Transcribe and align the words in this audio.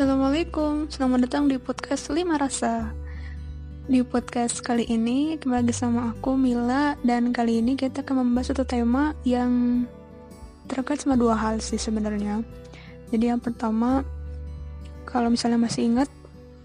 Assalamualaikum, 0.00 0.88
selamat 0.88 1.28
datang 1.28 1.44
di 1.44 1.60
podcast 1.60 2.08
Lima 2.08 2.40
Rasa. 2.40 2.88
Di 3.84 4.00
podcast 4.00 4.64
kali 4.64 4.88
ini, 4.88 5.36
kembali 5.36 5.68
sama 5.76 6.16
aku 6.16 6.40
Mila 6.40 6.96
Dan 7.04 7.36
kali 7.36 7.60
ini 7.60 7.76
kita 7.76 8.00
akan 8.00 8.24
membahas 8.24 8.48
satu 8.48 8.64
tema 8.64 9.12
yang 9.28 9.84
terkait 10.72 11.04
sama 11.04 11.20
dua 11.20 11.36
hal 11.36 11.60
sih 11.60 11.76
sebenarnya. 11.76 12.40
Jadi 13.12 13.28
yang 13.28 13.44
pertama, 13.44 14.00
kalau 15.04 15.28
misalnya 15.28 15.60
masih 15.60 15.92
ingat 15.92 16.08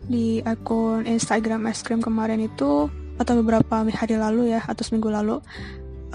di 0.07 0.39
akun 0.47 1.03
Instagram 1.03 1.67
es 1.67 1.83
krim 1.83 1.99
kemarin 1.99 2.39
itu 2.39 2.87
Atau 3.19 3.43
beberapa 3.43 3.83
hari 3.83 4.15
lalu 4.15 4.55
ya, 4.55 4.63
atau 4.63 4.87
seminggu 4.87 5.11
lalu 5.11 5.43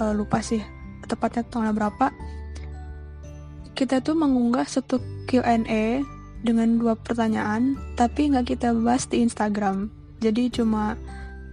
uh, 0.01 0.09
Lupa 0.17 0.41
sih, 0.41 0.65
tepatnya 1.05 1.45
tanggal 1.45 1.69
berapa 1.69 2.09
Kita 3.77 4.01
tuh 4.01 4.17
mengunggah 4.17 4.65
satu 4.65 4.97
Q&A 5.29 6.01
dengan 6.41 6.81
dua 6.81 6.97
pertanyaan, 6.97 7.77
tapi 7.93 8.33
nggak 8.33 8.57
kita 8.57 8.73
bahas 8.73 9.05
di 9.05 9.21
Instagram. 9.21 9.89
Jadi 10.21 10.49
cuma 10.53 10.97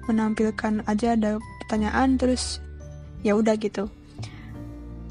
menampilkan 0.09 0.85
aja 0.89 1.17
ada 1.17 1.37
pertanyaan 1.65 2.17
terus 2.17 2.65
ya 3.21 3.37
udah 3.37 3.57
gitu. 3.61 3.89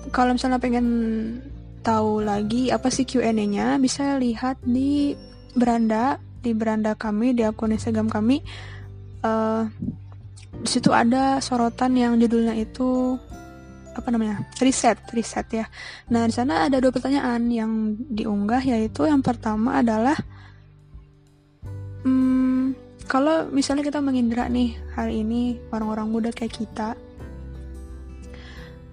Kalau 0.09 0.33
misalnya 0.33 0.57
pengen 0.57 0.87
tahu 1.85 2.25
lagi 2.25 2.73
apa 2.73 2.89
sih 2.89 3.05
Q&A-nya, 3.05 3.77
bisa 3.77 4.17
lihat 4.17 4.57
di 4.65 5.13
beranda 5.53 6.17
di 6.41 6.51
beranda 6.53 6.97
kami 6.97 7.37
di 7.37 7.45
akun 7.45 7.75
Instagram 7.75 8.09
kami. 8.09 8.41
Uh, 9.21 9.69
di 10.57 10.69
situ 10.69 10.89
ada 10.89 11.37
sorotan 11.37 11.93
yang 11.93 12.17
judulnya 12.17 12.57
itu 12.57 13.19
apa 13.97 14.07
namanya 14.13 14.45
riset 14.61 15.01
riset 15.09 15.47
ya. 15.49 15.65
Nah 16.13 16.29
di 16.29 16.33
sana 16.33 16.69
ada 16.69 16.77
dua 16.77 16.93
pertanyaan 16.93 17.41
yang 17.49 17.97
diunggah 17.97 18.61
yaitu 18.61 19.09
yang 19.09 19.25
pertama 19.25 19.81
adalah 19.81 20.15
hmm, 22.05 22.77
kalau 23.09 23.49
misalnya 23.49 23.81
kita 23.81 23.99
mengindra 23.99 24.45
nih 24.45 24.77
hari 24.93 25.25
ini 25.25 25.57
orang-orang 25.73 26.07
muda 26.07 26.29
kayak 26.29 26.53
kita 26.53 26.93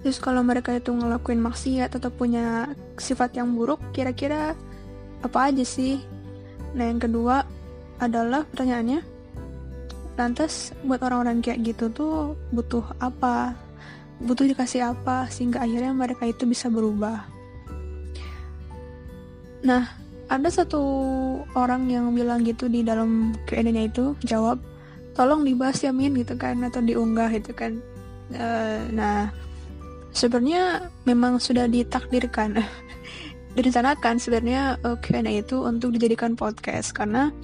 terus 0.05 0.20
kalau 0.20 0.44
mereka 0.44 0.77
itu 0.77 0.92
ngelakuin 0.92 1.41
maksiat 1.41 1.96
atau 1.96 2.12
punya 2.12 2.68
sifat 3.00 3.41
yang 3.41 3.56
buruk 3.56 3.80
kira-kira 3.96 4.52
apa 5.24 5.48
aja 5.48 5.64
sih? 5.64 5.96
Nah 6.77 6.92
yang 6.92 7.00
kedua 7.00 7.41
adalah 7.96 8.44
pertanyaannya 8.52 9.00
lantas 10.14 10.77
buat 10.86 11.02
orang-orang 11.02 11.42
kayak 11.42 11.74
gitu 11.74 11.91
tuh 11.91 12.39
butuh 12.55 12.84
apa 13.02 13.56
butuh 14.23 14.47
dikasih 14.47 14.95
apa 14.95 15.27
sehingga 15.33 15.62
akhirnya 15.65 15.91
mereka 15.91 16.29
itu 16.29 16.47
bisa 16.47 16.70
berubah. 16.70 17.27
Nah, 19.65 19.89
ada 20.29 20.48
satu 20.53 20.83
orang 21.57 21.89
yang 21.89 22.12
bilang 22.12 22.45
gitu 22.45 22.69
di 22.69 22.85
dalam 22.85 23.33
Q&A-nya 23.48 23.89
itu 23.89 24.12
jawab, 24.23 24.61
tolong 25.17 25.42
dibahas 25.42 25.81
ya 25.81 25.91
Min 25.91 26.15
gitu 26.15 26.37
kan 26.37 26.61
atau 26.62 26.85
diunggah 26.85 27.33
gitu 27.33 27.57
kan. 27.57 27.81
Uh, 28.33 28.89
nah, 28.92 29.33
sebenarnya 30.15 30.89
memang 31.05 31.42
sudah 31.42 31.69
ditakdirkan 31.69 32.61
direncanakan 33.57 34.17
sebenarnya 34.23 34.79
uh, 34.87 34.97
Q&A 35.03 35.42
itu 35.42 35.62
untuk 35.62 35.95
dijadikan 35.95 36.39
podcast 36.39 36.95
karena 36.95 37.35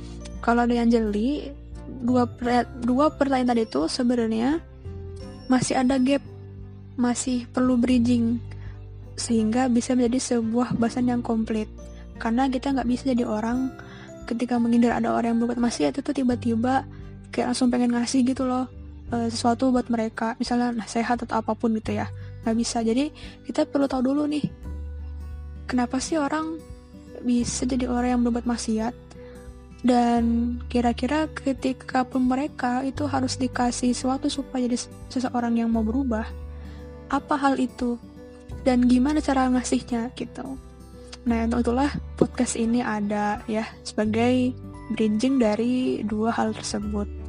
kalau 0.41 0.65
ada 0.65 0.73
yang 0.73 0.89
jeli 0.89 1.53
dua 2.01 2.25
dua 2.87 3.13
pertanyaan 3.13 3.53
tadi 3.53 3.63
itu 3.67 3.83
sebenarnya 3.91 4.63
masih 5.51 5.83
ada 5.83 5.98
gap 5.98 6.23
masih 7.01 7.48
perlu 7.48 7.80
bridging 7.80 8.36
sehingga 9.17 9.73
bisa 9.73 9.97
menjadi 9.97 10.36
sebuah 10.36 10.77
bahasan 10.77 11.08
yang 11.08 11.24
komplit. 11.24 11.69
Karena 12.20 12.48
kita 12.52 12.77
nggak 12.77 12.89
bisa 12.89 13.13
jadi 13.13 13.24
orang 13.24 13.73
ketika 14.29 14.61
menghindar 14.61 14.97
ada 14.97 15.17
orang 15.17 15.36
yang 15.36 15.41
berbuat 15.45 15.61
maksiat 15.61 15.97
itu 15.97 16.11
tiba-tiba 16.13 16.85
kayak 17.33 17.52
langsung 17.52 17.73
pengen 17.73 17.97
ngasih 17.97 18.23
gitu 18.23 18.45
loh 18.45 18.69
e, 19.08 19.33
sesuatu 19.33 19.73
buat 19.73 19.89
mereka. 19.89 20.36
Misalnya 20.36 20.77
nasihat 20.77 21.17
atau 21.20 21.41
apa 21.41 21.57
pun 21.57 21.73
gitu 21.77 21.97
ya 21.97 22.13
nggak 22.45 22.57
bisa. 22.57 22.85
Jadi 22.85 23.08
kita 23.48 23.64
perlu 23.64 23.89
tahu 23.89 24.13
dulu 24.13 24.29
nih 24.29 24.45
kenapa 25.64 25.97
sih 26.01 26.20
orang 26.20 26.61
bisa 27.24 27.69
jadi 27.69 27.89
orang 27.89 28.17
yang 28.17 28.23
berbuat 28.24 28.45
maksiat? 28.45 28.95
Dan 29.80 30.57
kira-kira 30.69 31.24
ketika 31.33 32.05
pun 32.05 32.29
mereka 32.29 32.85
itu 32.85 33.08
harus 33.08 33.41
dikasih 33.41 33.97
sesuatu 33.97 34.29
supaya 34.29 34.69
jadi 34.69 34.77
seseorang 35.08 35.57
yang 35.57 35.73
mau 35.73 35.80
berubah 35.80 36.49
apa 37.11 37.35
hal 37.37 37.59
itu 37.59 37.98
dan 38.63 38.87
gimana 38.87 39.19
cara 39.19 39.51
ngasihnya 39.51 40.15
gitu. 40.15 40.57
Nah, 41.29 41.45
untuk 41.45 41.61
itulah 41.69 41.91
podcast 42.17 42.57
ini 42.57 42.81
ada 42.81 43.45
ya 43.45 43.69
sebagai 43.85 44.57
bridging 44.97 45.37
dari 45.37 46.01
dua 46.01 46.33
hal 46.33 46.57
tersebut. 46.57 47.21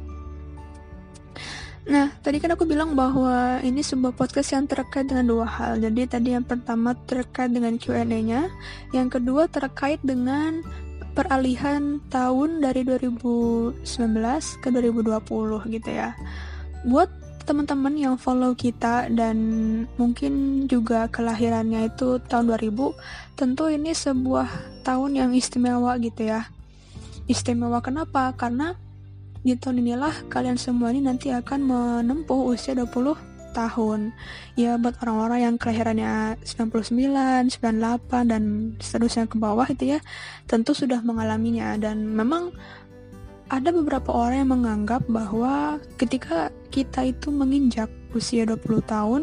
Nah, 1.82 2.14
tadi 2.22 2.38
kan 2.38 2.54
aku 2.54 2.62
bilang 2.62 2.94
bahwa 2.94 3.58
ini 3.66 3.82
sebuah 3.82 4.14
podcast 4.14 4.54
yang 4.54 4.70
terkait 4.70 5.10
dengan 5.10 5.26
dua 5.26 5.46
hal. 5.50 5.82
Jadi 5.82 6.06
tadi 6.06 6.30
yang 6.30 6.46
pertama 6.46 6.94
terkait 6.94 7.50
dengan 7.50 7.74
Q&A-nya, 7.74 8.46
yang 8.94 9.10
kedua 9.10 9.50
terkait 9.50 9.98
dengan 10.06 10.62
peralihan 11.12 11.98
tahun 12.08 12.62
dari 12.62 12.86
2019 12.86 13.82
ke 14.62 14.68
2020 14.70 15.74
gitu 15.74 15.90
ya. 15.90 16.14
Buat 16.86 17.10
teman-teman 17.42 17.94
yang 17.98 18.14
follow 18.18 18.54
kita 18.54 19.10
dan 19.10 19.36
mungkin 20.00 20.64
juga 20.70 21.10
kelahirannya 21.10 21.90
itu 21.90 22.22
tahun 22.24 22.50
2000 22.54 22.94
tentu 23.36 23.68
ini 23.68 23.90
sebuah 23.92 24.48
tahun 24.86 25.10
yang 25.18 25.30
istimewa 25.34 25.98
gitu 25.98 26.26
ya. 26.26 26.48
Istimewa 27.26 27.78
kenapa? 27.82 28.34
karena 28.34 28.74
di 29.42 29.58
tahun 29.58 29.82
inilah 29.82 30.30
kalian 30.30 30.54
semua 30.54 30.94
ini 30.94 31.02
nanti 31.02 31.34
akan 31.34 31.60
menempuh 31.66 32.54
usia 32.54 32.78
20 32.78 33.32
tahun. 33.52 34.16
Ya 34.56 34.80
buat 34.80 34.96
orang-orang 35.04 35.38
yang 35.44 35.54
kelahirannya 35.60 36.40
99, 36.42 37.52
98 37.60 38.32
dan 38.32 38.42
seterusnya 38.80 39.28
ke 39.28 39.36
bawah 39.36 39.68
itu 39.68 39.96
ya 39.96 40.00
tentu 40.48 40.72
sudah 40.72 41.04
mengalaminya. 41.04 41.76
Dan 41.76 42.08
memang 42.08 42.50
ada 43.48 43.70
beberapa 43.74 44.10
orang 44.12 44.46
yang 44.46 44.52
menganggap 44.54 45.02
bahwa 45.10 45.80
ketika 45.98 46.52
kita 46.70 47.10
itu 47.10 47.28
menginjak 47.32 47.90
usia 48.12 48.46
20 48.46 48.84
tahun, 48.84 49.22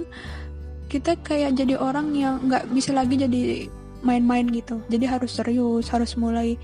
kita 0.90 1.22
kayak 1.22 1.54
jadi 1.54 1.78
orang 1.78 2.18
yang 2.18 2.42
nggak 2.50 2.68
bisa 2.74 2.92
lagi 2.92 3.16
jadi 3.16 3.70
main-main 4.02 4.48
gitu. 4.50 4.82
Jadi 4.90 5.06
harus 5.06 5.38
serius, 5.38 5.92
harus 5.92 6.18
mulai 6.18 6.58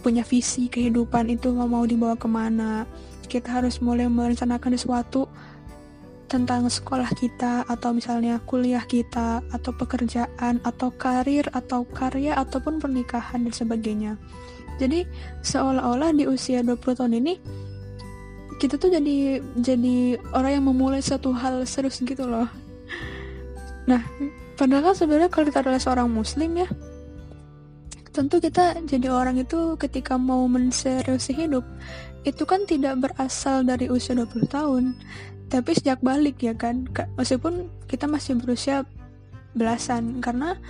punya 0.00 0.24
visi 0.24 0.72
kehidupan 0.72 1.28
itu 1.28 1.52
mau 1.52 1.68
mau 1.68 1.84
dibawa 1.84 2.16
ke 2.16 2.28
mana. 2.30 2.88
Kita 3.28 3.60
harus 3.60 3.80
mulai 3.84 4.08
merencanakan 4.08 4.76
sesuatu 4.76 5.28
tentang 6.32 6.64
sekolah 6.64 7.12
kita 7.12 7.68
atau 7.68 7.92
misalnya 7.92 8.40
kuliah 8.48 8.80
kita 8.88 9.44
atau 9.52 9.72
pekerjaan 9.76 10.64
atau 10.64 10.88
karir 10.96 11.44
atau 11.52 11.84
karya 11.84 12.32
ataupun 12.40 12.80
pernikahan 12.80 13.44
dan 13.44 13.52
sebagainya. 13.52 14.12
Jadi 14.82 15.06
seolah-olah 15.46 16.10
di 16.10 16.26
usia 16.26 16.66
20 16.66 16.98
tahun 16.98 17.14
ini 17.22 17.34
kita 18.58 18.78
tuh 18.78 18.90
jadi 18.90 19.38
jadi 19.62 20.18
orang 20.34 20.58
yang 20.58 20.66
memulai 20.66 20.98
satu 20.98 21.30
hal 21.30 21.62
serius 21.62 22.02
gitu 22.02 22.26
loh. 22.26 22.50
Nah, 23.86 24.02
padahal 24.58 24.90
kan 24.90 24.94
sebenarnya 24.98 25.30
kalau 25.30 25.46
kita 25.46 25.62
adalah 25.62 25.78
seorang 25.82 26.10
muslim 26.10 26.54
ya, 26.58 26.66
tentu 28.12 28.38
kita 28.38 28.76
jadi 28.84 29.08
orang 29.08 29.40
itu 29.40 29.74
ketika 29.80 30.20
mau 30.20 30.44
menseriusi 30.44 31.32
hidup 31.32 31.64
itu 32.22 32.44
kan 32.44 32.68
tidak 32.68 33.00
berasal 33.00 33.64
dari 33.64 33.88
usia 33.88 34.14
20 34.14 34.46
tahun 34.52 34.84
tapi 35.48 35.72
sejak 35.74 35.98
balik 36.04 36.38
ya 36.44 36.52
kan 36.52 36.86
meskipun 37.16 37.72
kita 37.88 38.06
masih 38.06 38.38
berusia 38.38 38.84
belasan 39.56 40.20
karena 40.20 40.60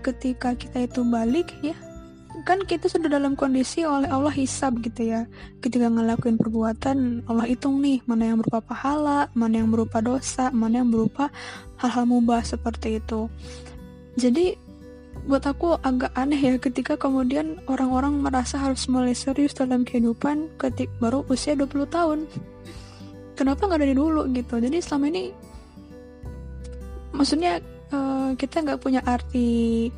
ketika 0.00 0.56
kita 0.56 0.88
itu 0.88 1.04
balik 1.04 1.52
ya 1.60 1.76
kan 2.46 2.62
kita 2.62 2.86
sudah 2.86 3.10
dalam 3.10 3.34
kondisi 3.34 3.82
oleh 3.82 4.06
Allah 4.06 4.30
hisab 4.30 4.78
gitu 4.78 5.02
ya. 5.02 5.26
Ketika 5.58 5.90
ngelakuin 5.90 6.38
perbuatan 6.38 7.26
Allah 7.26 7.42
hitung 7.50 7.82
nih 7.82 8.06
mana 8.06 8.30
yang 8.30 8.38
berupa 8.38 8.62
pahala 8.62 9.26
mana 9.34 9.58
yang 9.58 9.74
berupa 9.74 9.98
dosa 9.98 10.54
mana 10.54 10.78
yang 10.78 10.94
berupa 10.94 11.34
hal-hal 11.82 12.06
mubah 12.06 12.46
seperti 12.46 13.02
itu. 13.02 13.26
Jadi 14.14 14.54
buat 15.26 15.42
aku 15.42 15.74
agak 15.82 16.14
aneh 16.14 16.38
ya 16.38 16.54
ketika 16.62 16.94
kemudian 16.94 17.58
orang-orang 17.66 18.22
merasa 18.22 18.62
harus 18.62 18.86
mulai 18.86 19.10
serius 19.10 19.50
dalam 19.58 19.82
kehidupan 19.82 20.46
ketik 20.54 20.86
baru 21.02 21.26
usia 21.26 21.58
20 21.58 21.90
tahun. 21.90 22.30
Kenapa 23.34 23.66
nggak 23.66 23.82
dari 23.82 23.98
dulu 23.98 24.22
gitu? 24.30 24.62
Jadi 24.62 24.78
selama 24.78 25.10
ini 25.10 25.34
maksudnya 27.10 27.58
uh, 27.90 28.38
kita 28.38 28.62
nggak 28.62 28.78
punya 28.78 29.02
arti 29.02 29.90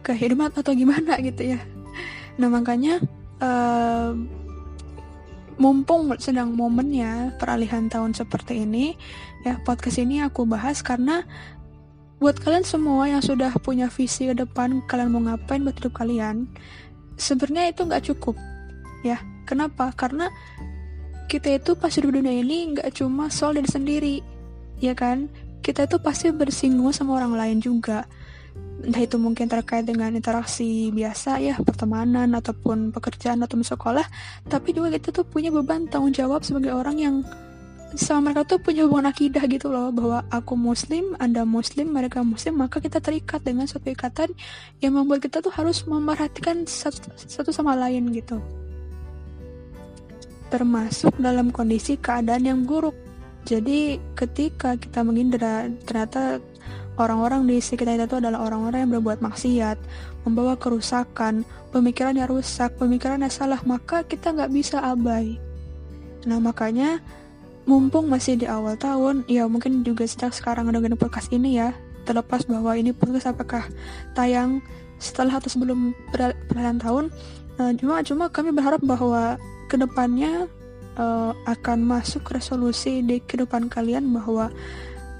kehidupan 0.00 0.48
atau 0.56 0.72
gimana 0.72 1.20
gitu 1.20 1.56
ya 1.56 1.60
nah 2.38 2.50
makanya 2.50 2.98
uh, 3.38 4.12
mumpung 5.54 6.10
sedang 6.18 6.50
momennya 6.54 7.38
peralihan 7.38 7.86
tahun 7.86 8.10
seperti 8.10 8.66
ini 8.66 8.98
ya 9.46 9.62
podcast 9.62 10.02
ini 10.02 10.18
aku 10.22 10.42
bahas 10.42 10.82
karena 10.82 11.22
buat 12.18 12.40
kalian 12.42 12.66
semua 12.66 13.06
yang 13.06 13.22
sudah 13.22 13.54
punya 13.62 13.86
visi 13.86 14.26
ke 14.26 14.34
depan 14.34 14.82
kalian 14.90 15.14
mau 15.14 15.22
ngapain 15.22 15.62
buat 15.62 15.78
hidup 15.78 15.94
kalian 15.94 16.50
sebenarnya 17.16 17.70
itu 17.70 17.80
nggak 17.86 18.04
cukup 18.12 18.36
ya. 19.06 19.20
Kenapa? 19.44 19.92
Karena 19.92 20.32
kita 21.28 21.52
itu 21.60 21.76
pas 21.76 21.92
hidup 21.92 22.16
dunia 22.16 22.32
ini 22.32 22.74
nggak 22.76 22.96
cuma 22.96 23.28
soal 23.28 23.60
diri 23.60 23.68
sendiri 23.68 24.16
ya 24.80 24.96
kan? 24.96 25.28
Kita 25.64 25.88
itu 25.88 25.96
pasti 26.00 26.28
bersinggung 26.32 26.92
sama 26.92 27.16
orang 27.20 27.36
lain 27.36 27.58
juga 27.60 28.04
entah 28.84 29.00
itu 29.00 29.16
mungkin 29.16 29.48
terkait 29.48 29.88
dengan 29.88 30.12
interaksi 30.12 30.92
biasa 30.92 31.40
ya 31.40 31.56
pertemanan 31.64 32.36
ataupun 32.36 32.92
pekerjaan 32.92 33.40
atau 33.40 33.56
sekolah 33.56 34.04
tapi 34.44 34.76
juga 34.76 34.92
kita 34.92 35.08
tuh 35.10 35.24
punya 35.24 35.48
beban 35.48 35.88
tanggung 35.88 36.12
jawab 36.12 36.44
sebagai 36.44 36.76
orang 36.76 36.96
yang 37.00 37.16
sama 37.94 38.30
mereka 38.30 38.42
tuh 38.54 38.58
punya 38.58 38.84
hubungan 38.84 39.06
akidah 39.14 39.46
gitu 39.46 39.70
loh 39.70 39.94
bahwa 39.94 40.26
aku 40.26 40.58
muslim 40.58 41.14
anda 41.22 41.46
muslim 41.46 41.94
mereka 41.94 42.26
muslim 42.26 42.58
maka 42.58 42.82
kita 42.82 42.98
terikat 42.98 43.38
dengan 43.46 43.70
suatu 43.70 43.86
ikatan 43.86 44.34
yang 44.82 44.98
membuat 44.98 45.22
kita 45.22 45.38
tuh 45.38 45.54
harus 45.54 45.86
memperhatikan 45.86 46.66
satu, 46.66 47.14
satu 47.14 47.54
sama 47.54 47.78
lain 47.78 48.10
gitu. 48.10 48.42
Termasuk 50.50 51.14
dalam 51.22 51.54
kondisi 51.54 51.94
keadaan 51.94 52.46
yang 52.46 52.60
buruk. 52.66 52.94
Jadi 53.46 54.02
ketika 54.18 54.74
kita 54.74 55.06
menghindar 55.06 55.70
ternyata 55.86 56.42
orang-orang 56.96 57.46
di 57.50 57.58
sekitar 57.58 57.98
kita 57.98 58.06
itu 58.06 58.16
adalah 58.22 58.46
orang-orang 58.46 58.86
yang 58.86 58.92
berbuat 58.98 59.18
maksiat, 59.18 59.78
membawa 60.22 60.54
kerusakan, 60.54 61.42
pemikirannya 61.74 62.24
rusak, 62.30 62.74
pemikirannya 62.78 63.28
salah, 63.30 63.58
maka 63.66 64.06
kita 64.06 64.30
nggak 64.30 64.52
bisa 64.54 64.78
abai. 64.78 65.38
Nah 66.24 66.38
makanya 66.38 67.02
mumpung 67.66 68.06
masih 68.06 68.38
di 68.38 68.46
awal 68.46 68.78
tahun, 68.78 69.26
ya 69.26 69.48
mungkin 69.50 69.82
juga 69.82 70.06
sejak 70.06 70.36
sekarang 70.36 70.70
gini 70.70 70.94
podcast 70.94 71.32
ini 71.34 71.58
ya, 71.58 71.74
terlepas 72.06 72.46
bahwa 72.46 72.76
ini 72.76 72.94
podcast 72.94 73.34
apakah 73.34 73.66
tayang 74.14 74.62
setelah 75.02 75.42
atau 75.42 75.50
sebelum 75.50 75.92
perayaan 76.48 76.78
tahun, 76.78 77.04
uh, 77.58 77.72
cuma 77.76 78.00
cuma 78.06 78.24
kami 78.30 78.54
berharap 78.54 78.80
bahwa 78.84 79.36
ke 79.66 79.74
depannya 79.74 80.46
uh, 81.00 81.32
akan 81.48 81.82
masuk 81.82 82.22
resolusi 82.30 83.02
di 83.02 83.18
kehidupan 83.24 83.66
kalian 83.66 84.06
bahwa 84.14 84.52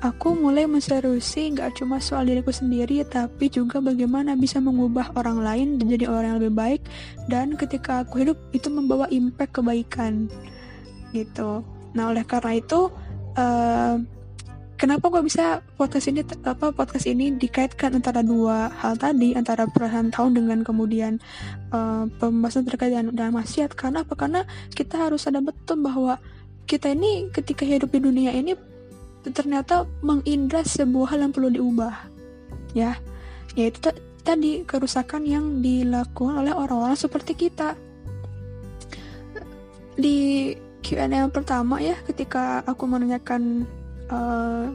aku 0.05 0.37
mulai 0.37 0.69
menseriusi 0.69 1.57
gak 1.57 1.81
cuma 1.81 1.97
soal 1.97 2.29
diriku 2.29 2.53
sendiri 2.53 3.01
tapi 3.09 3.49
juga 3.49 3.81
bagaimana 3.81 4.37
bisa 4.37 4.61
mengubah 4.61 5.17
orang 5.17 5.41
lain 5.41 5.69
menjadi 5.81 6.13
orang 6.13 6.37
yang 6.37 6.39
lebih 6.45 6.55
baik. 6.55 6.81
Dan 7.25 7.57
ketika 7.57 8.05
aku 8.05 8.21
hidup 8.21 8.37
itu 8.53 8.69
membawa 8.69 9.09
impact 9.09 9.57
kebaikan. 9.57 10.29
Gitu. 11.17 11.65
Nah 11.97 12.05
oleh 12.13 12.21
karena 12.29 12.61
itu 12.61 12.93
uh, 13.41 13.97
kenapa 14.77 15.09
gue 15.09 15.25
bisa 15.25 15.65
podcast 15.81 16.13
ini 16.13 16.21
apa 16.45 16.69
podcast 16.77 17.09
ini 17.09 17.33
dikaitkan 17.41 17.97
antara 17.97 18.21
dua 18.21 18.69
hal 18.77 19.01
tadi 19.01 19.33
antara 19.33 19.65
perasaan 19.65 20.13
tahun 20.13 20.37
dengan 20.37 20.61
kemudian 20.61 21.17
uh, 21.73 22.05
pembahasan 22.21 22.69
terkait 22.69 22.93
dengan, 22.93 23.09
dengan 23.17 23.41
maksiat? 23.41 23.73
Karena 23.73 24.05
apa? 24.05 24.13
Karena 24.13 24.45
kita 24.77 25.09
harus 25.09 25.25
sadar 25.25 25.41
betul 25.41 25.81
bahwa 25.81 26.21
kita 26.69 26.93
ini 26.93 27.33
ketika 27.33 27.65
hidup 27.65 27.89
di 27.89 28.01
dunia 28.05 28.33
ini 28.37 28.74
ternyata 29.33 29.89
mengindra 30.05 30.61
sebuah 30.61 31.17
hal 31.17 31.29
yang 31.29 31.33
perlu 31.33 31.49
diubah. 31.49 32.13
Ya 32.77 32.99
yaitu 33.55 33.95
tadi 34.27 34.67
kerusakan 34.67 35.23
yang 35.27 35.45
dilakukan 35.63 36.43
oleh 36.43 36.53
orang-orang 36.55 36.99
seperti 36.99 37.39
kita. 37.39 37.79
Di 39.95 40.51
Q&A 40.83 41.07
yang 41.07 41.31
pertama 41.31 41.79
ya 41.79 41.95
ketika 42.05 42.67
aku 42.67 42.85
menanyakan 42.85 43.65
uh, 44.11 44.69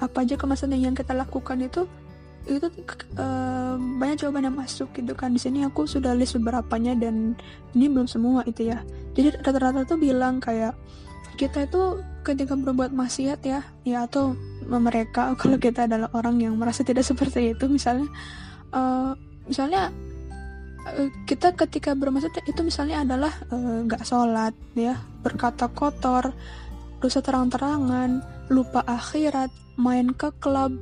apa 0.00 0.16
aja 0.24 0.38
kemasan 0.38 0.72
yang 0.72 0.96
kita 0.96 1.12
lakukan 1.12 1.60
itu 1.60 1.84
itu 2.48 2.72
uh, 3.20 3.76
banyak 3.76 4.16
jawaban 4.16 4.48
yang 4.48 4.56
masuk 4.56 4.88
gitu 4.96 5.12
kan. 5.12 5.34
Di 5.34 5.42
sini 5.42 5.66
aku 5.66 5.84
sudah 5.84 6.16
list 6.16 6.38
beberapanya 6.40 6.96
dan 6.96 7.36
ini 7.76 7.90
belum 7.90 8.08
semua 8.08 8.46
itu 8.46 8.70
ya. 8.72 8.80
Jadi 9.12 9.42
rata-rata 9.42 9.84
tuh 9.84 9.98
bilang 10.00 10.40
kayak 10.40 10.72
kita 11.36 11.68
itu 11.68 12.00
ketika 12.22 12.56
berbuat 12.56 12.92
maksiat 12.92 13.40
ya 13.44 13.60
ya 13.84 14.06
atau 14.06 14.36
mereka 14.66 15.32
kalau 15.40 15.56
kita 15.56 15.84
adalah 15.88 16.08
orang 16.12 16.40
yang 16.40 16.54
merasa 16.56 16.84
tidak 16.84 17.04
seperti 17.04 17.56
itu 17.56 17.64
misalnya 17.66 18.08
uh, 18.72 19.12
misalnya 19.48 19.92
kita 21.28 21.52
ketika 21.52 21.92
bermaksud 21.92 22.32
itu 22.48 22.60
misalnya 22.64 23.04
adalah 23.04 23.32
nggak 23.84 24.00
uh, 24.00 24.08
sholat 24.08 24.56
ya 24.72 24.96
berkata 25.20 25.68
kotor 25.68 26.32
dosa 27.00 27.24
terang-terangan, 27.24 28.20
lupa 28.52 28.84
akhirat, 28.84 29.48
main 29.80 30.12
ke 30.12 30.28
klub, 30.36 30.76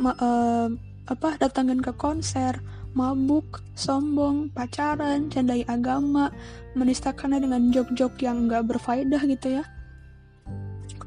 ma 0.00 0.16
uh, 0.16 0.72
apa 1.04 1.36
datangin 1.36 1.84
ke 1.84 1.92
konser, 1.92 2.56
mabuk, 2.96 3.60
sombong, 3.76 4.48
pacaran, 4.56 5.28
candai 5.28 5.68
agama, 5.68 6.32
menistakannya 6.72 7.44
dengan 7.44 7.68
jok-jok 7.68 8.16
yang 8.24 8.48
nggak 8.48 8.64
berfaedah 8.64 9.22
gitu 9.28 9.60
ya. 9.60 9.64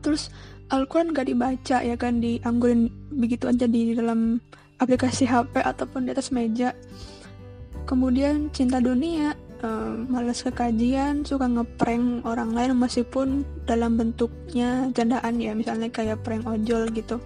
Terus 0.05 0.29
Al-Quran 0.69 1.17
gak 1.17 1.25
dibaca 1.25 1.77
ya 1.81 1.97
kan 1.97 2.21
dianggurin 2.21 2.93
begitu 3.09 3.49
aja 3.49 3.65
di 3.65 3.97
dalam 3.97 4.37
aplikasi 4.77 5.25
HP 5.25 5.65
ataupun 5.65 6.05
di 6.05 6.13
atas 6.13 6.29
meja. 6.29 6.77
Kemudian 7.85 8.49
cinta 8.49 8.81
dunia, 8.81 9.37
uh, 9.65 9.93
malas 10.09 10.45
kekajian 10.45 11.25
suka 11.25 11.49
ngeprank 11.49 12.25
orang 12.25 12.53
lain 12.53 12.77
meskipun 12.77 13.45
dalam 13.65 13.97
bentuknya 13.97 14.89
candaan 14.93 15.41
ya 15.41 15.57
misalnya 15.57 15.89
kayak 15.89 16.21
prank 16.25 16.45
ojol 16.45 16.89
gitu 16.91 17.21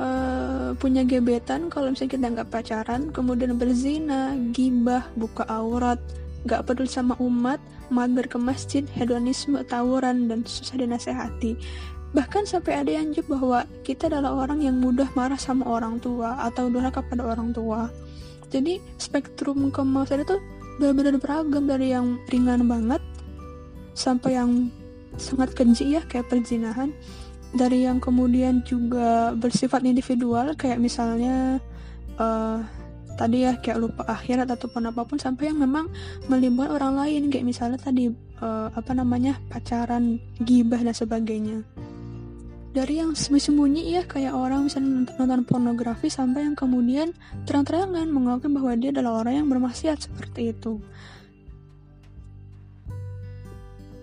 uh, 0.00 0.72
punya 0.78 1.04
gebetan 1.04 1.68
kalau 1.68 1.92
misalnya 1.92 2.12
kita 2.14 2.26
nggak 2.38 2.50
pacaran 2.50 3.02
kemudian 3.14 3.58
berzina 3.58 4.34
gibah 4.54 5.06
buka 5.18 5.44
aurat 5.50 5.98
nggak 6.46 6.66
peduli 6.66 6.90
sama 6.90 7.18
umat 7.18 7.58
mager 7.88 8.28
ke 8.28 8.38
masjid 8.38 8.84
hedonisme 8.94 9.58
tawuran 9.66 10.28
dan 10.28 10.44
susah 10.44 10.76
dinasehati. 10.78 11.56
Bahkan 12.12 12.48
sampai 12.48 12.80
ada 12.80 12.90
yang 13.00 13.12
juga 13.12 13.36
bahwa 13.36 13.58
kita 13.84 14.08
adalah 14.08 14.32
orang 14.46 14.64
yang 14.64 14.80
mudah 14.80 15.08
marah 15.12 15.36
sama 15.36 15.68
orang 15.68 16.00
tua 16.00 16.40
atau 16.40 16.72
durhaka 16.72 17.04
pada 17.04 17.24
orang 17.24 17.52
tua. 17.52 17.92
Jadi 18.48 18.80
spektrum 18.96 19.68
kemasan 19.68 20.24
itu 20.24 20.40
benar-benar 20.80 21.20
beragam 21.20 21.68
dari 21.68 21.92
yang 21.92 22.16
ringan 22.32 22.64
banget 22.64 23.02
sampai 23.92 24.40
yang 24.40 24.72
sangat 25.20 25.52
keji 25.52 26.00
ya 26.00 26.02
kayak 26.08 26.32
perzinahan. 26.32 26.96
Dari 27.48 27.88
yang 27.88 28.00
kemudian 28.00 28.60
juga 28.64 29.32
bersifat 29.32 29.84
individual 29.84 30.52
kayak 30.56 30.80
misalnya 30.80 31.60
uh, 32.20 32.60
tadi 33.18 33.42
ya 33.42 33.58
kayak 33.58 33.78
lupa 33.82 34.06
akhirat 34.06 34.46
ataupun 34.46 34.94
apa 34.94 35.02
pun 35.02 35.18
sampai 35.18 35.50
yang 35.50 35.58
memang 35.58 35.90
melibatkan 36.30 36.78
orang 36.78 36.94
lain. 36.94 37.22
Kayak 37.34 37.46
misalnya 37.50 37.78
tadi 37.82 38.14
uh, 38.38 38.70
apa 38.70 38.94
namanya 38.94 39.42
pacaran 39.50 40.22
gibah 40.38 40.78
dan 40.78 40.94
sebagainya. 40.94 41.66
Dari 42.68 43.02
yang 43.02 43.18
sembunyi 43.18 43.98
ya 43.98 44.06
kayak 44.06 44.38
orang 44.38 44.70
misalnya 44.70 45.02
nonton, 45.02 45.42
pornografi 45.42 46.06
sampai 46.06 46.46
yang 46.46 46.54
kemudian 46.54 47.10
terang-terangan 47.42 48.06
mengakui 48.06 48.54
bahwa 48.54 48.72
dia 48.78 48.94
adalah 48.94 49.26
orang 49.26 49.42
yang 49.42 49.48
bermaksiat 49.50 50.06
seperti 50.06 50.54
itu 50.54 50.78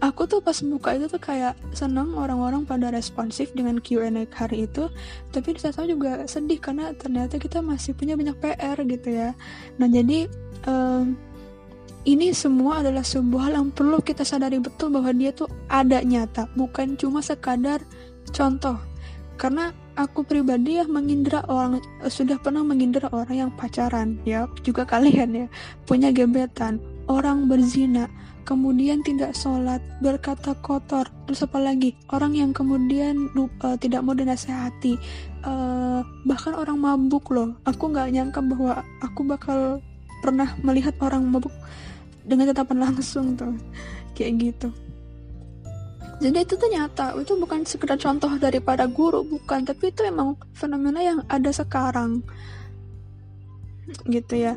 aku 0.09 0.29
tuh 0.29 0.39
pas 0.43 0.55
buka 0.61 0.93
itu 0.97 1.09
tuh 1.09 1.21
kayak 1.21 1.57
senang 1.73 2.13
orang-orang 2.13 2.67
pada 2.67 2.91
responsif 2.91 3.53
dengan 3.55 3.81
Q&A 3.81 4.27
hari 4.29 4.69
itu. 4.69 4.89
Tapi 5.31 5.55
di 5.55 5.59
saat 5.61 5.77
juga 5.87 6.25
sedih 6.29 6.61
karena 6.61 6.93
ternyata 6.93 7.41
kita 7.41 7.63
masih 7.63 7.97
punya 7.97 8.13
banyak 8.13 8.37
PR 8.37 8.77
gitu 8.85 9.09
ya. 9.09 9.33
Nah 9.81 9.87
jadi 9.89 10.29
um, 10.69 11.17
ini 12.05 12.31
semua 12.37 12.85
adalah 12.85 13.01
sebuah 13.01 13.49
hal 13.49 13.53
yang 13.57 13.69
perlu 13.73 13.97
kita 13.99 14.21
sadari 14.21 14.61
betul 14.61 14.93
bahwa 14.93 15.09
dia 15.09 15.33
tuh 15.33 15.49
ada 15.65 16.05
nyata 16.05 16.45
bukan 16.53 16.93
cuma 16.93 17.25
sekadar 17.25 17.81
Contoh, 18.33 18.81
karena 19.37 19.69
aku 19.95 20.25
pribadi 20.25 20.81
ya 20.81 20.85
mengindra 20.89 21.45
orang 21.47 21.79
sudah 22.09 22.41
pernah 22.41 22.65
mengindra 22.65 23.07
orang 23.13 23.47
yang 23.47 23.51
pacaran 23.55 24.19
ya 24.27 24.49
juga 24.59 24.83
kalian 24.83 25.45
ya 25.45 25.47
punya 25.87 26.11
gebetan 26.11 26.83
orang 27.07 27.47
berzina 27.47 28.11
kemudian 28.45 29.01
tidak 29.01 29.33
sholat 29.33 29.81
berkata 29.99 30.53
kotor. 30.61 31.09
Terus 31.25 31.43
apa 31.43 31.57
lagi? 31.57 31.97
Orang 32.13 32.37
yang 32.37 32.53
kemudian 32.53 33.33
uh, 33.35 33.75
tidak 33.81 34.05
mau 34.05 34.13
dinasehati. 34.13 34.95
Uh, 35.41 36.05
bahkan 36.23 36.53
orang 36.53 36.77
mabuk 36.77 37.33
loh. 37.33 37.57
Aku 37.65 37.89
nggak 37.89 38.13
nyangka 38.13 38.39
bahwa 38.45 38.85
aku 39.01 39.21
bakal 39.25 39.59
pernah 40.21 40.53
melihat 40.61 40.93
orang 41.01 41.25
mabuk 41.25 41.51
dengan 42.21 42.53
tatapan 42.53 42.79
langsung 42.93 43.33
tuh. 43.33 43.57
Kayak 44.13 44.53
gitu. 44.53 44.69
Jadi 46.21 46.37
itu 46.47 46.53
tuh 46.55 46.69
nyata. 46.69 47.17
Itu 47.17 47.35
bukan 47.35 47.65
sekedar 47.65 47.97
contoh 47.97 48.29
daripada 48.37 48.85
guru 48.85 49.25
bukan. 49.25 49.65
Tapi 49.65 49.89
itu 49.89 50.05
emang 50.05 50.39
fenomena 50.53 51.01
yang 51.01 51.19
ada 51.27 51.49
sekarang. 51.49 52.21
Gitu 54.05 54.45
ya 54.45 54.55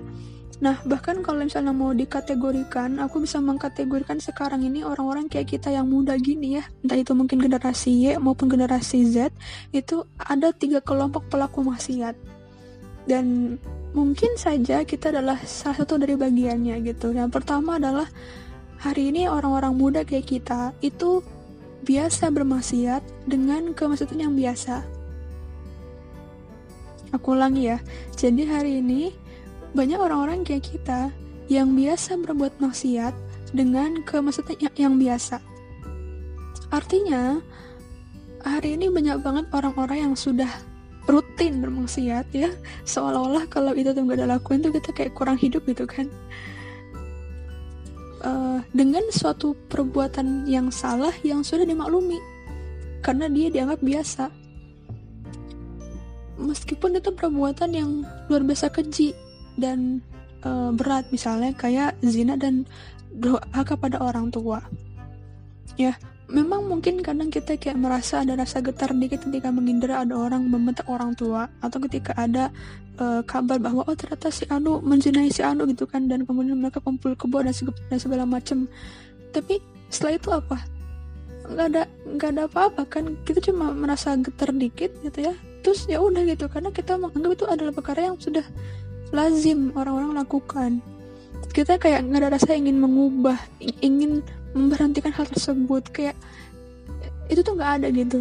Nah, 0.58 0.82
bahkan 0.82 1.22
kalau 1.22 1.46
misalnya 1.46 1.70
mau 1.70 1.94
dikategorikan, 1.94 2.98
aku 2.98 3.22
bisa 3.22 3.38
mengkategorikan 3.38 4.18
sekarang 4.18 4.66
ini 4.66 4.82
orang-orang 4.82 5.30
kayak 5.30 5.54
kita 5.54 5.70
yang 5.70 5.86
muda 5.86 6.18
gini 6.18 6.58
ya, 6.58 6.66
entah 6.82 6.98
itu 6.98 7.14
mungkin 7.14 7.38
generasi 7.38 7.94
Y 7.94 8.18
maupun 8.18 8.50
generasi 8.50 9.06
Z, 9.06 9.30
itu 9.70 10.02
ada 10.18 10.50
tiga 10.50 10.82
kelompok 10.82 11.30
pelaku 11.30 11.62
maksiat. 11.62 12.18
Dan 13.06 13.56
mungkin 13.94 14.34
saja 14.34 14.82
kita 14.82 15.14
adalah 15.14 15.38
salah 15.46 15.86
satu 15.86 15.94
dari 15.94 16.18
bagiannya 16.18 16.82
gitu. 16.82 17.14
Yang 17.14 17.38
pertama 17.38 17.78
adalah 17.78 18.10
hari 18.82 19.14
ini 19.14 19.30
orang-orang 19.30 19.78
muda 19.78 20.02
kayak 20.02 20.26
kita 20.26 20.74
itu 20.82 21.22
biasa 21.86 22.34
bermaksiat 22.34 23.30
dengan 23.30 23.78
kemaksiatan 23.78 24.26
yang 24.26 24.34
biasa. 24.34 24.82
Aku 27.14 27.32
ulangi 27.38 27.72
ya. 27.72 27.78
Jadi 28.18 28.42
hari 28.44 28.82
ini 28.82 29.14
banyak 29.76 30.00
orang-orang 30.00 30.44
kayak 30.44 30.64
kita 30.64 31.12
yang 31.48 31.72
biasa 31.72 32.20
berbuat 32.20 32.60
maksiat 32.60 33.12
dengan 33.56 34.04
kemaksiatan 34.04 34.60
yang, 34.60 34.74
yang 34.76 34.94
biasa. 35.00 35.40
Artinya, 36.68 37.40
hari 38.44 38.76
ini 38.76 38.92
banyak 38.92 39.24
banget 39.24 39.48
orang-orang 39.52 40.12
yang 40.12 40.14
sudah 40.14 40.48
rutin 41.08 41.64
bermaksiat 41.64 42.28
ya. 42.36 42.52
Seolah-olah 42.84 43.48
kalau 43.48 43.72
itu 43.72 43.96
tuh 43.96 44.04
gak 44.04 44.20
ada 44.20 44.36
lakuin 44.36 44.60
tuh 44.60 44.72
kita 44.76 44.92
kayak 44.92 45.16
kurang 45.16 45.40
hidup 45.40 45.64
gitu 45.64 45.88
kan. 45.88 46.06
Uh, 48.18 48.58
dengan 48.74 49.06
suatu 49.14 49.54
perbuatan 49.70 50.44
yang 50.50 50.74
salah 50.74 51.14
yang 51.22 51.46
sudah 51.46 51.62
dimaklumi 51.62 52.18
karena 53.00 53.30
dia 53.32 53.48
dianggap 53.48 53.80
biasa. 53.80 54.28
Meskipun 56.38 57.00
itu 57.00 57.10
perbuatan 57.14 57.70
yang 57.72 57.90
luar 58.30 58.42
biasa 58.44 58.70
keji 58.70 59.27
dan 59.58 60.00
uh, 60.46 60.70
berat. 60.72 61.10
Misalnya 61.10 61.52
kayak 61.52 61.98
zina 62.06 62.38
dan 62.38 62.64
doa 63.12 63.42
kepada 63.66 63.98
orang 63.98 64.30
tua. 64.30 64.62
Ya 65.74 65.98
memang 66.28 66.68
mungkin 66.68 67.00
kadang 67.00 67.32
kita 67.32 67.56
kayak 67.56 67.80
merasa 67.80 68.20
ada 68.20 68.36
rasa 68.36 68.60
getar 68.60 68.92
dikit 68.92 69.24
ketika 69.24 69.48
menghindar 69.48 70.04
ada 70.06 70.14
orang 70.14 70.46
membentak 70.46 70.86
orang 70.86 71.12
tua. 71.18 71.50
Atau 71.58 71.82
ketika 71.84 72.14
ada 72.14 72.54
uh, 73.02 73.20
kabar 73.26 73.58
bahwa 73.58 73.82
oh 73.84 73.96
ternyata 73.98 74.30
si 74.30 74.46
Anu 74.46 74.78
menzinai 74.80 75.28
si 75.34 75.42
Anu 75.42 75.66
gitu 75.66 75.84
kan. 75.84 76.06
Dan 76.06 76.24
kemudian 76.24 76.56
mereka 76.56 76.78
kumpul 76.78 77.18
kebo 77.18 77.42
dan 77.42 77.52
segala, 77.52 77.76
dan 77.90 77.98
segala 77.98 78.24
macam 78.24 78.70
tapi 79.32 79.60
setelah 79.88 80.12
itu 80.16 80.28
apa? 80.32 80.56
Nggak 81.48 81.66
ada 81.72 81.82
nggak 82.16 82.30
ada 82.36 82.42
apa-apa 82.48 82.82
kan. 82.88 83.04
Kita 83.24 83.40
cuma 83.40 83.72
merasa 83.72 84.16
getar 84.16 84.52
dikit 84.52 84.92
gitu 85.04 85.32
ya. 85.32 85.34
Terus 85.64 85.88
ya 85.88 86.00
udah 86.00 86.22
gitu. 86.28 86.48
Karena 86.48 86.70
kita 86.72 86.96
menganggap 86.96 87.30
itu 87.34 87.44
adalah 87.48 87.72
perkara 87.72 88.12
yang 88.12 88.16
sudah 88.20 88.44
lazim 89.14 89.72
orang-orang 89.74 90.12
lakukan. 90.16 90.70
Kita 91.52 91.80
kayak 91.80 92.06
nggak 92.06 92.20
ada 92.22 92.30
rasa 92.36 92.54
ingin 92.54 92.78
mengubah 92.78 93.38
ingin 93.80 94.22
memberhentikan 94.52 95.12
hal 95.14 95.26
tersebut 95.26 95.84
kayak 95.90 96.16
itu 97.28 97.40
tuh 97.40 97.54
nggak 97.56 97.72
ada 97.82 97.86
gitu. 97.92 98.20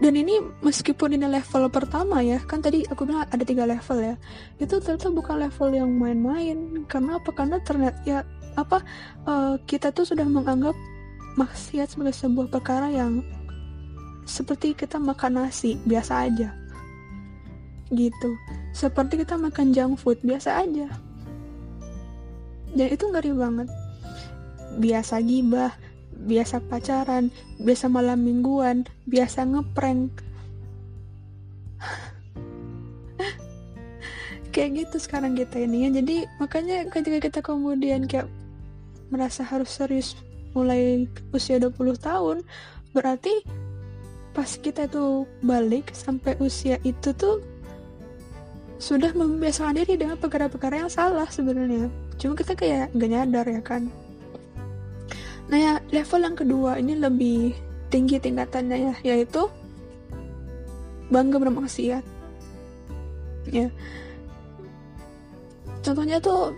Dan 0.00 0.16
ini 0.16 0.40
meskipun 0.64 1.12
ini 1.12 1.28
level 1.28 1.68
pertama 1.68 2.24
ya 2.24 2.40
kan 2.40 2.64
tadi 2.64 2.88
aku 2.88 3.04
bilang 3.04 3.28
ada 3.28 3.44
tiga 3.44 3.68
level 3.68 4.00
ya 4.00 4.16
itu 4.56 4.80
ternyata 4.80 5.12
bukan 5.12 5.36
level 5.44 5.68
yang 5.76 5.90
main-main 5.92 6.88
karena 6.88 7.20
apa? 7.20 7.30
Karena 7.36 7.60
ternyata 7.60 8.00
ya 8.08 8.24
apa 8.56 8.80
uh, 9.28 9.60
kita 9.68 9.92
tuh 9.92 10.08
sudah 10.08 10.24
menganggap 10.24 10.72
maksiat 11.36 11.94
sebagai 11.94 12.16
sebuah 12.16 12.48
perkara 12.48 12.88
yang 12.90 13.22
seperti 14.24 14.72
kita 14.72 14.96
makan 14.96 15.44
nasi 15.44 15.76
biasa 15.84 16.12
aja 16.26 16.59
gitu. 17.90 18.38
Seperti 18.74 19.22
kita 19.22 19.38
makan 19.38 19.74
junk 19.74 19.98
food 20.00 20.18
biasa 20.22 20.62
aja. 20.62 20.88
Dan 22.70 22.86
itu 22.90 23.04
ngeri 23.10 23.32
banget. 23.34 23.68
Biasa 24.78 25.18
gibah 25.26 25.74
biasa 26.20 26.60
pacaran 26.68 27.32
biasa 27.56 27.88
malam 27.88 28.20
mingguan 28.20 28.84
biasa 29.08 29.48
ngeprank. 29.48 30.12
Kayak 34.52 34.84
gitu 34.84 34.96
sekarang 35.00 35.32
kita 35.38 35.64
ini 35.64 35.88
ya 35.88 35.90
jadi 36.02 36.26
makanya 36.42 36.90
ketika 36.90 37.18
kita 37.22 37.38
kemudian 37.40 38.04
kayak 38.04 38.28
merasa 39.08 39.46
harus 39.46 39.70
serius 39.70 40.18
mulai 40.52 41.06
usia 41.30 41.62
20 41.62 41.78
tahun 42.02 42.42
berarti 42.90 43.46
pas 44.34 44.50
kita 44.58 44.90
tuh 44.90 45.30
balik 45.46 45.94
sampai 45.94 46.34
usia 46.42 46.82
itu 46.82 47.14
tuh 47.14 47.38
sudah 48.80 49.12
membiasakan 49.12 49.76
diri 49.76 50.00
dengan 50.00 50.16
perkara-perkara 50.16 50.80
yang 50.80 50.90
salah 50.90 51.28
sebenarnya. 51.28 51.92
Cuma 52.16 52.32
kita 52.32 52.56
kayak 52.56 52.96
gak 52.96 53.10
nyadar 53.12 53.44
ya 53.44 53.60
kan? 53.60 53.92
Nah 55.52 55.58
ya 55.60 55.72
level 55.92 56.20
yang 56.24 56.36
kedua 56.38 56.80
ini 56.80 56.96
lebih 56.96 57.52
tinggi 57.92 58.16
tingkatannya 58.16 58.76
ya 58.88 58.94
yaitu 59.04 59.52
bangga 61.12 61.36
bermaksiat. 61.36 62.04
Ya. 63.52 63.68
Contohnya 65.84 66.16
tuh 66.22 66.56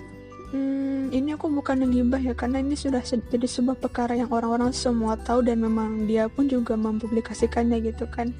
hmm, 0.55 1.11
ini 1.11 1.35
aku 1.35 1.50
bukan 1.50 1.83
ngibah 1.88 2.23
ya 2.23 2.38
karena 2.38 2.62
ini 2.62 2.79
sudah 2.79 3.02
jadi 3.02 3.49
sebuah 3.50 3.83
perkara 3.83 4.14
yang 4.14 4.31
orang-orang 4.31 4.71
semua 4.71 5.19
tahu 5.19 5.43
dan 5.43 5.59
memang 5.59 6.07
dia 6.07 6.31
pun 6.31 6.47
juga 6.47 6.79
mempublikasikannya 6.79 7.83
gitu 7.83 8.07
kan. 8.12 8.31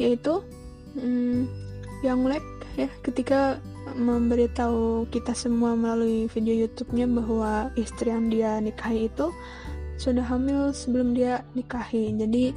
Yaitu 0.00 0.42
hmm, 0.98 1.46
yang 2.02 2.26
like 2.26 2.57
ya 2.78 2.88
ketika 3.02 3.58
memberitahu 3.98 5.10
kita 5.10 5.34
semua 5.34 5.74
melalui 5.74 6.30
video 6.30 6.54
YouTube-nya 6.54 7.10
bahwa 7.10 7.74
istri 7.74 8.14
yang 8.14 8.30
dia 8.30 8.62
nikahi 8.62 9.10
itu 9.10 9.34
sudah 9.98 10.22
hamil 10.22 10.70
sebelum 10.70 11.12
dia 11.12 11.42
nikahi. 11.58 12.14
Jadi 12.14 12.54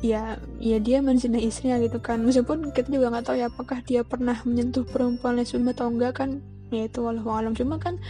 ya 0.00 0.40
ya 0.56 0.78
dia 0.80 1.04
menzinai 1.04 1.44
istrinya 1.44 1.76
gitu 1.84 2.00
kan. 2.00 2.24
Meskipun 2.24 2.72
kita 2.72 2.88
juga 2.88 3.12
nggak 3.12 3.24
tahu 3.28 3.36
ya 3.36 3.52
apakah 3.52 3.84
dia 3.84 4.00
pernah 4.00 4.40
menyentuh 4.48 4.88
perempuan 4.88 5.36
lesbian 5.36 5.68
atau 5.68 5.92
enggak 5.92 6.24
kan. 6.24 6.40
Ya 6.72 6.88
itu 6.88 7.04
walau 7.04 7.28
alam 7.28 7.52
cuma 7.52 7.76
kan 7.76 8.00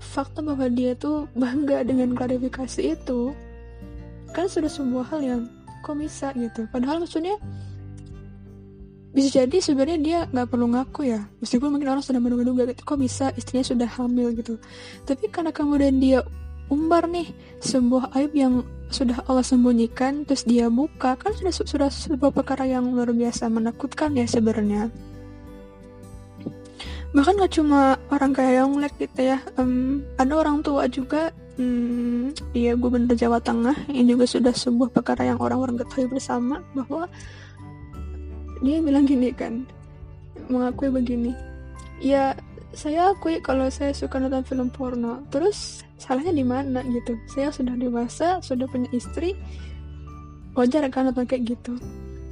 fakta 0.00 0.40
bahwa 0.40 0.66
dia 0.72 0.96
tuh 0.96 1.28
bangga 1.36 1.84
dengan 1.84 2.16
klarifikasi 2.16 2.96
itu 2.96 3.32
kan 4.32 4.48
sudah 4.48 4.68
sebuah 4.68 5.12
hal 5.12 5.20
yang 5.20 5.40
kok 5.84 5.98
gitu. 6.00 6.64
Padahal 6.72 7.04
maksudnya 7.04 7.36
bisa 9.12 9.44
jadi 9.44 9.56
sebenarnya 9.60 9.98
dia 10.00 10.18
nggak 10.32 10.48
perlu 10.48 10.72
ngaku 10.72 11.00
ya. 11.04 11.20
Meskipun 11.44 11.68
mungkin 11.68 11.92
orang 11.92 12.00
sudah 12.00 12.20
menduga-duga 12.20 12.64
gitu. 12.72 12.80
Kok 12.82 12.98
bisa 13.00 13.28
istrinya 13.36 13.64
sudah 13.64 13.88
hamil 14.00 14.32
gitu. 14.32 14.56
Tapi 15.04 15.28
karena 15.28 15.52
kemudian 15.52 16.00
dia 16.00 16.24
umbar 16.72 17.04
nih 17.04 17.28
sebuah 17.60 18.16
aib 18.16 18.32
yang 18.32 18.64
sudah 18.88 19.20
Allah 19.28 19.44
sembunyikan 19.44 20.24
terus 20.24 20.44
dia 20.48 20.72
buka 20.72 21.16
kan 21.20 21.32
sudah 21.36 21.52
sudah 21.52 21.88
sebuah 21.92 22.32
perkara 22.32 22.64
yang 22.64 22.88
luar 22.92 23.12
biasa 23.12 23.52
menakutkan 23.52 24.16
ya 24.16 24.24
sebenarnya. 24.24 24.88
Bahkan 27.12 27.44
gak 27.44 27.52
cuma 27.60 28.00
orang 28.08 28.32
kayak 28.32 28.64
Yonglek 28.64 28.96
gitu 28.96 29.36
ya 29.36 29.38
um, 29.60 30.00
ada 30.16 30.32
orang 30.32 30.64
tua 30.64 30.88
juga 30.88 31.28
um, 31.60 32.32
dia 32.56 32.72
gubernur 32.72 33.12
Jawa 33.12 33.36
Tengah 33.36 33.76
yang 33.92 34.16
juga 34.16 34.24
sudah 34.24 34.56
sebuah 34.56 34.88
perkara 34.96 35.28
yang 35.28 35.36
orang-orang 35.36 35.76
ketahui 35.76 36.08
bersama 36.08 36.64
bahwa 36.72 37.04
dia 38.62 38.78
bilang 38.78 39.04
gini 39.04 39.34
kan 39.34 39.66
mengakui 40.48 40.88
begini 40.88 41.34
ya 41.98 42.32
saya 42.72 43.12
akui 43.12 43.36
kalau 43.44 43.68
saya 43.68 43.92
suka 43.92 44.16
nonton 44.16 44.44
film 44.48 44.68
porno. 44.72 45.24
Terus 45.28 45.84
salahnya 46.00 46.32
di 46.32 46.44
mana? 46.44 46.80
Gitu. 46.82 47.20
Saya 47.28 47.52
sudah 47.52 47.76
dewasa 47.76 48.40
sudah 48.40 48.64
punya 48.68 48.88
istri 48.96 49.36
wajar 50.56 50.88
kan 50.88 51.12
nonton 51.12 51.28
kayak 51.28 51.56
gitu? 51.56 51.76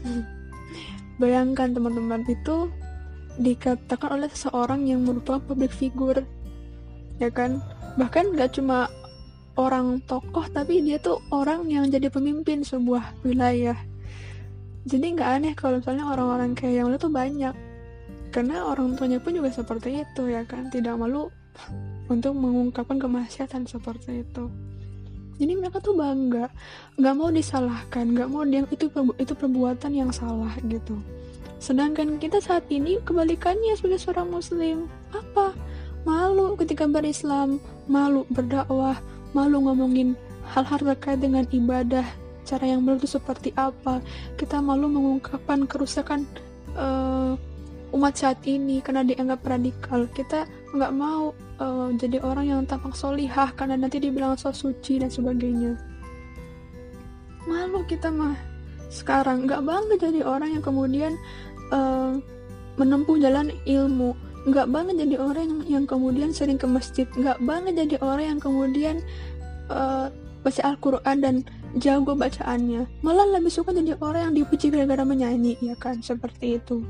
Bayangkan 1.20 1.76
teman-teman 1.76 2.24
itu 2.24 2.72
dikatakan 3.36 4.20
oleh 4.20 4.28
seseorang 4.32 4.88
yang 4.88 5.04
merupakan 5.04 5.40
public 5.44 5.72
figure 5.72 6.24
ya 7.20 7.28
kan? 7.28 7.60
Bahkan 8.00 8.32
gak 8.40 8.56
cuma 8.56 8.88
orang 9.60 10.00
tokoh 10.08 10.48
tapi 10.48 10.80
dia 10.80 10.96
tuh 10.96 11.20
orang 11.28 11.68
yang 11.68 11.84
jadi 11.92 12.08
pemimpin 12.08 12.64
sebuah 12.64 13.12
wilayah 13.28 13.76
jadi 14.88 15.06
nggak 15.12 15.30
aneh 15.40 15.52
kalau 15.52 15.76
misalnya 15.80 16.08
orang-orang 16.08 16.56
kayak 16.56 16.80
yang 16.80 16.86
lu 16.88 16.96
tuh 16.96 17.12
banyak. 17.12 17.52
Karena 18.30 18.62
orang 18.64 18.94
tuanya 18.94 19.18
pun 19.18 19.34
juga 19.34 19.50
seperti 19.52 20.00
itu 20.00 20.22
ya 20.30 20.46
kan? 20.46 20.70
Tidak 20.70 20.94
malu 20.96 21.28
untuk 22.08 22.32
mengungkapkan 22.32 22.96
kemaksiatan 22.96 23.68
seperti 23.68 24.24
itu. 24.24 24.48
Jadi 25.36 25.52
mereka 25.56 25.84
tuh 25.84 25.96
bangga. 25.96 26.48
Nggak 26.96 27.14
mau 27.16 27.28
disalahkan 27.28 28.04
nggak 28.12 28.28
mau 28.28 28.44
dia 28.48 28.64
itu 28.64 28.86
itu 29.20 29.32
perbuatan 29.36 29.92
yang 29.92 30.12
salah 30.14 30.52
gitu. 30.64 30.96
Sedangkan 31.60 32.16
kita 32.16 32.40
saat 32.40 32.64
ini 32.72 32.96
kebalikannya 33.04 33.76
sebagai 33.76 34.00
seorang 34.00 34.32
muslim. 34.32 34.88
Apa? 35.12 35.52
Malu 36.08 36.56
ketika 36.56 36.88
berislam 36.88 37.60
malu 37.84 38.24
berdakwah 38.32 38.96
malu 39.36 39.60
ngomongin 39.68 40.16
hal-hal 40.48 40.80
terkait 40.80 41.20
dengan 41.20 41.44
ibadah 41.52 42.04
cara 42.50 42.66
yang 42.66 42.82
benar 42.82 42.98
itu 42.98 43.14
seperti 43.14 43.54
apa. 43.54 44.02
Kita 44.34 44.58
malu 44.58 44.90
mengungkapkan 44.90 45.70
kerusakan 45.70 46.26
uh, 46.74 47.38
umat 47.94 48.14
saat 48.18 48.42
ini 48.50 48.82
karena 48.82 49.06
dianggap 49.06 49.46
radikal. 49.46 50.10
Kita 50.10 50.50
nggak 50.74 50.92
mau 50.94 51.30
uh, 51.62 51.88
jadi 51.94 52.18
orang 52.26 52.46
yang 52.50 52.60
tampak 52.66 52.98
solihah 52.98 53.54
karena 53.54 53.78
nanti 53.78 54.02
dibilang 54.02 54.34
so 54.34 54.50
suci 54.50 54.98
dan 54.98 55.10
sebagainya. 55.10 55.78
Malu 57.46 57.86
kita 57.86 58.10
mah 58.10 58.34
sekarang. 58.90 59.46
Nggak 59.46 59.62
bangga 59.62 59.94
jadi 59.96 60.20
orang 60.26 60.58
yang 60.58 60.64
kemudian 60.66 61.14
uh, 61.70 62.18
menempuh 62.74 63.16
jalan 63.22 63.54
ilmu. 63.64 64.18
Nggak 64.40 64.72
banget 64.72 64.94
jadi 65.06 65.16
orang 65.20 65.44
yang, 65.46 65.62
yang 65.68 65.84
kemudian 65.86 66.30
sering 66.34 66.58
ke 66.58 66.66
masjid. 66.66 67.06
Nggak 67.14 67.38
banget 67.44 67.86
jadi 67.86 67.96
orang 68.02 68.36
yang 68.36 68.40
kemudian 68.40 68.96
uh, 69.70 70.08
baca 70.40 70.62
Al-Quran 70.64 71.16
dan 71.20 71.36
jago 71.78 72.18
bacaannya. 72.18 72.86
Malah 73.04 73.38
lebih 73.38 73.52
suka 73.52 73.70
jadi 73.70 73.94
orang 74.02 74.30
yang 74.30 74.34
dipuji 74.42 74.72
gara-gara 74.74 75.06
menyanyi 75.06 75.54
ya 75.62 75.78
kan? 75.78 76.02
Seperti 76.02 76.58
itu. 76.58 76.82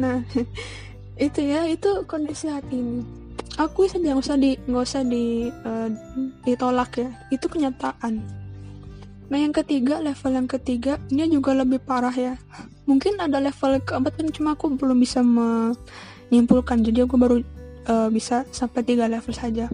Nah 0.00 0.24
itu 1.26 1.40
ya 1.44 1.68
itu 1.68 2.06
kondisi 2.08 2.48
hati 2.48 2.80
ini. 2.80 3.02
Aku 3.60 3.84
saja 3.84 4.00
nggak 4.00 4.20
usah 4.24 4.36
di 4.40 4.56
nggak 4.64 4.84
usah 4.88 5.02
di 5.04 5.52
uh, 5.52 5.88
ditolak 6.48 6.96
ya. 6.96 7.10
Itu 7.28 7.52
kenyataan. 7.52 8.24
Nah 9.30 9.38
yang 9.38 9.52
ketiga 9.52 10.00
level 10.00 10.32
yang 10.32 10.48
ketiga 10.48 10.96
ini 11.12 11.28
juga 11.28 11.52
lebih 11.52 11.84
parah 11.84 12.14
ya. 12.14 12.34
Mungkin 12.88 13.20
ada 13.20 13.38
level 13.38 13.78
keempat 13.84 14.16
kan 14.16 14.28
cuma 14.32 14.56
aku 14.56 14.72
belum 14.74 14.96
bisa 14.96 15.20
menyimpulkan. 15.20 16.80
Jadi 16.82 17.04
aku 17.04 17.20
baru 17.20 17.36
uh, 17.86 18.08
bisa 18.08 18.48
sampai 18.50 18.80
tiga 18.82 19.06
level 19.06 19.30
saja. 19.30 19.68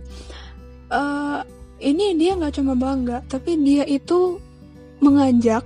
Uh, 0.90 1.42
ini 1.80 2.16
dia 2.16 2.36
nggak 2.36 2.60
cuma 2.60 2.74
bangga 2.76 3.20
tapi 3.28 3.56
dia 3.60 3.84
itu 3.84 4.40
mengajak 5.00 5.64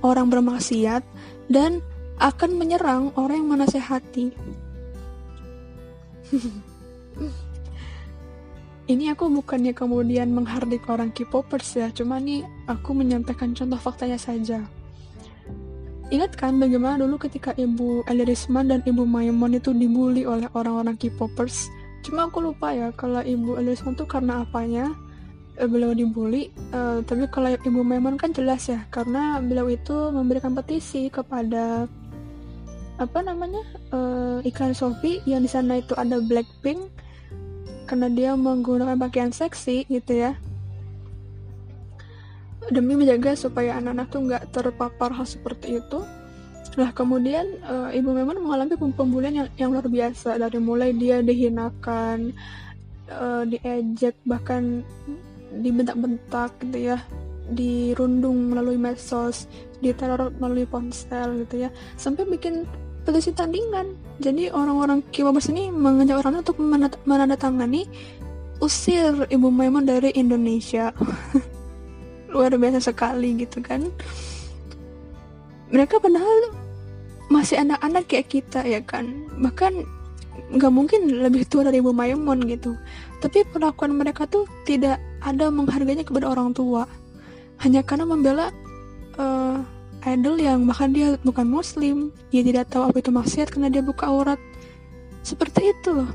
orang 0.00 0.30
bermaksiat 0.30 1.02
dan 1.50 1.82
akan 2.20 2.50
menyerang 2.54 3.10
orang 3.18 3.42
yang 3.42 3.50
menasehati 3.58 4.30
ini 8.90 9.06
aku 9.14 9.30
bukannya 9.30 9.70
kemudian 9.70 10.34
menghardik 10.34 10.82
orang 10.90 11.14
K-popers 11.14 11.78
ya, 11.78 11.94
cuma 11.94 12.18
nih 12.18 12.42
aku 12.66 12.90
menyampaikan 12.90 13.54
contoh 13.54 13.78
faktanya 13.78 14.18
saja. 14.18 14.66
Ingat 16.10 16.34
kan 16.34 16.58
bagaimana 16.58 16.98
dulu 16.98 17.22
ketika 17.22 17.54
Ibu 17.54 18.02
Elirisman 18.10 18.66
dan 18.66 18.82
Ibu 18.82 19.06
Maimon 19.06 19.54
itu 19.54 19.70
dibully 19.70 20.26
oleh 20.26 20.50
orang-orang 20.58 20.98
K-popers? 20.98 21.70
Cuma 22.02 22.26
aku 22.26 22.42
lupa 22.42 22.74
ya 22.74 22.90
kalau 22.90 23.22
Ibu 23.22 23.62
Elirisman 23.62 23.94
itu 23.94 24.10
karena 24.10 24.42
apanya 24.42 24.90
beliau 25.68 25.92
dibully, 25.92 26.48
uh, 26.72 27.04
tapi 27.04 27.28
kalau 27.28 27.52
Ibu 27.52 27.84
Maimon 27.84 28.16
kan 28.16 28.32
jelas 28.32 28.70
ya 28.70 28.86
karena 28.88 29.36
beliau 29.42 29.68
itu 29.68 29.92
memberikan 30.14 30.56
petisi 30.56 31.12
kepada 31.12 31.84
apa 33.00 33.18
namanya 33.24 33.64
uh, 33.92 34.44
iklan 34.44 34.76
Shopee 34.76 35.24
yang 35.24 35.44
di 35.44 35.50
sana 35.50 35.80
itu 35.80 35.96
ada 35.96 36.20
Blackpink 36.20 36.80
karena 37.88 38.08
dia 38.12 38.30
menggunakan 38.36 38.96
pakaian 38.96 39.32
seksi 39.34 39.88
gitu 39.88 40.12
ya. 40.14 40.38
Demi 42.70 42.94
menjaga 42.94 43.34
supaya 43.34 43.80
anak-anak 43.80 44.06
tuh 44.12 44.20
nggak 44.30 44.42
terpapar 44.54 45.10
hal 45.16 45.26
seperti 45.26 45.82
itu. 45.82 46.04
Nah 46.78 46.94
kemudian 46.94 47.58
uh, 47.66 47.90
ibu 47.90 48.14
memang 48.14 48.38
mengalami 48.38 48.78
pembulian 48.94 49.34
yang, 49.34 49.48
yang 49.58 49.70
luar 49.74 49.90
biasa. 49.90 50.38
Dari 50.38 50.60
mulai 50.62 50.94
dia 50.94 51.18
dihinakan, 51.18 52.30
diejek 53.50 54.14
bahkan 54.22 54.86
dibentak-bentak 55.50 56.54
gitu 56.62 56.94
ya, 56.94 56.98
dirundung 57.50 58.54
melalui 58.54 58.78
medsos, 58.78 59.50
diteror 59.82 60.30
melalui 60.38 60.66
ponsel 60.66 61.42
gitu 61.46 61.66
ya, 61.66 61.68
sampai 61.98 62.26
bikin 62.26 62.64
petisi 63.02 63.32
tandingan. 63.34 63.96
Jadi 64.20 64.52
orang-orang 64.52 65.02
Kibabers 65.10 65.48
ini 65.50 65.72
mengajak 65.72 66.20
orang 66.22 66.44
untuk 66.44 66.60
menandatangani 67.04 67.88
usir 68.60 69.26
Ibu 69.26 69.48
Maimun 69.48 69.88
dari 69.88 70.12
Indonesia. 70.14 70.92
Luar 72.32 72.54
biasa 72.54 72.78
sekali 72.92 73.42
gitu 73.42 73.58
kan. 73.64 73.88
Mereka 75.72 75.98
padahal 75.98 76.54
masih 77.32 77.62
anak-anak 77.62 78.06
kayak 78.06 78.28
kita 78.30 78.60
ya 78.62 78.84
kan. 78.84 79.26
Bahkan 79.40 79.72
nggak 80.50 80.72
mungkin 80.72 81.10
lebih 81.24 81.46
tua 81.48 81.66
dari 81.66 81.80
Ibu 81.80 81.90
Maimun 81.90 82.46
gitu. 82.46 82.76
Tapi 83.18 83.42
perlakuan 83.48 83.96
mereka 83.96 84.28
tuh 84.28 84.46
tidak 84.68 85.00
ada 85.20 85.52
menghargainya 85.52 86.04
kepada 86.04 86.28
orang 86.28 86.52
tua. 86.52 86.84
Hanya 87.60 87.84
karena 87.84 88.08
membela 88.08 88.48
uh, 89.20 89.60
idol 90.08 90.40
yang 90.40 90.64
bahkan 90.64 90.90
dia 90.92 91.16
bukan 91.20 91.44
muslim. 91.44 92.08
Dia 92.32 92.40
tidak 92.40 92.72
tahu 92.72 92.88
apa 92.88 92.96
itu 93.00 93.12
maksiat 93.12 93.52
karena 93.52 93.68
dia 93.68 93.84
buka 93.84 94.08
aurat. 94.08 94.40
Seperti 95.20 95.72
itu 95.72 95.92
loh. 95.92 96.10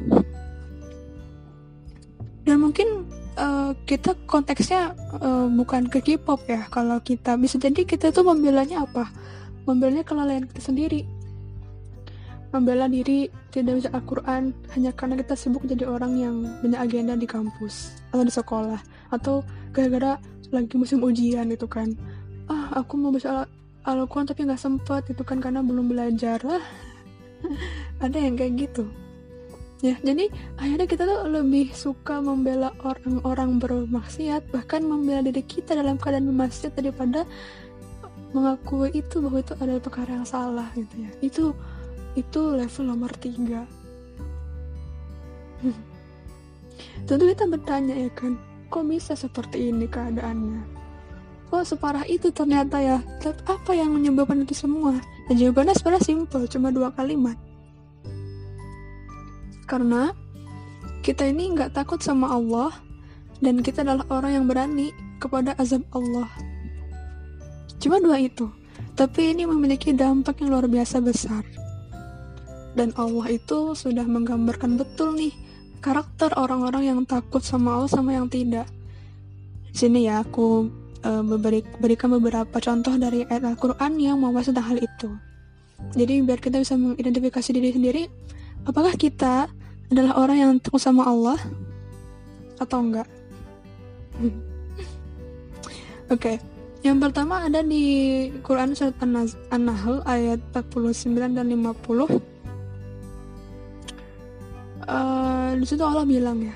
Dan 2.45 2.61
mungkin 2.61 3.09
uh, 3.37 3.73
kita 3.85 4.17
konteksnya 4.25 4.93
uh, 5.21 5.49
bukan 5.49 5.89
ke 5.89 6.01
K-pop 6.01 6.45
ya. 6.49 6.65
Kalau 6.69 6.97
kita 7.01 7.37
bisa 7.37 7.61
jadi 7.61 7.85
kita 7.85 8.09
tuh 8.09 8.25
membelanya 8.25 8.85
apa? 8.85 9.09
Membelanya 9.65 10.05
kelalaian 10.05 10.45
kita 10.45 10.61
sendiri 10.61 11.14
membela 12.53 12.85
diri 12.89 13.29
tidak 13.49 13.81
bisa 13.81 13.89
Al-Quran 13.93 14.53
hanya 14.75 14.91
karena 14.93 15.15
kita 15.19 15.33
sibuk 15.33 15.65
jadi 15.65 15.87
orang 15.87 16.13
yang 16.17 16.35
punya 16.61 16.81
agenda 16.81 17.13
di 17.17 17.27
kampus 17.27 17.97
atau 18.13 18.23
di 18.23 18.33
sekolah 18.33 18.79
atau 19.11 19.41
gara-gara 19.71 20.19
lagi 20.53 20.75
musim 20.77 21.01
ujian 21.01 21.49
itu 21.51 21.65
kan. 21.65 21.93
Ah 22.45 22.81
aku 22.81 22.97
mau 22.99 23.09
baca 23.09 23.49
Al-Quran 23.85 24.27
tapi 24.29 24.45
nggak 24.45 24.61
sempet 24.61 25.03
itu 25.09 25.23
kan 25.25 25.41
karena 25.41 25.65
belum 25.65 25.89
belajar. 25.89 26.41
Lah 26.45 26.63
ada 28.05 28.17
yang 28.17 28.37
kayak 28.37 28.69
gitu. 28.69 28.85
Ya 29.83 29.99
jadi 30.01 30.31
akhirnya 30.57 30.87
kita 30.87 31.03
tuh 31.03 31.27
lebih 31.27 31.69
suka 31.75 32.23
membela 32.23 32.71
orang-orang 32.81 33.59
bermaksiat 33.59 34.49
bahkan 34.49 34.81
membela 34.81 35.21
diri 35.21 35.43
kita 35.43 35.75
dalam 35.75 35.99
keadaan 35.99 36.31
bermaksiat 36.31 36.73
daripada 36.73 37.27
mengakui 38.31 38.91
itu 38.91 39.23
bahwa 39.23 39.39
itu 39.39 39.53
adalah 39.55 39.81
perkara 39.83 40.11
yang 40.19 40.27
salah 40.27 40.67
gitu 40.75 40.95
ya. 40.99 41.11
Itu 41.19 41.43
itu 42.15 42.41
level 42.55 42.83
nomor 42.87 43.11
tiga. 43.19 43.67
Tentu 47.05 47.23
kita 47.29 47.45
bertanya 47.45 47.95
ya 47.95 48.09
kan? 48.15 48.39
Kok 48.71 48.83
bisa 48.89 49.13
seperti 49.13 49.69
ini 49.69 49.85
keadaannya? 49.85 50.63
Kok 51.51 51.63
separah 51.63 52.07
itu 52.09 52.33
ternyata 52.33 52.81
ya. 52.81 52.97
Apa 53.45 53.77
yang 53.77 53.93
menyebabkan 53.93 54.41
itu 54.41 54.57
semua? 54.57 54.97
Dan 55.29 55.37
jawabannya 55.37 55.75
sebenarnya 55.77 56.03
simpel 56.03 56.41
cuma 56.49 56.73
dua 56.73 56.89
kalimat. 56.95 57.37
Karena 59.69 60.13
kita 61.05 61.29
ini 61.29 61.53
nggak 61.53 61.77
takut 61.77 62.01
sama 62.01 62.33
Allah 62.33 62.73
dan 63.43 63.61
kita 63.61 63.85
adalah 63.85 64.05
orang 64.09 64.31
yang 64.41 64.45
berani 64.49 64.89
kepada 65.21 65.53
azab 65.61 65.85
Allah. 65.93 66.29
Cuma 67.77 68.01
dua 68.01 68.17
itu. 68.17 68.49
Tapi 68.95 69.35
ini 69.35 69.43
memiliki 69.43 69.91
dampak 69.91 70.39
yang 70.39 70.55
luar 70.55 70.71
biasa 70.71 71.03
besar 71.03 71.43
dan 72.75 72.91
Allah 72.99 73.31
itu 73.31 73.73
sudah 73.73 74.03
menggambarkan 74.03 74.75
betul 74.75 75.15
nih 75.15 75.31
karakter 75.79 76.35
orang-orang 76.35 76.91
yang 76.91 76.99
takut 77.07 77.41
sama 77.41 77.79
Allah 77.79 77.91
sama 77.91 78.11
yang 78.11 78.27
tidak 78.27 78.67
sini 79.75 80.07
ya 80.07 80.23
aku 80.23 80.71
uh, 81.03 81.21
berikan 81.83 82.09
beberapa 82.09 82.57
contoh 82.63 82.95
dari 82.97 83.27
ayat 83.27 83.43
Al-Quran 83.43 83.91
yang 83.99 84.17
membahas 84.23 84.49
tentang 84.49 84.71
hal 84.71 84.79
itu. 84.79 85.09
Jadi 85.93 86.23
biar 86.23 86.39
kita 86.39 86.63
bisa 86.63 86.79
mengidentifikasi 86.79 87.49
diri 87.51 87.69
sendiri, 87.75 88.03
apakah 88.63 88.95
kita 88.95 89.51
adalah 89.91 90.15
orang 90.17 90.37
yang 90.39 90.51
takut 90.63 90.79
sama 90.79 91.03
Allah 91.03 91.35
atau 92.57 92.79
enggak? 92.79 93.05
Oke, 96.05 96.15
okay. 96.15 96.37
yang 96.85 97.03
pertama 97.03 97.43
ada 97.43 97.59
di 97.59 97.83
Quran 98.39 98.71
surat 98.71 98.95
An-Nahl 99.51 100.05
ayat 100.07 100.39
49 100.55 101.35
dan 101.35 101.45
50. 101.51 102.34
Uh, 104.85 105.57
di 105.57 105.65
situ 105.65 105.81
Allah 105.81 106.05
bilang 106.05 106.45
ya, 106.45 106.53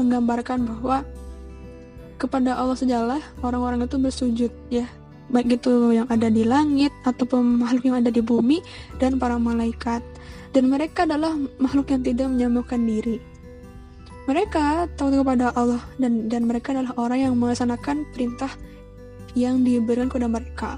menggambarkan 0.00 0.64
bahwa 0.64 1.04
kepada 2.16 2.56
Allah 2.56 2.78
sejalah 2.78 3.22
orang-orang 3.44 3.84
itu 3.84 3.96
bersujud 4.00 4.52
ya. 4.72 4.88
Baik 5.32 5.56
itu 5.60 5.72
yang 5.96 6.04
ada 6.12 6.28
di 6.28 6.44
langit 6.44 6.92
ataupun 7.04 7.60
makhluk 7.60 7.88
yang 7.88 7.96
ada 8.00 8.12
di 8.12 8.20
bumi 8.20 8.60
dan 9.00 9.16
para 9.16 9.40
malaikat. 9.40 10.04
Dan 10.54 10.70
mereka 10.70 11.08
adalah 11.08 11.34
makhluk 11.58 11.90
yang 11.90 12.04
tidak 12.04 12.30
menyembuhkan 12.30 12.84
diri. 12.84 13.18
Mereka 14.24 14.94
tahu 14.96 15.20
kepada 15.20 15.52
Allah 15.52 15.82
dan 16.00 16.32
dan 16.32 16.48
mereka 16.48 16.72
adalah 16.72 16.96
orang 16.96 17.28
yang 17.28 17.34
melaksanakan 17.36 18.08
perintah 18.14 18.52
yang 19.36 19.66
diberikan 19.66 20.08
kepada 20.08 20.28
mereka. 20.30 20.70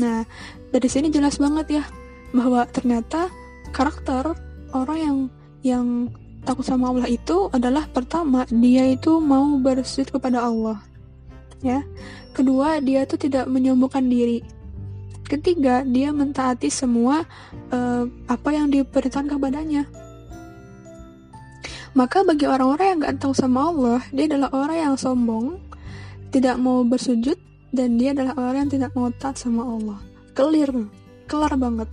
Nah 0.00 0.26
dari 0.74 0.88
sini 0.90 1.12
jelas 1.14 1.38
banget 1.38 1.82
ya 1.82 1.84
bahwa 2.34 2.66
ternyata 2.66 3.30
karakter 3.70 4.34
orang 4.74 4.98
yang 4.98 5.16
yang 5.64 6.12
takut 6.44 6.62
sama 6.62 6.92
Allah 6.92 7.08
itu 7.08 7.48
adalah 7.50 7.88
pertama 7.88 8.44
dia 8.52 8.84
itu 8.84 9.16
mau 9.18 9.56
bersujud 9.56 10.12
kepada 10.12 10.44
Allah 10.44 10.84
ya. 11.64 11.80
Kedua 12.36 12.78
dia 12.84 13.08
itu 13.08 13.16
tidak 13.16 13.48
menyombongkan 13.48 14.04
diri. 14.04 14.44
Ketiga 15.24 15.80
dia 15.88 16.12
mentaati 16.12 16.68
semua 16.68 17.24
uh, 17.72 18.04
apa 18.28 18.48
yang 18.52 18.68
diperintahkan 18.68 19.32
kepadanya. 19.32 19.88
Maka 21.96 22.26
bagi 22.26 22.44
orang-orang 22.44 22.86
yang 22.92 22.98
gak 23.06 23.16
tahu 23.24 23.32
sama 23.32 23.72
Allah 23.72 24.00
dia 24.12 24.28
adalah 24.28 24.50
orang 24.52 24.78
yang 24.92 24.94
sombong 25.00 25.62
tidak 26.28 26.58
mau 26.60 26.82
bersujud 26.84 27.38
dan 27.72 27.96
dia 27.96 28.12
adalah 28.12 28.34
orang 28.36 28.68
yang 28.68 28.72
tidak 28.76 28.90
mau 28.92 29.08
taat 29.16 29.40
sama 29.40 29.64
Allah. 29.64 29.98
Clear 30.36 30.70
kelar 31.24 31.56
banget. 31.56 31.88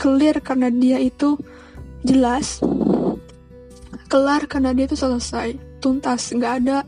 Clear 0.00 0.42
karena 0.42 0.72
dia 0.72 0.98
itu 0.98 1.38
jelas 2.02 2.58
kelar 4.12 4.44
karena 4.44 4.76
dia 4.76 4.84
itu 4.84 4.92
selesai. 4.92 5.56
Tuntas 5.80 6.28
nggak 6.36 6.52
ada 6.60 6.84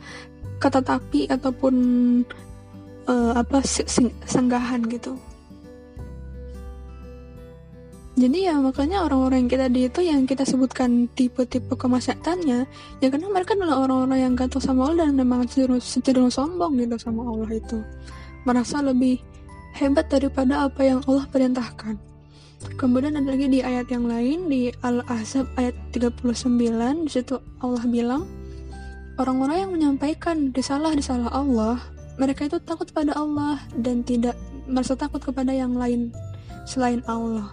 kata 0.61 0.85
tapi 0.85 1.25
ataupun 1.25 1.75
uh, 3.09 3.33
apa 3.33 3.65
senggahan 4.29 4.85
gitu. 4.93 5.17
Jadi 8.15 8.47
ya 8.47 8.55
makanya 8.63 9.03
orang-orang 9.03 9.43
yang 9.43 9.51
kita 9.51 9.67
di 9.67 9.91
itu 9.91 10.01
yang 10.07 10.23
kita 10.23 10.47
sebutkan 10.47 11.11
tipe-tipe 11.19 11.75
kemaksiatannya 11.75 12.63
ya 13.03 13.07
karena 13.11 13.27
mereka 13.27 13.59
adalah 13.59 13.83
orang-orang 13.83 14.31
yang 14.31 14.33
gantung 14.39 14.63
sama 14.63 14.87
Allah 14.87 15.11
dan 15.11 15.19
memang 15.19 15.51
cenderung, 15.51 15.83
cenderung 15.83 16.31
sombong 16.31 16.79
gitu 16.79 16.95
sama 16.95 17.27
Allah 17.27 17.51
itu. 17.59 17.83
Merasa 18.47 18.87
lebih 18.87 19.19
hebat 19.75 20.07
daripada 20.07 20.63
apa 20.63 20.87
yang 20.87 21.03
Allah 21.11 21.27
perintahkan 21.27 22.13
kemudian 22.81 23.16
ada 23.16 23.29
lagi 23.33 23.46
di 23.48 23.61
ayat 23.61 23.88
yang 23.92 24.09
lain 24.09 24.48
di 24.48 24.72
Al-Ahzab 24.83 25.48
ayat 25.61 25.77
39 25.92 27.07
di 27.07 27.11
situ 27.11 27.40
Allah 27.61 27.85
bilang 27.85 28.24
orang-orang 29.20 29.57
yang 29.66 29.72
menyampaikan 29.72 30.50
disalah 30.50 30.92
disalah 30.96 31.31
Allah 31.31 31.79
mereka 32.16 32.46
itu 32.46 32.59
takut 32.62 32.88
pada 32.94 33.14
Allah 33.14 33.59
dan 33.74 34.07
tidak 34.07 34.38
merasa 34.70 34.94
takut 34.94 35.20
kepada 35.20 35.50
yang 35.50 35.74
lain 35.74 36.14
selain 36.64 37.03
Allah. 37.11 37.50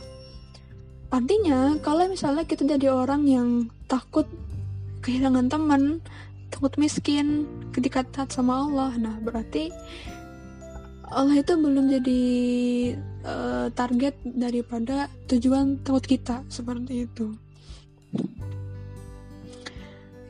Artinya 1.11 1.75
kalau 1.83 2.07
misalnya 2.07 2.47
kita 2.47 2.63
jadi 2.63 2.93
orang 2.93 3.27
yang 3.27 3.49
takut 3.89 4.29
kehilangan 5.01 5.49
teman 5.49 5.99
takut 6.53 6.71
miskin 6.77 7.49
ketika 7.73 8.05
taat 8.05 8.29
sama 8.29 8.67
Allah 8.67 8.91
nah 9.01 9.15
berarti 9.19 9.73
Allah 11.11 11.43
itu 11.43 11.59
belum 11.59 11.91
jadi 11.91 12.21
uh, 13.27 13.67
target 13.75 14.15
daripada 14.23 15.11
tujuan 15.27 15.83
takut 15.83 16.07
kita 16.07 16.47
seperti 16.47 17.03
itu. 17.03 17.35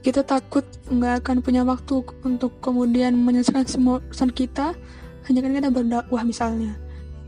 Kita 0.01 0.25
takut 0.25 0.65
nggak 0.89 1.21
akan 1.21 1.45
punya 1.45 1.61
waktu 1.61 2.01
untuk 2.25 2.57
kemudian 2.65 3.13
menyelesaikan 3.13 3.69
semua 3.69 4.01
urusan 4.09 4.33
kita 4.33 4.73
hanya 5.29 5.39
karena 5.45 5.61
kita 5.61 5.69
berdakwah 5.69 6.25
misalnya. 6.25 6.73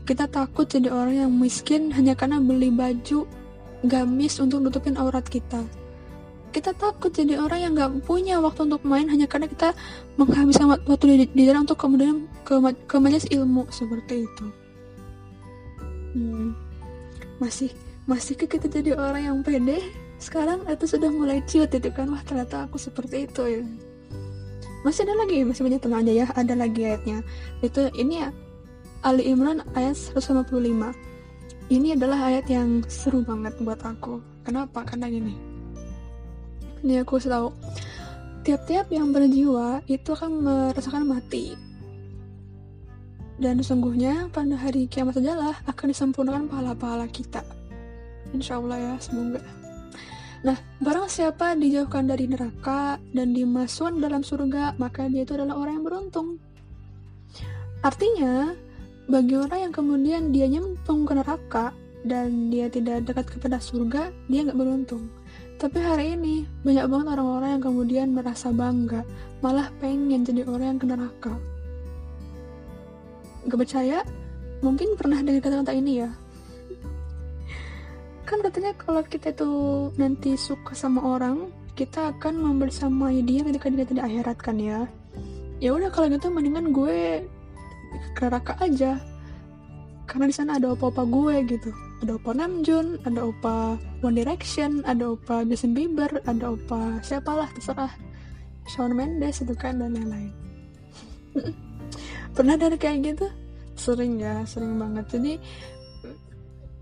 Kita 0.02 0.26
takut 0.26 0.66
jadi 0.66 0.90
orang 0.90 1.14
yang 1.22 1.30
miskin 1.30 1.94
hanya 1.94 2.18
karena 2.18 2.42
beli 2.42 2.74
baju 2.74 3.30
gamis 3.86 4.42
untuk 4.42 4.66
nutupin 4.66 4.98
aurat 4.98 5.22
kita 5.22 5.62
kita 6.54 6.70
takut 6.70 7.10
jadi 7.10 7.42
orang 7.42 7.58
yang 7.58 7.72
nggak 7.74 8.06
punya 8.06 8.38
waktu 8.38 8.70
untuk 8.70 8.86
main 8.86 9.10
hanya 9.10 9.26
karena 9.26 9.50
kita 9.50 9.74
menghabiskan 10.14 10.70
waktu 10.86 11.04
di, 11.10 11.26
di 11.34 11.42
jalan 11.50 11.66
untuk 11.66 11.82
kemudian 11.82 12.30
ke, 12.46 12.54
ke 12.86 12.96
majelis 13.02 13.26
ilmu 13.26 13.66
seperti 13.74 14.22
itu. 14.22 14.46
Hmm, 16.14 16.54
masih 17.42 17.74
masih 18.06 18.38
ke 18.38 18.46
kita 18.46 18.70
jadi 18.70 18.94
orang 18.94 19.22
yang 19.26 19.36
pede? 19.42 19.82
Sekarang 20.22 20.62
itu 20.70 20.86
sudah 20.86 21.10
mulai 21.10 21.42
ciut 21.42 21.74
itu 21.74 21.90
kan? 21.90 22.06
Wah 22.06 22.22
ternyata 22.22 22.70
aku 22.70 22.78
seperti 22.78 23.26
itu 23.26 23.42
ya. 23.42 23.62
Masih 24.86 25.10
ada 25.10 25.18
lagi 25.26 25.42
masih 25.42 25.66
banyak 25.66 25.82
teman 25.82 26.06
aja 26.06 26.12
ya. 26.22 26.26
Ada 26.38 26.54
lagi 26.54 26.86
ayatnya. 26.86 27.18
Itu 27.66 27.90
ini 27.98 28.22
ya 28.22 28.30
Ali 29.02 29.26
Imran 29.26 29.66
ayat 29.74 29.98
155 29.98 30.54
ini 31.72 31.96
adalah 31.96 32.28
ayat 32.30 32.46
yang 32.46 32.84
seru 32.86 33.26
banget 33.26 33.58
buat 33.58 33.80
aku. 33.82 34.22
Kenapa? 34.44 34.84
Karena 34.84 35.10
gini. 35.10 35.53
Ini 36.84 37.00
aku 37.00 37.16
tahu. 37.16 37.48
Tiap-tiap 38.44 38.92
yang 38.92 39.08
berjiwa 39.08 39.80
itu 39.88 40.12
akan 40.12 40.44
merasakan 40.44 41.08
mati. 41.08 41.56
Dan 43.40 43.56
sesungguhnya 43.64 44.28
pada 44.28 44.52
hari 44.52 44.84
kiamat 44.84 45.16
sajalah 45.16 45.64
akan 45.64 45.86
disempurnakan 45.88 46.44
pahala-pahala 46.44 47.08
kita. 47.08 47.40
Insya 48.36 48.60
Allah 48.60 48.76
ya, 48.76 48.92
semoga. 49.00 49.40
Nah, 50.44 50.60
barang 50.84 51.08
siapa 51.08 51.56
dijauhkan 51.56 52.04
dari 52.04 52.28
neraka 52.28 53.00
dan 53.16 53.32
dimasukkan 53.32 53.96
dalam 54.04 54.20
surga, 54.20 54.76
maka 54.76 55.08
dia 55.08 55.24
itu 55.24 55.40
adalah 55.40 55.56
orang 55.56 55.80
yang 55.80 55.86
beruntung. 55.88 56.36
Artinya, 57.80 58.52
bagi 59.08 59.40
orang 59.40 59.72
yang 59.72 59.72
kemudian 59.72 60.22
dia 60.36 60.44
nyempung 60.52 61.08
ke 61.08 61.16
neraka 61.16 61.72
dan 62.04 62.52
dia 62.52 62.68
tidak 62.68 63.08
dekat 63.08 63.24
kepada 63.32 63.56
surga, 63.56 64.12
dia 64.28 64.44
nggak 64.44 64.60
beruntung. 64.60 65.08
Tapi 65.54 65.78
hari 65.78 66.18
ini 66.18 66.44
banyak 66.66 66.86
banget 66.90 67.06
orang-orang 67.14 67.50
yang 67.56 67.64
kemudian 67.64 68.08
merasa 68.10 68.50
bangga, 68.50 69.06
malah 69.38 69.70
pengen 69.78 70.26
jadi 70.26 70.42
orang 70.44 70.76
yang 70.76 70.80
ke 70.82 70.86
neraka. 70.90 71.34
Gak 73.46 73.58
percaya? 73.60 73.98
Mungkin 74.64 74.96
pernah 74.98 75.20
dengar 75.22 75.44
kata-kata 75.44 75.72
ini 75.76 76.02
ya. 76.02 76.10
Kan 78.24 78.40
katanya 78.40 78.72
kalau 78.80 79.04
kita 79.04 79.36
tuh 79.36 79.92
nanti 80.00 80.34
suka 80.34 80.72
sama 80.72 81.04
orang, 81.04 81.52
kita 81.78 82.16
akan 82.16 82.40
membersamai 82.40 83.20
dia 83.22 83.44
ketika 83.44 83.68
dia 83.70 83.86
tidak 83.86 84.04
akhirat 84.10 84.38
kan 84.40 84.56
ya. 84.58 84.88
Ya 85.62 85.70
udah 85.70 85.92
kalau 85.92 86.10
gitu 86.10 86.32
mendingan 86.32 86.74
gue 86.74 87.24
ke 88.14 88.20
neraka 88.26 88.58
aja 88.62 88.98
karena 90.06 90.30
di 90.30 90.34
sana 90.34 90.58
ada 90.58 90.74
opa-opa 90.74 91.02
gue 91.06 91.34
gitu 91.56 91.70
ada 92.04 92.20
opa 92.20 92.36
Namjoon 92.36 93.00
ada 93.08 93.20
opa 93.24 93.80
One 94.04 94.20
Direction 94.20 94.84
ada 94.84 95.16
opa 95.16 95.40
Justin 95.48 95.72
Bieber 95.72 96.20
ada 96.28 96.52
opa 96.52 97.00
siapalah 97.00 97.48
terserah. 97.56 97.88
Shawn 98.68 98.92
Mendes 98.96 99.40
itu 99.40 99.52
kan 99.56 99.80
dan 99.80 99.96
lain-lain. 99.96 100.32
Pernah 102.36 102.56
dari 102.60 102.76
kayak 102.76 102.98
gitu? 103.04 103.26
Sering 103.76 104.20
ya 104.20 104.44
sering 104.44 104.76
banget. 104.76 105.04
Jadi 105.16 105.40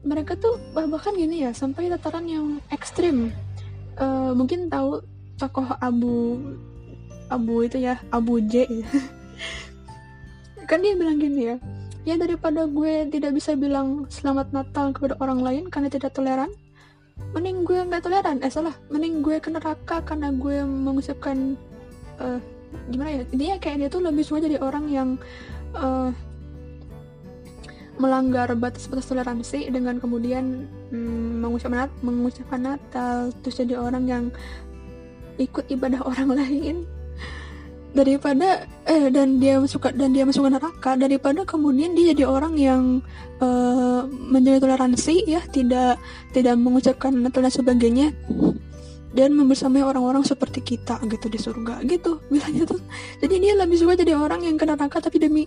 mereka 0.02 0.34
tuh 0.34 0.58
bahkan 0.74 1.14
gini 1.14 1.46
ya 1.46 1.54
sampai 1.54 1.86
tataran 1.86 2.26
yang 2.26 2.58
ekstrim. 2.74 3.30
Uh, 3.94 4.34
mungkin 4.34 4.66
tahu 4.66 5.02
tokoh 5.38 5.70
Abu 5.78 6.38
Abu 7.30 7.62
itu 7.62 7.78
ya 7.78 7.98
Abu 8.10 8.42
J. 8.46 8.66
Kan 10.70 10.82
dia 10.82 10.98
bilang 10.98 11.18
gini 11.18 11.54
ya 11.54 11.56
ya 12.02 12.18
daripada 12.18 12.66
gue 12.66 13.06
tidak 13.10 13.38
bisa 13.38 13.54
bilang 13.54 14.10
selamat 14.10 14.50
Natal 14.50 14.90
kepada 14.90 15.14
orang 15.22 15.40
lain 15.40 15.64
karena 15.70 15.86
tidak 15.86 16.14
toleran 16.14 16.50
mending 17.32 17.62
gue 17.62 17.78
nggak 17.78 18.02
toleran. 18.02 18.42
Eh 18.42 18.50
salah. 18.50 18.74
Mending 18.90 19.22
gue 19.22 19.36
ke 19.38 19.48
neraka 19.48 20.02
karena 20.02 20.34
gue 20.34 20.64
mengucapkan 20.66 21.54
uh, 22.20 22.38
gimana 22.90 23.10
ya? 23.10 23.22
Dia 23.30 23.54
kayak 23.62 23.76
dia 23.78 23.88
tuh 23.88 24.02
lebih 24.02 24.24
suka 24.26 24.44
jadi 24.44 24.58
orang 24.58 24.84
yang 24.90 25.08
uh, 25.78 26.10
melanggar 28.00 28.50
batas-batas 28.56 29.06
toleransi 29.06 29.68
dengan 29.68 30.00
kemudian 30.00 30.66
mm, 30.90 31.44
mengucapkan 31.44 31.92
mengucapkan 32.00 32.60
Natal 32.60 33.30
terus 33.44 33.60
jadi 33.60 33.76
orang 33.76 34.04
yang 34.08 34.24
ikut 35.36 35.68
ibadah 35.68 36.00
orang 36.00 36.32
lain 36.40 36.76
daripada 37.92 38.64
eh 38.88 39.12
dan 39.12 39.36
dia 39.36 39.60
masuk 39.60 39.92
dan 39.92 40.16
dia 40.16 40.24
masuk 40.24 40.48
neraka 40.48 40.96
daripada 40.96 41.44
kemudian 41.44 41.92
dia 41.92 42.16
jadi 42.16 42.24
orang 42.24 42.56
yang 42.56 42.82
uh, 43.44 44.08
menjaga 44.08 44.64
toleransi 44.64 45.28
ya 45.28 45.44
tidak 45.52 46.00
tidak 46.32 46.56
mengucapkan 46.56 47.12
dan 47.12 47.52
sebagainya 47.52 48.16
dan 49.12 49.36
membersamai 49.36 49.84
orang-orang 49.84 50.24
seperti 50.24 50.64
kita 50.64 50.96
gitu 51.04 51.28
di 51.28 51.36
surga 51.36 51.84
gitu 51.84 52.18
bilangnya 52.32 52.64
tuh. 52.64 52.80
Jadi 53.20 53.34
dia 53.44 53.52
lebih 53.54 53.76
suka 53.76 53.92
jadi 53.94 54.16
orang 54.16 54.40
yang 54.48 54.56
ke 54.56 54.64
neraka 54.64 54.98
tapi 55.04 55.20
demi 55.20 55.44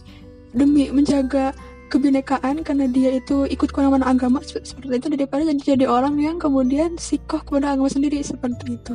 demi 0.54 0.88
menjaga 0.94 1.52
kebinekaan 1.90 2.66
karena 2.66 2.86
dia 2.90 3.14
itu 3.18 3.46
ikut 3.46 3.70
ke 3.70 3.78
mana-mana 3.78 4.10
agama 4.10 4.42
seperti 4.42 5.02
itu 5.02 5.08
daripada 5.10 5.46
jadi 5.46 5.78
jadi 5.78 5.86
orang 5.86 6.18
yang 6.18 6.38
kemudian 6.42 6.98
sikoh 6.98 7.42
kepada 7.42 7.74
agama 7.74 7.90
sendiri 7.90 8.22
seperti 8.22 8.78
itu. 8.78 8.94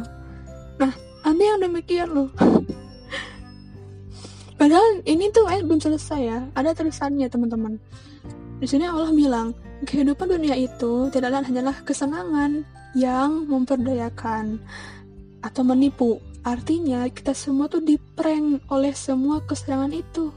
Nah 0.78 0.94
ada 1.20 1.42
yang 1.42 1.60
demikian 1.60 2.08
loh 2.10 2.30
Padahal 4.60 5.00
ini 5.08 5.32
tuh 5.32 5.48
ayat 5.48 5.64
belum 5.64 5.80
selesai 5.80 6.20
ya. 6.20 6.44
Ada 6.52 6.76
tulisannya 6.76 7.32
teman-teman. 7.32 7.80
Di 8.60 8.68
sini 8.68 8.84
Allah 8.84 9.08
bilang, 9.08 9.56
kehidupan 9.88 10.28
dunia 10.28 10.52
itu 10.52 11.08
tidaklah 11.08 11.40
hanyalah 11.40 11.80
kesenangan 11.80 12.68
yang 12.92 13.48
memperdayakan 13.48 14.60
atau 15.40 15.62
menipu. 15.64 16.20
Artinya 16.44 17.08
kita 17.08 17.32
semua 17.32 17.72
tuh 17.72 17.80
diprank 17.80 18.60
oleh 18.68 18.92
semua 18.92 19.40
kesenangan 19.48 19.96
itu. 19.96 20.28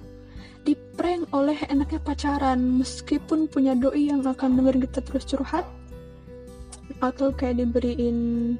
Diprank 0.64 1.28
oleh 1.36 1.60
enaknya 1.68 2.00
pacaran 2.00 2.64
meskipun 2.80 3.52
punya 3.52 3.76
doi 3.76 4.08
yang 4.08 4.24
akan 4.24 4.56
dengerin 4.56 4.88
kita 4.88 5.04
terus 5.04 5.28
curhat 5.28 5.68
atau 7.04 7.36
kayak 7.36 7.60
diberiin 7.60 8.56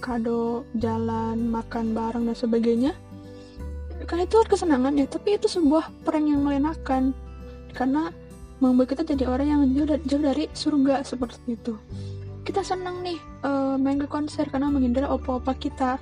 kado 0.00 0.64
jalan 0.80 1.52
makan 1.52 1.92
bareng 1.92 2.24
dan 2.32 2.36
sebagainya 2.36 2.92
karena 4.04 4.28
itu 4.28 4.36
kesenangan 4.44 4.92
ya 5.00 5.08
tapi 5.08 5.40
itu 5.40 5.48
sebuah 5.48 5.88
prank 6.04 6.26
yang 6.28 6.44
melenakan. 6.44 7.16
Karena 7.72 8.12
membuat 8.60 8.96
kita 8.96 9.02
jadi 9.04 9.24
orang 9.28 9.48
yang 9.48 9.62
jauh 10.04 10.20
dari, 10.20 10.48
surga 10.52 11.04
seperti 11.04 11.56
itu. 11.56 11.76
Kita 12.44 12.64
senang 12.64 13.02
nih 13.04 13.18
uh, 13.44 13.76
main 13.76 14.00
ke 14.00 14.08
konser 14.08 14.48
karena 14.48 14.68
menghindar 14.68 15.08
opa-opa 15.08 15.52
kita. 15.56 16.00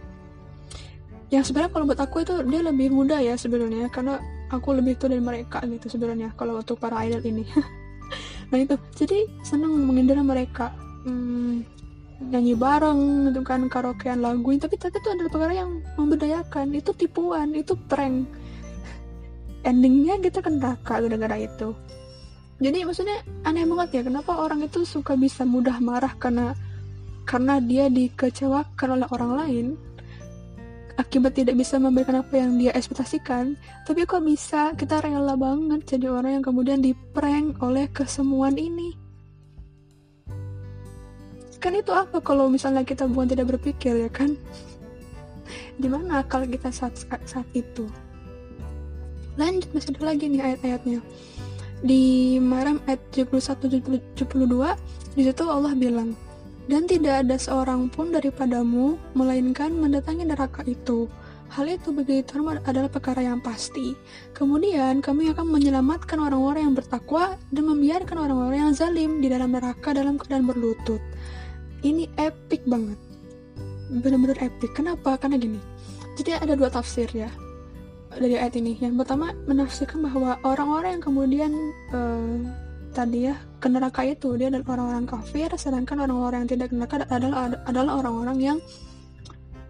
Yang 1.33 1.51
sebenarnya 1.51 1.73
kalau 1.73 1.85
buat 1.89 2.01
aku 2.03 2.17
itu 2.23 2.35
dia 2.47 2.61
lebih 2.63 2.95
muda 2.95 3.19
ya 3.19 3.35
sebenarnya 3.35 3.91
karena 3.91 4.23
aku 4.53 4.77
lebih 4.77 4.95
tua 4.95 5.11
dari 5.11 5.25
mereka 5.25 5.65
gitu 5.67 5.99
sebenarnya 5.99 6.31
kalau 6.39 6.61
untuk 6.61 6.79
para 6.79 6.99
idol 7.07 7.23
ini. 7.23 7.47
Nah 8.53 8.61
itu. 8.61 8.77
Jadi 8.95 9.27
senang 9.43 9.75
menghindar 9.75 10.21
mereka. 10.23 10.71
Hmm, 11.03 11.67
nyanyi 12.31 12.55
bareng 12.57 13.29
gitu 13.29 13.41
kan 13.45 13.67
karaokean 13.69 14.25
lagu 14.25 14.55
tapi 14.57 14.81
ternyata 14.81 14.99
itu 15.01 15.09
adalah 15.13 15.31
perkara 15.31 15.53
yang 15.55 15.71
memberdayakan. 16.01 16.67
Itu 16.73 16.91
tipuan 16.97 17.53
itu 17.53 17.77
prank. 17.77 18.29
Endingnya 19.65 20.21
kita 20.21 20.45
kena 20.45 20.77
neraka 20.77 21.01
gara-gara 21.01 21.37
itu. 21.41 21.73
Jadi 22.63 22.87
maksudnya 22.87 23.19
aneh 23.43 23.67
banget 23.67 23.89
ya 24.01 24.03
kenapa 24.07 24.39
orang 24.39 24.63
itu 24.65 24.87
suka 24.87 25.19
bisa 25.19 25.43
mudah 25.43 25.83
marah 25.83 26.13
karena 26.17 26.55
karena 27.25 27.59
dia 27.59 27.89
dikecewakan 27.89 29.01
oleh 29.01 29.09
orang 29.11 29.33
lain 29.35 29.67
akibat 30.95 31.35
tidak 31.35 31.59
bisa 31.59 31.75
memberikan 31.83 32.23
apa 32.23 32.39
yang 32.39 32.55
dia 32.55 32.71
ekspektasikan. 32.71 33.59
Tapi 33.83 34.07
kok 34.07 34.23
bisa? 34.23 34.73
Kita 34.79 35.03
rela 35.03 35.35
banget 35.35 35.83
jadi 35.85 36.15
orang 36.15 36.39
yang 36.39 36.45
kemudian 36.47 36.79
diprank 36.79 37.59
oleh 37.59 37.91
kesemuan 37.91 38.55
ini 38.55 39.04
kan 41.65 41.73
itu 41.73 41.97
apa 41.97 42.21
kalau 42.21 42.53
misalnya 42.53 42.85
kita 42.85 43.09
bukan 43.09 43.33
tidak 43.33 43.57
berpikir 43.57 43.97
ya 43.97 44.13
kan? 44.13 44.37
Di 45.81 45.89
mana 45.89 46.21
akal 46.21 46.45
kita 46.45 46.69
saat 46.69 46.93
saat 47.25 47.49
itu? 47.57 47.89
Lanjut 49.41 49.73
masih 49.73 49.97
ada 49.97 50.13
lagi 50.13 50.29
nih 50.29 50.45
ayat-ayatnya. 50.45 51.01
Di 51.81 52.37
Maram 52.37 52.85
ayat 52.85 53.01
71 53.17 53.65
72 54.13 55.17
di 55.17 55.23
situ 55.25 55.45
Allah 55.49 55.73
bilang 55.73 56.13
dan 56.69 56.85
tidak 56.85 57.25
ada 57.25 57.37
seorang 57.41 57.89
pun 57.89 58.13
daripadamu 58.13 59.01
melainkan 59.17 59.73
mendatangi 59.73 60.29
neraka 60.29 60.61
itu. 60.69 61.09
Hal 61.49 61.71
itu 61.71 61.97
bagi 61.97 62.21
Tuhan 62.29 62.61
adalah 62.67 62.91
perkara 62.93 63.25
yang 63.25 63.39
pasti. 63.41 63.95
Kemudian 64.37 65.01
kami 65.01 65.31
akan 65.33 65.49
menyelamatkan 65.49 66.19
orang-orang 66.19 66.67
yang 66.67 66.75
bertakwa 66.77 67.39
dan 67.53 67.65
membiarkan 67.69 68.17
orang-orang 68.21 68.69
yang 68.69 68.75
zalim 68.75 69.23
di 69.23 69.33
dalam 69.33 69.55
neraka 69.55 69.95
dalam 69.95 70.21
keadaan 70.21 70.45
berlutut 70.51 71.01
ini 71.85 72.09
epic 72.17 72.65
banget. 72.65 72.97
Bener-bener 73.93 74.41
epic. 74.41 74.73
Kenapa? 74.73 75.21
Karena 75.21 75.37
gini. 75.37 75.61
Jadi 76.17 76.35
ada 76.35 76.57
dua 76.57 76.73
tafsir 76.73 77.07
ya 77.13 77.29
dari 78.17 78.39
ayat 78.39 78.57
ini. 78.59 78.79
Yang 78.81 79.05
pertama 79.05 79.37
menafsirkan 79.47 80.03
bahwa 80.03 80.39
orang-orang 80.43 80.99
yang 80.99 81.05
kemudian 81.05 81.53
uh, 81.93 82.43
tadi 82.95 83.29
ya 83.31 83.35
ke 83.59 83.67
neraka 83.67 84.07
itu 84.07 84.39
dia 84.39 84.49
adalah 84.49 84.79
orang-orang 84.79 85.07
kafir 85.11 85.51
sedangkan 85.59 86.07
orang-orang 86.07 86.47
yang 86.47 86.51
tidak 86.55 86.67
ke 86.71 86.75
neraka 86.79 86.95
adalah 87.11 87.51
adalah 87.67 87.93
orang-orang 87.99 88.39
yang 88.39 88.59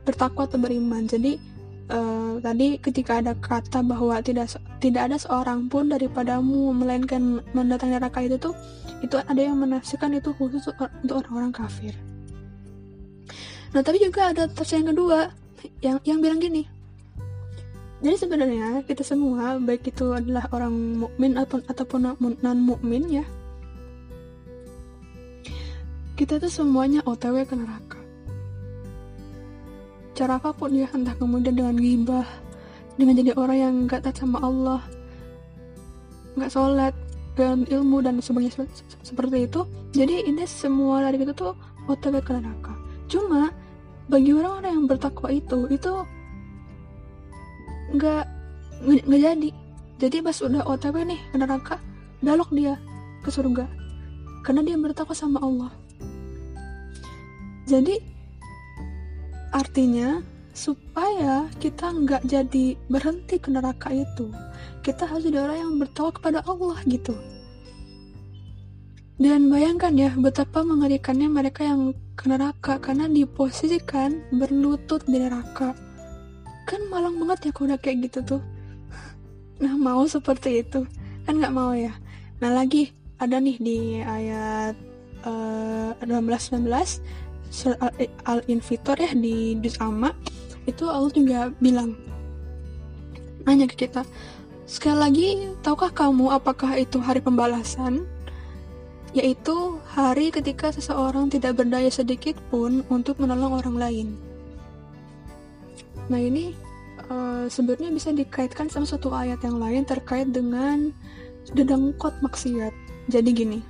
bertakwa 0.05 0.45
atau 0.45 0.61
beriman. 0.61 1.09
Jadi 1.09 1.41
uh, 1.89 2.37
tadi 2.45 2.77
ketika 2.77 3.25
ada 3.25 3.33
kata 3.33 3.81
bahwa 3.81 4.21
tidak 4.21 4.53
tidak 4.79 5.03
ada 5.09 5.17
seorang 5.17 5.73
pun 5.73 5.89
daripadamu 5.89 6.77
melainkan 6.77 7.41
mendatangi 7.57 7.97
neraka 7.97 8.21
itu 8.21 8.37
tuh 8.37 8.55
itu 9.03 9.17
ada 9.19 9.41
yang 9.41 9.59
menafsirkan 9.59 10.15
itu 10.15 10.31
khusus 10.37 10.69
untuk 11.03 11.15
orang-orang 11.25 11.51
kafir. 11.51 11.95
Nah 13.75 13.83
tapi 13.83 13.99
juga 13.99 14.31
ada 14.31 14.47
tafsir 14.47 14.79
yang 14.83 14.95
kedua 14.95 15.19
yang 15.83 15.97
yang 16.07 16.19
bilang 16.23 16.39
gini. 16.39 16.69
Jadi 18.05 18.17
sebenarnya 18.21 18.85
kita 18.85 19.01
semua 19.01 19.57
baik 19.57 19.89
itu 19.89 20.13
adalah 20.13 20.45
orang 20.53 21.01
mukmin 21.03 21.41
atau 21.41 21.59
ataupun 21.65 22.15
non 22.21 22.59
mukmin 22.61 23.09
ya 23.09 23.25
kita 26.15 26.39
tuh 26.39 26.53
semuanya 26.53 27.03
otw 27.03 27.43
ke 27.43 27.55
neraka. 27.59 27.99
Cara 30.15 30.39
apa 30.39 30.55
pun 30.55 30.71
ya 30.71 30.87
entah 30.95 31.17
kemudian 31.19 31.59
dengan 31.59 31.75
gibah 31.75 32.29
dengan 32.95 33.19
jadi 33.19 33.35
orang 33.35 33.59
yang 33.59 33.75
gak 33.91 34.07
taat 34.07 34.23
sama 34.23 34.39
Allah 34.39 34.79
gak 36.39 36.51
sholat 36.55 36.95
dengan 37.35 37.67
ilmu 37.67 38.03
dan 38.03 38.23
sebagainya 38.23 38.67
seperti 39.03 39.51
itu. 39.51 39.67
Jadi 39.95 40.31
ini 40.31 40.47
semua 40.47 41.03
dari 41.03 41.19
kita 41.19 41.35
tuh 41.35 41.59
otw 41.91 42.15
ke 42.23 42.31
neraka. 42.35 42.75
Cuma 43.11 43.51
bagi 44.07 44.31
orang-orang 44.33 44.73
yang 44.79 44.87
bertakwa 44.87 45.29
itu 45.35 45.67
itu 45.71 45.93
nggak 47.95 48.25
nggak 48.87 49.21
jadi. 49.21 49.51
Jadi 49.99 50.17
pas 50.23 50.39
udah 50.43 50.63
otw 50.67 50.97
nih 51.03 51.21
ke 51.31 51.37
neraka 51.39 51.77
belok 52.23 52.51
dia 52.55 52.79
ke 53.27 53.31
surga. 53.31 53.67
Karena 54.47 54.61
dia 54.63 54.77
bertakwa 54.79 55.15
sama 55.17 55.39
Allah. 55.43 55.73
Jadi 57.65 57.97
artinya 59.55 60.21
supaya 60.55 61.51
kita 61.59 61.91
nggak 61.91 62.23
jadi 62.31 62.79
berhenti 62.87 63.43
ke 63.43 63.51
neraka 63.51 63.91
itu 63.91 64.31
kita 64.85 65.09
harus 65.09 65.25
jadi 65.25 65.41
orang 65.41 65.59
yang 65.59 65.73
bertakwa 65.81 66.13
kepada 66.21 66.39
Allah 66.45 66.77
gitu. 66.85 67.17
Dan 69.17 69.49
bayangkan 69.49 69.97
ya 69.97 70.11
betapa 70.13 70.61
mengerikannya 70.61 71.33
mereka 71.33 71.65
yang 71.65 71.97
ke 72.13 72.29
neraka 72.29 72.77
karena 72.77 73.09
diposisikan 73.09 74.21
berlutut 74.29 75.01
di 75.09 75.17
neraka. 75.17 75.73
Kan 76.69 76.93
malang 76.93 77.17
banget 77.17 77.49
ya 77.49 77.51
kalau 77.57 77.73
udah 77.73 77.81
kayak 77.81 78.13
gitu 78.13 78.37
tuh. 78.37 78.43
Nah 79.65 79.79
mau 79.81 80.05
seperti 80.05 80.61
itu. 80.61 80.85
Kan 81.25 81.41
nggak 81.41 81.55
mau 81.55 81.73
ya. 81.73 81.97
Nah 82.45 82.53
lagi 82.53 82.93
ada 83.17 83.41
nih 83.41 83.57
di 83.57 83.79
ayat 84.05 84.77
uh, 85.25 85.97
18 86.05 86.61
19 86.61 88.27
al-invitor 88.27 88.97
ya 88.99 89.15
di 89.15 89.55
Juz 89.63 89.79
Amma 89.79 90.11
itu 90.67 90.91
Allah 90.91 91.13
juga 91.15 91.39
bilang 91.63 91.95
nanya 93.47 93.69
ke 93.69 93.87
kita 93.87 94.03
Sekali 94.65 94.97
lagi, 94.97 95.29
tahukah 95.61 95.93
kamu 95.93 96.33
apakah 96.33 96.81
itu 96.81 96.97
hari 96.97 97.21
pembalasan? 97.21 98.09
Yaitu 99.13 99.77
hari 99.93 100.33
ketika 100.33 100.73
seseorang 100.73 101.29
tidak 101.29 101.61
berdaya 101.61 101.93
sedikit 101.93 102.41
pun 102.49 102.81
untuk 102.89 103.21
menolong 103.21 103.61
orang 103.61 103.77
lain. 103.77 104.09
Nah 106.09 106.17
ini 106.17 106.57
uh, 107.13 107.45
sebenarnya 107.45 107.93
bisa 107.93 108.09
dikaitkan 108.17 108.73
sama 108.73 108.89
satu 108.89 109.13
ayat 109.13 109.45
yang 109.45 109.61
lain 109.61 109.85
terkait 109.85 110.33
dengan 110.33 110.97
dedengkot 111.53 112.17
maksiat. 112.25 112.73
Jadi 113.13 113.31
gini, 113.37 113.61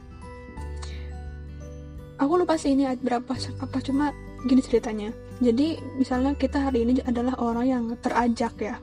aku 2.23 2.39
lupa 2.39 2.55
sih 2.55 2.71
ini 2.71 2.87
ayat 2.87 3.03
berapa 3.03 3.35
apa 3.35 3.79
cuma 3.83 4.15
gini 4.47 4.63
ceritanya. 4.63 5.11
Jadi 5.43 5.75
misalnya 5.99 6.39
kita 6.39 6.71
hari 6.71 6.87
ini 6.87 7.03
adalah 7.03 7.35
orang 7.43 7.67
yang 7.67 7.85
terajak 7.99 8.55
ya 8.63 8.79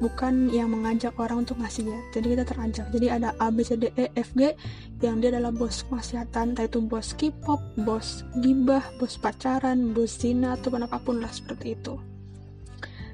bukan 0.00 0.48
yang 0.48 0.72
mengajak 0.72 1.12
orang 1.20 1.44
untuk 1.44 1.60
ngasih 1.60 1.92
ya. 1.92 2.00
Jadi 2.16 2.26
kita 2.34 2.44
terajak 2.48 2.86
jadi 2.90 3.06
ada 3.20 3.36
A 3.36 3.52
B 3.52 3.60
C 3.60 3.76
D 3.76 3.92
E 3.94 4.08
F 4.16 4.32
G 4.32 4.56
yang 5.04 5.20
dia 5.20 5.30
adalah 5.30 5.52
bos 5.52 5.84
kemaksiatan. 5.86 6.56
Entah 6.56 6.66
itu 6.66 6.80
bos 6.80 7.12
K-pop 7.14 7.60
bos 7.84 8.24
gibah 8.40 8.82
bos 8.96 9.20
pacaran 9.20 9.92
bos 9.92 10.16
zina 10.16 10.56
atau 10.56 10.72
apa 10.74 10.98
pun 10.98 11.20
lah 11.20 11.30
seperti 11.30 11.76
itu. 11.76 12.00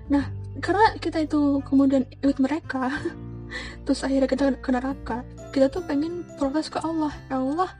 Nah 0.08 0.30
karena 0.62 0.94
kita 0.96 1.26
itu 1.26 1.60
kemudian 1.66 2.06
ikut 2.22 2.40
mereka 2.40 2.88
terus 3.84 4.00
akhirnya 4.00 4.30
kita 4.30 4.44
ke 4.56 4.70
neraka 4.72 5.20
kita 5.52 5.68
tuh 5.68 5.82
pengen 5.84 6.22
protes 6.38 6.70
ke 6.70 6.78
Allah. 6.80 7.12
Ya 7.28 7.42
Allah 7.42 7.70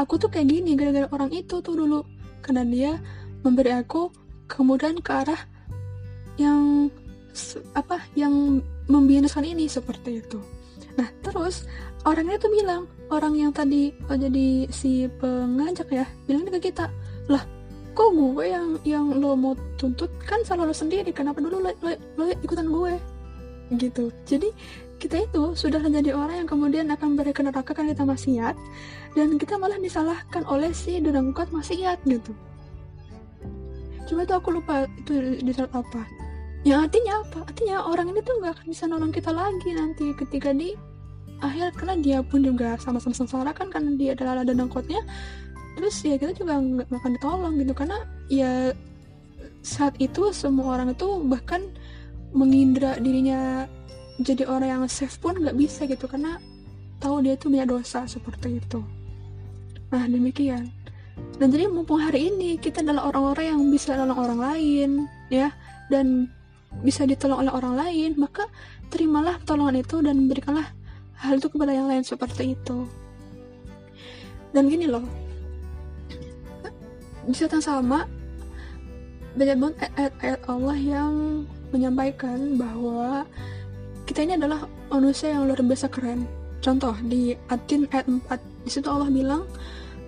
aku 0.00 0.16
tuh 0.16 0.32
kayak 0.32 0.48
gini 0.48 0.72
gara-gara 0.74 1.06
orang 1.12 1.30
itu 1.36 1.60
tuh 1.60 1.76
dulu. 1.76 2.00
Karena 2.40 2.64
dia 2.64 2.96
memberi 3.44 3.76
aku 3.76 4.08
kemudian 4.48 5.04
ke 5.04 5.12
arah 5.12 5.42
yang 6.40 6.88
apa 7.74 8.02
yang 8.18 8.60
membinasakan 8.90 9.46
ini 9.46 9.70
seperti 9.70 10.22
itu. 10.22 10.38
Nah 10.98 11.08
terus 11.22 11.68
orangnya 12.02 12.38
tuh 12.40 12.50
bilang 12.50 12.90
orang 13.08 13.34
yang 13.38 13.50
tadi 13.54 13.94
oh, 14.10 14.18
jadi 14.18 14.66
si 14.70 15.06
pengajak 15.20 15.88
ya 15.92 16.06
bilang 16.26 16.46
ke 16.48 16.70
kita 16.70 16.90
lah 17.30 17.44
kok 17.94 18.14
gue 18.14 18.46
yang 18.46 18.78
yang 18.86 19.06
lo 19.18 19.34
mau 19.34 19.54
tuntut? 19.74 20.10
Kan 20.22 20.46
salah 20.46 20.66
lo 20.66 20.74
sendiri 20.74 21.10
kenapa 21.10 21.42
dulu 21.42 21.58
lo, 21.58 21.70
lo, 21.82 21.90
lo 22.18 22.24
ikutan 22.42 22.70
gue? 22.70 22.94
Gitu. 23.74 24.14
Jadi 24.22 24.48
kita 24.98 25.26
itu 25.26 25.54
sudah 25.54 25.78
menjadi 25.78 26.14
orang 26.14 26.42
yang 26.42 26.48
kemudian 26.50 26.86
akan 26.90 27.14
berikan 27.14 27.46
neraka 27.46 27.70
kan 27.70 27.86
kita 27.86 28.02
maksiat 28.02 28.54
dan 29.14 29.28
kita 29.38 29.54
malah 29.58 29.78
disalahkan 29.78 30.42
oleh 30.46 30.74
si 30.74 30.98
dedengkot 30.98 31.50
maksiat 31.54 32.02
gitu. 32.06 32.34
Cuma 34.10 34.26
tuh 34.26 34.40
aku 34.40 34.58
lupa 34.58 34.88
itu 34.88 35.42
di 35.42 35.52
saat 35.54 35.70
apa 35.74 36.17
ya 36.66 36.84
artinya 36.84 37.22
apa? 37.22 37.46
Artinya 37.46 37.76
orang 37.86 38.10
ini 38.14 38.20
tuh 38.22 38.34
nggak 38.42 38.52
akan 38.58 38.66
bisa 38.70 38.84
nolong 38.86 39.12
kita 39.14 39.30
lagi 39.30 39.70
nanti 39.74 40.10
ketika 40.14 40.50
di 40.54 40.74
akhir 41.38 41.74
karena 41.78 41.94
dia 42.02 42.18
pun 42.26 42.42
juga 42.42 42.74
sama-sama 42.82 43.14
sengsara 43.14 43.50
kan 43.54 43.70
karena 43.70 43.94
dia 43.94 44.18
adalah 44.18 44.42
ada 44.42 44.50
dengkotnya 44.50 44.98
terus 45.78 46.02
ya 46.02 46.18
kita 46.18 46.34
juga 46.34 46.58
nggak 46.58 46.90
akan 46.90 47.12
ditolong 47.14 47.54
gitu 47.62 47.72
karena 47.78 47.98
ya 48.26 48.74
saat 49.62 49.94
itu 50.02 50.34
semua 50.34 50.74
orang 50.74 50.90
itu 50.98 51.06
bahkan 51.30 51.62
mengindra 52.34 52.98
dirinya 52.98 53.70
jadi 54.18 54.50
orang 54.50 54.68
yang 54.68 54.82
safe 54.90 55.14
pun 55.22 55.38
nggak 55.38 55.54
bisa 55.54 55.86
gitu 55.86 56.10
karena 56.10 56.42
tahu 56.98 57.22
dia 57.22 57.38
tuh 57.38 57.54
punya 57.54 57.66
dosa 57.66 58.02
seperti 58.10 58.58
itu. 58.58 58.82
Nah 59.94 60.04
demikian. 60.10 60.66
Dan 61.38 61.54
jadi 61.54 61.70
mumpung 61.70 62.02
hari 62.02 62.30
ini 62.30 62.58
kita 62.58 62.82
adalah 62.82 63.10
orang-orang 63.10 63.54
yang 63.54 63.60
bisa 63.70 63.94
nolong 63.94 64.18
orang 64.18 64.40
lain 64.42 64.90
ya. 65.30 65.54
Dan 65.86 66.26
bisa 66.84 67.04
ditolong 67.08 67.42
oleh 67.42 67.52
orang 67.52 67.74
lain, 67.74 68.10
maka 68.16 68.46
terimalah 68.88 69.40
pertolongan 69.42 69.82
itu 69.82 69.96
dan 70.00 70.28
berikanlah 70.30 70.68
hal 71.18 71.36
itu 71.36 71.50
kepada 71.50 71.72
yang 71.74 71.90
lain 71.90 72.04
seperti 72.06 72.54
itu. 72.54 72.86
dan 74.48 74.64
gini 74.64 74.88
loh 74.88 75.04
di 77.28 77.36
saat 77.36 77.52
yang 77.52 77.60
sama 77.60 78.08
banyak 79.36 79.56
banget 79.60 79.76
ayat-ayat 80.00 80.40
Allah 80.48 80.78
yang 80.80 81.12
menyampaikan 81.68 82.56
bahwa 82.56 83.28
kita 84.08 84.24
ini 84.24 84.40
adalah 84.40 84.64
manusia 84.88 85.36
yang 85.36 85.44
luar 85.44 85.60
biasa 85.60 85.92
keren. 85.92 86.24
Contoh 86.64 86.96
di 87.04 87.36
Atin 87.52 87.84
ayat 87.92 88.08
4, 88.08 88.24
di 88.64 88.70
situ 88.72 88.88
Allah 88.88 89.12
bilang, 89.12 89.44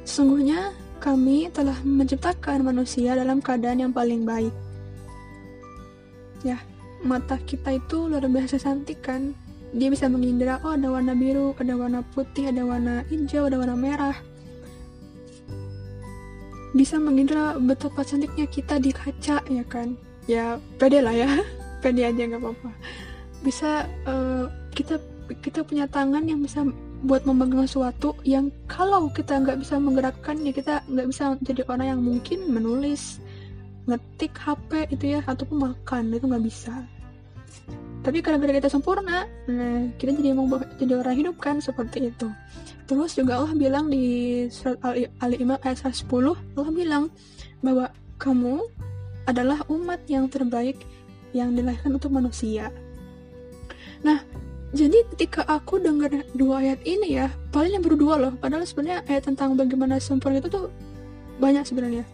sesungguhnya 0.08 0.72
kami 0.98 1.52
telah 1.52 1.76
menciptakan 1.84 2.64
manusia 2.64 3.12
dalam 3.12 3.44
keadaan 3.44 3.86
yang 3.86 3.92
paling 3.92 4.24
baik. 4.24 4.50
Ya, 6.42 6.58
mata 7.04 7.36
kita 7.40 7.76
itu 7.76 8.08
luar 8.08 8.24
biasa 8.26 8.60
cantik 8.60 9.04
kan. 9.04 9.32
Dia 9.70 9.86
bisa 9.86 10.10
mengindra, 10.10 10.58
oh 10.66 10.74
ada 10.74 10.90
warna 10.90 11.14
biru, 11.14 11.54
ada 11.58 11.78
warna 11.78 12.02
putih, 12.16 12.50
ada 12.50 12.66
warna 12.66 13.06
hijau, 13.06 13.46
ada 13.46 13.56
warna 13.60 13.78
merah. 13.78 14.16
Bisa 16.74 16.98
mengindra 16.98 17.58
betapa 17.58 18.02
cantiknya 18.02 18.46
kita 18.50 18.82
di 18.82 18.90
kaca, 18.90 19.42
ya 19.46 19.64
kan? 19.66 19.94
Ya, 20.26 20.58
pede 20.78 21.02
lah 21.02 21.14
ya. 21.14 21.30
pede 21.80 22.04
aja 22.04 22.22
nggak 22.28 22.40
apa-apa 22.44 22.70
bisa 23.40 23.88
uh, 24.04 24.46
kita 24.76 25.00
kita 25.40 25.64
punya 25.64 25.88
tangan 25.88 26.28
yang 26.28 26.44
bisa 26.44 26.68
buat 27.00 27.24
memegang 27.24 27.64
sesuatu 27.64 28.12
yang 28.28 28.52
kalau 28.68 29.08
kita 29.08 29.40
nggak 29.40 29.64
bisa 29.64 29.80
menggerakkan 29.80 30.36
ya 30.44 30.52
kita 30.52 30.84
nggak 30.84 31.08
bisa 31.08 31.40
jadi 31.40 31.64
orang 31.72 31.96
yang 31.96 32.00
mungkin 32.04 32.44
menulis 32.52 33.24
ngetik 33.90 34.32
HP 34.38 34.70
itu 34.94 35.18
ya 35.18 35.20
ataupun 35.26 35.70
makan 35.70 36.14
itu 36.14 36.24
nggak 36.30 36.44
bisa 36.46 36.74
tapi 38.00 38.24
karena 38.24 38.40
kita 38.40 38.70
sempurna 38.70 39.28
nah 39.50 39.90
kita 39.98 40.16
jadi 40.16 40.32
mau 40.32 40.46
jadi 40.78 41.02
orang 41.02 41.16
hidup 41.18 41.36
kan 41.42 41.58
seperti 41.58 42.14
itu 42.14 42.30
terus 42.86 43.18
juga 43.18 43.42
Allah 43.42 43.54
bilang 43.54 43.90
di 43.90 44.46
surat 44.48 44.78
Ali, 44.86 45.10
Ali 45.20 45.36
Imran 45.42 45.60
ayat 45.66 45.84
10 45.84 46.06
Allah 46.56 46.72
bilang 46.72 47.04
bahwa 47.60 47.92
kamu 48.16 48.64
adalah 49.28 49.62
umat 49.68 50.00
yang 50.10 50.26
terbaik 50.26 50.80
yang 51.30 51.54
dilahirkan 51.54 51.94
untuk 51.94 52.10
manusia. 52.10 52.74
Nah, 54.02 54.24
jadi 54.74 55.06
ketika 55.14 55.46
aku 55.46 55.78
dengar 55.78 56.10
dua 56.34 56.62
ayat 56.62 56.80
ini 56.82 57.18
ya, 57.18 57.30
paling 57.54 57.78
yang 57.78 57.84
berdua 57.84 58.18
loh. 58.18 58.32
Padahal 58.38 58.66
sebenarnya 58.66 59.06
ayat 59.06 59.30
tentang 59.30 59.54
bagaimana 59.54 60.02
sempurna 60.02 60.42
itu 60.42 60.50
tuh 60.50 60.70
banyak 61.38 61.62
sebenarnya. 61.66 62.04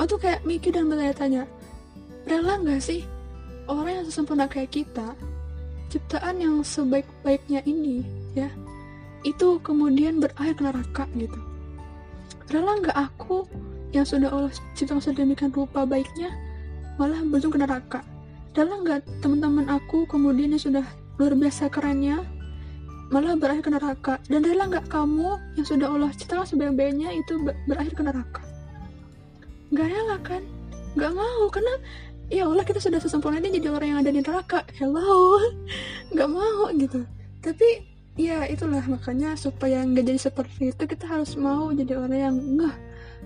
Aku 0.00 0.16
tuh 0.16 0.20
kayak 0.24 0.48
mikir 0.48 0.72
dan 0.72 0.88
bertanya-tanya, 0.88 1.44
rela 2.24 2.56
nggak 2.56 2.80
sih 2.80 3.04
orang 3.68 4.00
yang 4.00 4.08
sempurna 4.08 4.48
kayak 4.48 4.72
kita, 4.72 5.12
ciptaan 5.92 6.40
yang 6.40 6.64
sebaik-baiknya 6.64 7.60
ini, 7.68 8.00
ya, 8.32 8.48
itu 9.28 9.60
kemudian 9.60 10.16
berakhir 10.16 10.56
ke 10.56 10.62
neraka 10.64 11.04
gitu. 11.20 11.36
Rela 12.48 12.80
nggak 12.80 12.96
aku 12.96 13.44
yang 13.92 14.08
sudah 14.08 14.32
Allah 14.32 14.48
ciptakan 14.72 15.04
sedemikian 15.04 15.52
rupa 15.52 15.84
baiknya, 15.84 16.32
malah 16.96 17.20
berujung 17.20 17.52
ke 17.52 17.60
neraka? 17.60 18.00
Dalam 18.56 18.88
nggak 18.88 19.04
teman-teman 19.20 19.68
aku 19.68 20.08
kemudian 20.08 20.56
yang 20.56 20.64
sudah 20.64 20.86
luar 21.20 21.36
biasa 21.36 21.68
kerennya 21.68 22.24
malah 23.12 23.36
berakhir 23.36 23.68
ke 23.68 23.70
neraka 23.76 24.14
dan 24.32 24.48
rela 24.48 24.64
nggak 24.64 24.88
kamu 24.88 25.36
yang 25.60 25.66
sudah 25.68 25.92
Allah 25.92 26.08
ciptakan 26.16 26.48
sebaik-baiknya 26.48 27.12
itu 27.20 27.42
berakhir 27.68 27.92
ke 27.92 28.02
neraka 28.06 28.49
nggak 29.70 29.86
rela 29.90 30.16
kan? 30.22 30.42
Nggak 30.98 31.12
mau 31.14 31.44
karena 31.50 31.74
ya 32.30 32.46
Allah 32.46 32.62
kita 32.62 32.78
sudah 32.82 32.98
sesempurna 33.02 33.42
ini 33.42 33.58
jadi 33.58 33.70
orang 33.74 33.88
yang 33.94 34.00
ada 34.02 34.10
di 34.14 34.20
neraka. 34.22 34.66
Hello? 34.78 35.38
Nggak 36.14 36.30
mau 36.30 36.70
gitu. 36.74 37.06
Tapi 37.42 37.90
ya 38.18 38.44
itulah 38.50 38.82
makanya 38.84 39.32
supaya 39.38 39.80
nggak 39.86 40.04
jadi 40.04 40.20
seperti 40.20 40.74
itu 40.74 40.82
kita 40.84 41.08
harus 41.08 41.38
mau 41.40 41.72
jadi 41.72 41.96
orang 41.96 42.20
yang 42.20 42.36
ngeh 42.36 42.76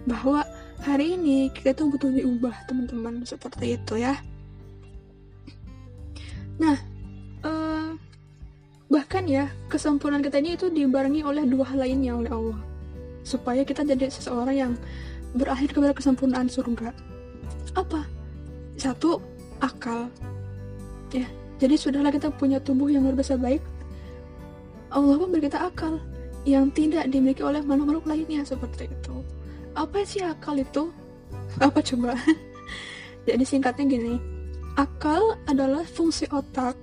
bahwa 0.06 0.46
hari 0.84 1.16
ini 1.16 1.48
kita 1.50 1.72
tuh 1.74 1.90
butuh 1.90 2.12
diubah 2.12 2.54
teman-teman 2.68 3.24
seperti 3.24 3.80
itu 3.80 3.94
ya. 3.98 4.14
Nah, 6.60 6.78
uh, 7.42 7.96
bahkan 8.86 9.26
ya 9.26 9.50
kesempurnaan 9.66 10.22
kita 10.22 10.38
ini 10.38 10.54
itu 10.54 10.70
dibarengi 10.70 11.26
oleh 11.26 11.42
dua 11.48 11.74
hal 11.74 11.82
lainnya 11.82 12.14
oleh 12.14 12.30
Allah. 12.30 12.60
Supaya 13.24 13.64
kita 13.64 13.82
jadi 13.82 14.12
seseorang 14.12 14.54
yang 14.54 14.72
berakhir 15.34 15.74
kepada 15.74 15.92
kesempurnaan 15.92 16.46
surga. 16.46 16.94
Apa? 17.74 18.06
Satu, 18.78 19.18
akal. 19.58 20.08
Ya, 21.10 21.26
jadi 21.58 21.74
sudahlah 21.78 22.10
kita 22.10 22.30
punya 22.34 22.58
tubuh 22.58 22.90
yang 22.90 23.06
luar 23.06 23.18
biasa 23.18 23.38
baik. 23.38 23.62
Allah 24.94 25.18
pun 25.18 25.28
beri 25.30 25.50
kita 25.50 25.68
akal 25.68 25.98
yang 26.46 26.70
tidak 26.70 27.10
dimiliki 27.10 27.42
oleh 27.42 27.62
makhluk-makhluk 27.62 28.06
lainnya 28.06 28.46
seperti 28.46 28.90
itu. 28.90 29.14
Apa 29.74 30.06
sih 30.06 30.22
akal 30.22 30.62
itu? 30.62 30.94
Apa 31.58 31.82
coba? 31.82 32.14
jadi 33.26 33.42
singkatnya 33.42 33.90
gini, 33.90 34.14
Akal 34.74 35.38
adalah 35.46 35.86
fungsi 35.86 36.26
otak 36.34 36.74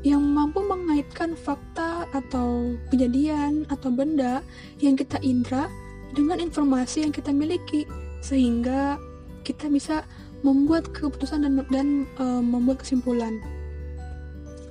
yang 0.00 0.24
mampu 0.24 0.64
mengaitkan 0.64 1.36
fakta 1.36 2.08
atau 2.08 2.72
kejadian 2.88 3.68
atau 3.68 3.92
benda 3.92 4.40
yang 4.80 4.96
kita 4.96 5.20
indra 5.20 5.68
dengan 6.14 6.38
informasi 6.38 7.04
yang 7.04 7.12
kita 7.12 7.34
miliki 7.34 7.84
sehingga 8.22 8.96
kita 9.44 9.68
bisa 9.68 10.06
membuat 10.40 10.88
keputusan 10.94 11.44
dan, 11.44 11.54
dan 11.68 11.88
e, 12.16 12.24
membuat 12.40 12.80
kesimpulan. 12.86 13.42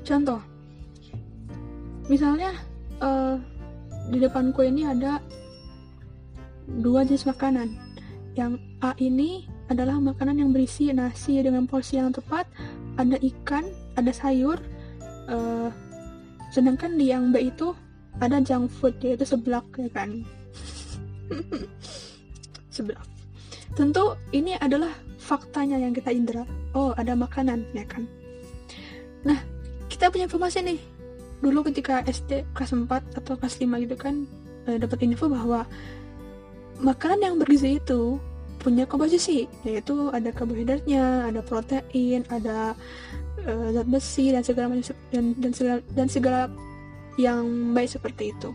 Contoh, 0.08 0.41
misalnya 2.10 2.56
e, 2.97 3.10
di 4.10 4.17
depanku 4.23 4.65
ini 4.65 4.88
ada 4.88 5.21
dua 6.82 7.03
jenis 7.06 7.27
makanan. 7.27 7.75
Yang 8.34 8.58
A 8.82 8.97
ini 8.97 9.45
adalah 9.69 10.01
makanan 10.01 10.41
yang 10.41 10.49
berisi 10.49 10.89
nasi 10.89 11.38
dengan 11.43 11.69
porsi 11.69 12.01
yang 12.01 12.10
tepat, 12.10 12.49
ada 12.97 13.17
ikan, 13.21 13.69
ada 13.93 14.10
sayur, 14.10 14.58
uh, 15.29 15.69
sedangkan 16.51 16.97
di 16.99 17.10
yang 17.13 17.32
B 17.32 17.49
itu 17.49 17.71
ada 18.21 18.41
junk 18.43 18.69
food 18.69 18.97
yaitu 19.01 19.25
seblak 19.25 19.65
ya 19.77 19.89
kan 19.89 20.21
seblak 22.73 23.01
tentu 23.73 24.17
ini 24.33 24.57
adalah 24.57 24.93
faktanya 25.17 25.79
yang 25.79 25.95
kita 25.95 26.12
indra 26.13 26.43
oh 26.73 26.91
ada 26.97 27.13
makanan 27.15 27.63
ya 27.71 27.86
kan? 27.88 28.05
Nah 29.23 29.39
kita 29.88 30.09
punya 30.09 30.27
informasi 30.27 30.65
nih. 30.65 30.79
Dulu 31.39 31.63
ketika 31.69 32.01
SD 32.07 32.47
kelas 32.55 32.71
4 32.73 33.19
atau 33.19 33.33
kelas 33.36 33.59
5 33.59 33.83
gitu 33.88 33.95
kan 33.95 34.25
uh, 34.67 34.77
dapat 34.79 35.05
info 35.05 35.29
bahwa 35.29 35.67
makanan 36.81 37.19
yang 37.21 37.36
bergizi 37.38 37.77
itu 37.79 38.17
punya 38.63 38.88
komposisi 38.88 39.45
yaitu 39.67 40.07
ada 40.15 40.31
karbohidratnya, 40.31 41.27
ada 41.27 41.43
protein, 41.43 42.23
ada 42.31 42.73
uh, 43.43 43.67
zat 43.75 43.88
besi 43.88 44.31
dan 44.31 44.43
segala 44.43 44.67
dan, 45.12 45.25
dan 45.36 45.51
segala 45.51 45.79
dan 45.93 46.07
segala 46.07 46.41
yang 47.19 47.75
baik 47.75 47.91
seperti 47.91 48.31
itu. 48.31 48.49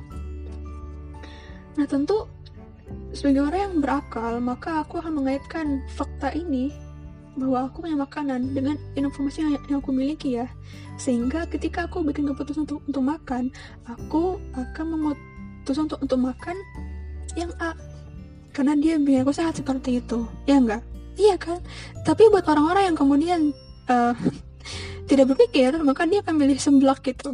Nah 1.77 1.87
tentu 1.87 2.27
sebagai 3.13 3.49
orang 3.49 3.61
yang 3.61 3.75
berakal 3.81 4.33
maka 4.39 4.85
aku 4.85 5.01
akan 5.01 5.23
mengaitkan 5.23 5.83
fakta 5.97 6.33
ini 6.33 6.71
bahwa 7.39 7.71
aku 7.71 7.87
punya 7.87 7.95
makanan 7.95 8.51
dengan 8.51 8.75
informasi 8.99 9.47
yang, 9.47 9.53
yang 9.71 9.79
aku 9.79 9.95
miliki 9.95 10.43
ya. 10.43 10.51
Sehingga 10.99 11.47
ketika 11.47 11.87
aku 11.87 12.03
bikin 12.03 12.27
keputusan 12.27 12.67
untuk, 12.67 12.83
untuk 12.85 13.05
makan 13.07 13.55
aku 13.87 14.43
akan 14.59 14.85
memutuskan 14.99 15.87
untuk 15.87 16.01
untuk 16.03 16.19
makan 16.19 16.57
yang 17.39 17.55
A. 17.63 17.79
Karena 18.51 18.75
dia 18.75 18.99
bikin 18.99 19.23
aku 19.23 19.31
sehat 19.31 19.55
seperti 19.55 20.03
itu. 20.03 20.27
Ya 20.51 20.59
enggak? 20.59 20.83
Iya 21.15 21.39
kan? 21.39 21.63
Tapi 22.03 22.27
buat 22.31 22.43
orang-orang 22.51 22.91
yang 22.91 22.97
kemudian 22.99 23.41
uh, 23.87 24.15
tidak 25.09 25.31
berpikir 25.33 25.73
maka 25.81 26.05
dia 26.05 26.21
akan 26.21 26.35
milih 26.37 26.59
semblak 26.61 27.01
gitu 27.01 27.33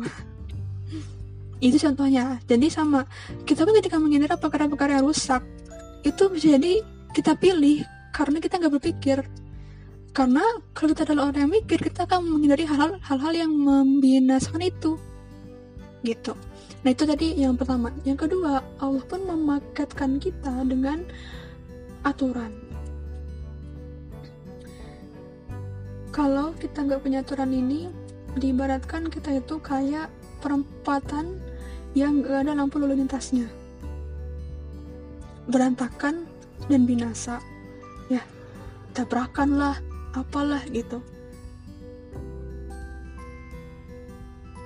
itu 1.64 1.80
contohnya. 1.80 2.36
Jadi 2.44 2.68
sama. 2.68 3.08
Kita 3.48 3.64
pun 3.64 3.72
ketika 3.80 3.96
menghindari 3.96 4.36
perkara-perkara 4.36 5.00
yang 5.00 5.08
rusak 5.08 5.40
itu 6.04 6.28
bisa 6.28 6.60
jadi 6.60 6.84
kita 7.16 7.32
pilih 7.40 7.80
karena 8.12 8.36
kita 8.36 8.60
nggak 8.60 8.74
berpikir. 8.76 9.24
Karena 10.14 10.44
kalau 10.76 10.92
kita 10.92 11.08
adalah 11.08 11.32
orang 11.32 11.48
yang 11.48 11.52
mikir 11.58 11.80
kita 11.80 12.04
akan 12.04 12.20
menghindari 12.36 12.68
hal-hal 12.68 13.32
yang 13.32 13.50
membinasakan 13.50 14.62
itu. 14.62 15.00
Gitu. 16.04 16.36
Nah 16.84 16.90
itu 16.92 17.02
tadi 17.08 17.32
yang 17.40 17.56
pertama. 17.56 17.88
Yang 18.04 18.28
kedua, 18.28 18.60
Allah 18.78 19.04
pun 19.08 19.24
memakatkan 19.24 20.20
kita 20.20 20.68
dengan 20.68 21.00
aturan. 22.04 22.52
Kalau 26.14 26.54
kita 26.60 26.86
nggak 26.86 27.02
punya 27.02 27.26
aturan 27.26 27.50
ini, 27.50 27.90
diibaratkan 28.38 29.10
kita 29.10 29.40
itu 29.42 29.58
kayak 29.58 30.12
perempatan 30.38 31.42
yang 31.94 32.22
nggak 32.22 32.46
ada 32.46 32.52
lampu 32.58 32.82
lalu 32.82 33.00
lintasnya. 33.00 33.46
Berantakan 35.50 36.26
dan 36.68 36.82
binasa. 36.84 37.40
Ya, 38.10 38.20
tabrakan 38.92 39.56
lah, 39.56 39.76
apalah 40.12 40.62
gitu. 40.68 41.00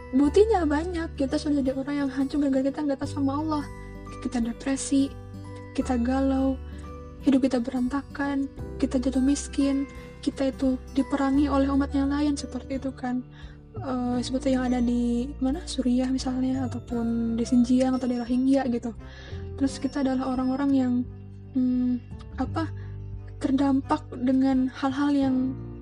buktinya 0.09 0.65
banyak 0.65 1.21
kita 1.21 1.37
sudah 1.37 1.61
jadi 1.61 1.77
orang 1.77 1.97
yang 2.05 2.09
hancur 2.09 2.41
gara-gara 2.41 2.73
kita 2.73 2.81
nggak 2.81 2.99
tahu 3.05 3.11
sama 3.13 3.45
Allah 3.45 3.65
kita 4.25 4.41
depresi 4.41 5.13
kita 5.77 6.01
galau 6.01 6.57
hidup 7.29 7.45
kita 7.45 7.61
berantakan 7.61 8.49
kita 8.81 8.97
jatuh 8.97 9.21
miskin 9.21 9.85
kita 10.25 10.49
itu 10.49 10.81
diperangi 10.97 11.53
oleh 11.53 11.69
umat 11.69 11.93
yang 11.93 12.09
lain 12.09 12.41
seperti 12.41 12.81
itu 12.81 12.89
kan 12.97 13.21
uh, 13.83 14.19
seperti 14.23 14.55
yang 14.55 14.67
ada 14.67 14.79
di 14.83 15.31
mana? 15.39 15.63
Suriah 15.65 16.11
misalnya 16.11 16.67
ataupun 16.67 17.39
di 17.39 17.45
Xinjiang 17.47 17.97
atau 17.99 18.07
di 18.11 18.17
Rohingya 18.19 18.67
gitu. 18.73 18.95
Terus 19.59 19.79
kita 19.83 20.03
adalah 20.07 20.35
orang-orang 20.35 20.71
yang 20.75 20.93
hmm, 21.55 21.99
apa 22.39 22.71
terdampak 23.39 24.03
dengan 24.15 24.71
hal-hal 24.71 25.11
yang 25.15 25.37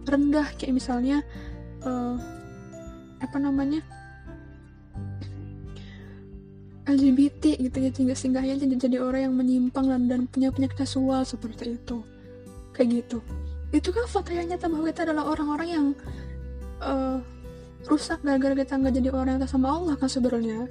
rendah. 0.04 0.48
Kayak 0.56 0.74
misalnya 0.76 1.16
uh, 1.84 2.16
apa 3.20 3.36
namanya? 3.40 3.80
LGBT 6.86 7.58
gitu 7.58 7.76
ya 7.82 7.90
sehingga 7.90 8.14
singgahnya 8.14 8.62
jadi, 8.62 8.74
jadi 8.78 8.96
orang 9.02 9.26
yang 9.26 9.34
menyimpang 9.34 9.90
dan, 9.90 10.06
dan 10.06 10.20
punya 10.30 10.54
penyakit 10.54 10.86
seksual 10.86 11.26
seperti 11.26 11.74
itu. 11.74 12.00
Kayak 12.70 13.02
gitu. 13.02 13.18
Itu 13.74 13.90
kan 13.90 14.06
faktanya 14.06 14.54
nyata 14.54 14.70
bahwa 14.70 14.86
kita 14.86 15.02
adalah 15.10 15.24
orang-orang 15.26 15.68
yang 15.68 15.86
uh, 16.78 17.18
rusak 17.86 18.18
gara-gara 18.26 18.54
kita 18.58 18.74
nggak 18.74 18.94
jadi 18.98 19.08
orang 19.14 19.38
yang 19.38 19.50
sama 19.50 19.70
Allah 19.70 19.94
kan 19.94 20.10
sebenarnya. 20.10 20.66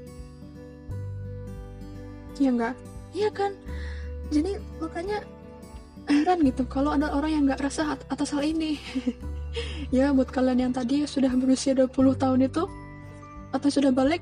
Ya 2.35 2.51
enggak 2.51 2.75
iya 3.15 3.29
kan? 3.31 3.55
Jadi 4.27 4.59
makanya 4.83 5.23
heran 6.05 6.43
gitu 6.43 6.67
kalau 6.67 6.93
ada 6.93 7.15
orang 7.15 7.31
yang 7.31 7.43
nggak 7.47 7.63
resah 7.63 7.95
atas 8.11 8.35
hal 8.35 8.43
ini. 8.43 8.77
Ya 9.87 10.11
buat 10.11 10.27
kalian 10.35 10.67
yang 10.67 10.73
tadi 10.75 11.07
sudah 11.07 11.31
berusia 11.31 11.71
20 11.71 11.95
tahun 11.95 12.43
itu 12.43 12.67
atau 13.55 13.69
sudah 13.71 13.87
balik 13.87 14.19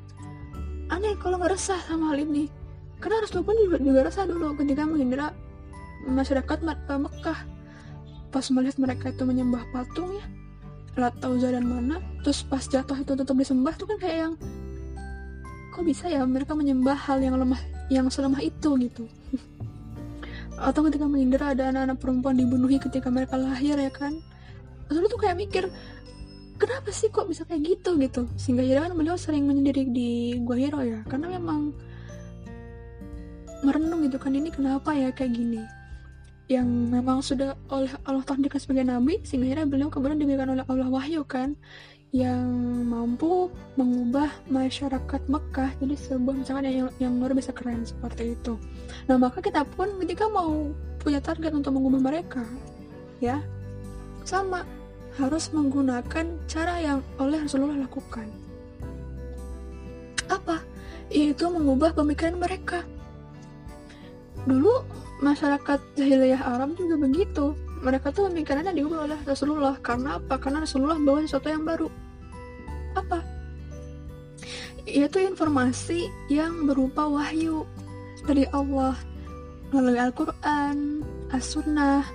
aneh 0.93 1.17
kalau 1.17 1.41
nggak 1.41 1.57
resah 1.57 1.81
sama 1.89 2.13
hal 2.13 2.21
ini. 2.21 2.53
Karena 3.01 3.25
Rasulullah 3.25 3.49
pun 3.49 3.57
juga, 3.57 3.77
juga 3.81 3.99
resah 4.05 4.29
dulu 4.29 4.53
ketika 4.61 4.85
menghindar 4.85 5.33
masyarakat 6.05 6.57
Mekah. 7.01 7.39
Pas 8.29 8.45
melihat 8.53 8.77
mereka 8.77 9.09
itu 9.09 9.25
menyembah 9.25 9.65
patung 9.73 10.13
ya 10.13 10.25
Lat 10.93 11.15
Tauza 11.17 11.49
dan 11.49 11.65
mana 11.65 11.97
terus 12.21 12.45
pas 12.45 12.61
jatuh 12.61 12.95
itu 12.95 13.17
tetap 13.17 13.33
disembah 13.33 13.73
tuh 13.73 13.89
kan 13.89 13.97
kayak 13.97 14.17
yang 14.29 14.33
kok 15.73 15.81
bisa 15.81 16.05
ya 16.05 16.21
mereka 16.21 16.53
menyembah 16.53 16.93
hal 16.93 17.17
yang 17.17 17.33
lemah 17.33 17.57
yang 17.89 18.05
selemah 18.07 18.39
itu? 18.45 18.77
gitu. 18.77 19.09
Atau 20.69 20.85
ketika 20.85 21.09
menghindar 21.09 21.57
ada 21.57 21.73
anak-anak 21.73 21.97
perempuan 21.97 22.37
dibunuhi 22.37 22.77
ketika 22.77 23.09
mereka 23.09 23.41
lahir 23.41 23.75
ya 23.75 23.89
kan? 23.89 24.21
Lalu 24.93 25.09
tuh 25.09 25.19
kayak 25.19 25.35
mikir 25.41 25.65
kenapa 26.61 26.93
sih 26.93 27.09
kok 27.09 27.25
bisa 27.25 27.43
kayak 27.49 27.65
gitu? 27.65 27.97
gitu. 27.97 28.29
Sehingga 28.37 28.61
ya 28.61 28.85
kan 28.85 28.93
beliau 28.93 29.17
sering 29.17 29.49
menyendiri 29.49 29.89
di 29.89 30.37
Gua 30.45 30.61
Hiro 30.61 30.85
ya 30.85 31.01
karena 31.09 31.33
memang 31.41 31.73
merenung 33.65 34.05
gitu 34.05 34.19
kan 34.19 34.35
ini 34.35 34.51
kenapa 34.51 34.91
ya 34.91 35.09
kayak 35.15 35.33
gini 35.39 35.63
yang 36.51 36.67
memang 36.67 37.23
sudah 37.23 37.55
oleh 37.71 37.91
Allah 38.03 38.23
takdirkan 38.27 38.59
sebagai 38.59 38.83
nabi 38.83 39.23
sehingga 39.23 39.47
akhirnya 39.47 39.67
beliau 39.67 39.87
kemudian 39.87 40.19
diberikan 40.19 40.51
oleh 40.51 40.63
Allah 40.67 40.89
wahyu 40.91 41.23
kan 41.23 41.55
yang 42.13 42.45
mampu 42.85 43.49
mengubah 43.73 44.29
masyarakat 44.45 45.21
Mekah 45.25 45.73
jadi 45.81 45.95
sebuah 45.97 46.35
misalkan 46.45 46.69
yang, 46.69 46.89
yang 47.01 47.17
luar 47.17 47.33
biasa 47.33 47.57
keren 47.57 47.81
seperti 47.81 48.37
itu. 48.37 48.53
Nah 49.09 49.17
maka 49.17 49.41
kita 49.41 49.65
pun 49.65 49.97
ketika 49.97 50.29
mau 50.29 50.69
punya 51.01 51.17
target 51.17 51.49
untuk 51.57 51.73
mengubah 51.73 52.13
mereka, 52.13 52.45
ya 53.17 53.41
sama 54.21 54.61
harus 55.17 55.49
menggunakan 55.57 56.25
cara 56.45 56.75
yang 56.85 56.99
oleh 57.17 57.41
Rasulullah 57.41 57.81
lakukan. 57.81 58.29
Apa? 60.29 60.61
Yaitu 61.09 61.49
mengubah 61.49 61.97
pemikiran 61.97 62.37
mereka. 62.37 62.85
Dulu 64.45 64.85
masyarakat 65.21 65.79
jahiliyah 65.99 66.41
Arab 66.41 66.73
juga 66.79 66.95
begitu. 66.97 67.53
Mereka 67.83 68.15
tuh 68.15 68.31
pemikirannya 68.31 68.73
diubah 68.73 69.11
oleh 69.11 69.19
Rasulullah. 69.27 69.75
Karena 69.83 70.17
apa? 70.17 70.39
Karena 70.39 70.63
Rasulullah 70.63 70.95
bawa 70.97 71.27
sesuatu 71.27 71.51
yang 71.51 71.67
baru. 71.67 71.91
Apa? 72.95 73.19
Yaitu 74.87 75.19
informasi 75.23 76.07
yang 76.31 76.65
berupa 76.65 77.07
wahyu 77.07 77.67
dari 78.23 78.47
Allah 78.55 78.95
melalui 79.71 79.99
Al-Quran, 79.99 81.03
As-Sunnah, 81.33 82.05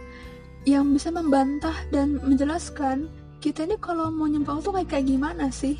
yang 0.68 0.92
bisa 0.92 1.08
membantah 1.08 1.74
dan 1.88 2.20
menjelaskan 2.20 3.08
kita 3.38 3.64
ini 3.64 3.76
kalau 3.78 4.10
mau 4.10 4.26
nyembah 4.26 4.58
Allah 4.58 4.82
kayak, 4.82 4.88
kayak 4.90 5.06
gimana 5.06 5.46
sih 5.48 5.78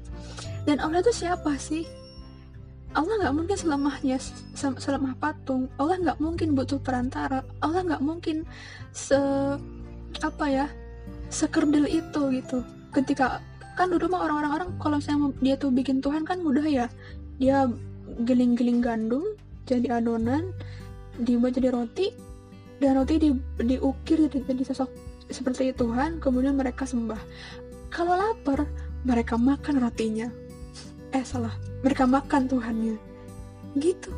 dan 0.68 0.78
Allah 0.78 1.00
itu 1.00 1.24
siapa 1.24 1.56
sih 1.56 1.88
Allah 2.90 3.14
nggak 3.22 3.34
mungkin 3.38 3.56
selamahnya 3.56 4.18
selamah 4.54 5.14
patung. 5.22 5.70
Allah 5.78 5.96
nggak 6.02 6.18
mungkin 6.18 6.58
butuh 6.58 6.82
perantara. 6.82 7.46
Allah 7.62 7.86
nggak 7.86 8.02
mungkin 8.02 8.42
se 8.90 9.18
apa 10.26 10.46
ya 10.50 10.66
sekerdil 11.30 11.86
itu 11.86 12.22
gitu. 12.34 12.66
Ketika 12.90 13.38
kan 13.78 13.94
dulu 13.94 14.10
mah 14.10 14.26
orang-orang 14.26 14.52
orang 14.52 14.70
kalau 14.82 14.98
saya 14.98 15.16
dia 15.38 15.54
tuh 15.54 15.70
bikin 15.70 16.02
Tuhan 16.02 16.26
kan 16.26 16.42
mudah 16.42 16.66
ya. 16.66 16.86
Dia 17.38 17.70
geling-geling 18.26 18.82
gandum 18.82 19.22
jadi 19.70 20.02
adonan 20.02 20.50
dibuat 21.14 21.54
jadi 21.54 21.70
roti 21.70 22.10
dan 22.82 22.98
roti 22.98 23.22
di, 23.22 23.30
diukir 23.62 24.26
jadi, 24.26 24.38
jadi 24.50 24.62
sosok 24.66 24.90
seperti 25.30 25.70
Tuhan 25.78 26.18
kemudian 26.18 26.58
mereka 26.58 26.82
sembah. 26.82 27.22
Kalau 27.94 28.18
lapar 28.18 28.66
mereka 29.06 29.38
makan 29.38 29.78
rotinya 29.78 30.49
eh 31.10 31.24
salah. 31.26 31.54
Mereka 31.82 32.06
makan 32.06 32.46
Tuhannya. 32.46 32.96
Gitu. 33.78 34.10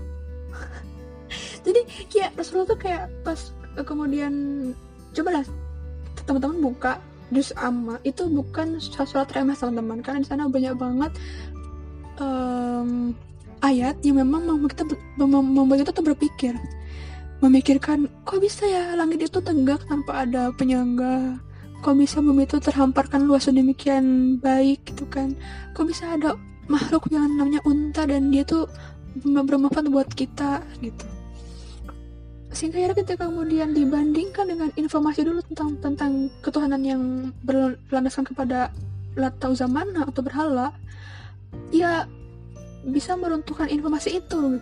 Jadi 1.65 1.81
kayak 2.11 2.37
Rasulullah 2.37 2.69
tuh 2.73 2.81
kayak 2.81 3.05
pas 3.25 3.53
kemudian 3.85 4.33
cobalah 5.17 5.45
teman-teman 6.25 6.59
buka 6.73 7.01
juz 7.33 7.51
amma. 7.57 7.97
Itu 8.05 8.29
bukan 8.29 8.81
surat 8.81 9.29
remeh 9.33 9.57
teman-teman. 9.57 10.05
Karena 10.05 10.21
di 10.21 10.29
sana 10.29 10.49
banyak 10.49 10.75
banget 10.77 11.13
um, 12.21 13.17
ayat 13.65 13.97
yang 14.05 14.21
memang 14.21 14.45
membuat 14.45 14.77
kita 14.77 14.85
membuat 15.17 15.87
kita 15.87 15.93
tuh 15.95 16.05
berpikir. 16.05 16.55
Memikirkan 17.43 18.07
kok 18.23 18.39
bisa 18.39 18.63
ya 18.71 18.95
langit 18.95 19.27
itu 19.27 19.43
tegak 19.43 19.83
tanpa 19.91 20.23
ada 20.27 20.55
penyangga? 20.55 21.41
Kok 21.83 21.99
bisa 21.99 22.23
bumi 22.23 22.47
itu 22.47 22.63
terhamparkan 22.63 23.27
luas 23.27 23.51
sedemikian 23.51 24.39
baik? 24.39 24.87
Gitu 24.87 25.03
kan. 25.11 25.35
Kok 25.75 25.91
bisa 25.91 26.15
ada 26.15 26.39
makhluk 26.71 27.11
yang 27.11 27.27
namanya 27.35 27.63
unta 27.67 28.07
dan 28.07 28.31
dia 28.31 28.47
tuh 28.47 28.71
bermanfaat 29.23 29.91
buat 29.91 30.09
kita 30.13 30.63
gitu. 30.81 31.07
Sehingga 32.53 32.79
ya 32.85 32.93
ketika 32.93 33.27
kemudian 33.27 33.73
dibandingkan 33.73 34.45
dengan 34.45 34.69
informasi 34.77 35.25
dulu 35.25 35.41
tentang 35.53 35.81
tentang 35.81 36.13
ketuhanan 36.45 36.83
yang 36.85 37.03
berlandaskan 37.89 38.29
kepada 38.29 38.69
latau 39.17 39.57
zamana 39.57 40.09
atau 40.09 40.21
berhala 40.25 40.73
ya 41.73 42.05
bisa 42.85 43.17
meruntuhkan 43.17 43.73
informasi 43.73 44.21
itu. 44.21 44.61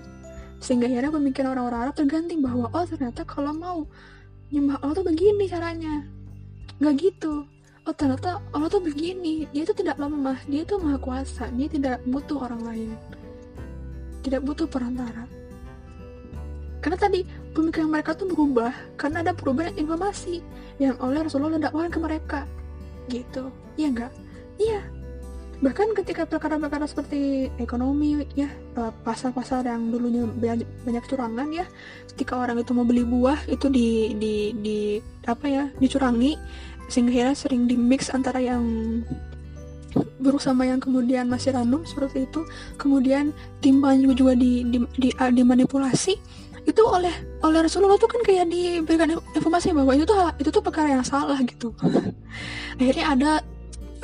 Sehingga 0.62 0.86
akhirnya 0.86 1.10
pemikiran 1.10 1.56
orang-orang 1.56 1.90
Arab 1.90 1.94
terganting 1.98 2.40
bahwa 2.44 2.70
oh 2.70 2.84
ternyata 2.86 3.26
kalau 3.26 3.50
mau 3.50 3.78
nyembah 4.54 4.78
Allah 4.82 4.94
tuh 4.94 5.06
begini 5.06 5.50
caranya. 5.50 6.06
Nggak 6.78 6.94
gitu 6.96 7.44
oh 7.90 7.94
ternyata 7.98 8.38
Allah 8.54 8.70
tuh 8.70 8.78
begini. 8.78 9.50
Dia 9.50 9.66
itu 9.66 9.74
tidak 9.74 9.98
lemah 9.98 10.38
dia 10.46 10.62
itu 10.62 10.78
maha 10.78 10.98
kuasa. 11.02 11.50
Dia 11.58 11.66
tidak 11.66 11.98
butuh 12.06 12.38
orang 12.46 12.62
lain. 12.62 12.90
Tidak 14.22 14.40
butuh 14.46 14.70
perantara. 14.70 15.26
Karena 16.78 16.96
tadi 16.96 17.26
pemikiran 17.52 17.90
mereka 17.90 18.14
tuh 18.14 18.30
berubah 18.30 18.72
karena 18.94 19.26
ada 19.26 19.34
perubahan 19.34 19.74
informasi 19.74 20.40
yang 20.80 20.96
oleh 21.02 21.26
Rasulullah 21.26 21.58
dakwahkan 21.58 21.90
ke 21.90 22.00
mereka. 22.00 22.40
Gitu. 23.10 23.50
Iya 23.74 23.88
enggak 23.90 24.12
iya. 24.60 24.80
Bahkan 25.60 25.92
ketika 25.92 26.24
perkara-perkara 26.24 26.88
seperti 26.88 27.52
ekonomi 27.60 28.24
ya 28.32 28.48
eh, 28.80 28.92
pasar-pasar 29.04 29.68
yang 29.68 29.92
dulunya 29.92 30.24
banyak 30.88 31.04
curangan 31.04 31.52
ya 31.52 31.68
ketika 32.08 32.40
orang 32.40 32.64
itu 32.64 32.72
mau 32.72 32.88
beli 32.88 33.04
buah 33.04 33.44
itu 33.44 33.68
di 33.68 34.16
di 34.16 34.56
di 34.56 34.78
apa 35.28 35.46
ya 35.52 35.64
dicurangi 35.76 36.32
sehingga 36.90 37.14
akhirnya 37.14 37.36
sering 37.38 37.70
di 37.70 37.78
mix 37.78 38.10
antara 38.10 38.42
yang 38.42 38.66
buruk 40.20 40.42
sama 40.42 40.68
yang 40.68 40.78
kemudian 40.78 41.26
masih 41.26 41.54
random 41.54 41.82
seperti 41.86 42.26
itu. 42.28 42.44
Kemudian 42.76 43.34
timbanya 43.64 44.10
juga 44.12 44.34
di, 44.36 44.66
di, 44.68 44.78
di, 44.98 45.08
dimanipulasi. 45.14 46.14
Itu 46.68 46.82
oleh 46.84 47.40
oleh 47.40 47.58
Rasulullah 47.64 47.96
tuh 47.96 48.10
kan 48.10 48.20
kayak 48.20 48.52
diberikan 48.52 49.16
informasi 49.32 49.72
bahwa 49.72 49.96
itu 49.96 50.04
tuh 50.04 50.18
itu 50.36 50.48
tuh 50.52 50.62
perkara 50.62 51.00
yang 51.00 51.06
salah 51.06 51.40
gitu. 51.40 51.72
Akhirnya 52.80 53.06
ada 53.16 53.32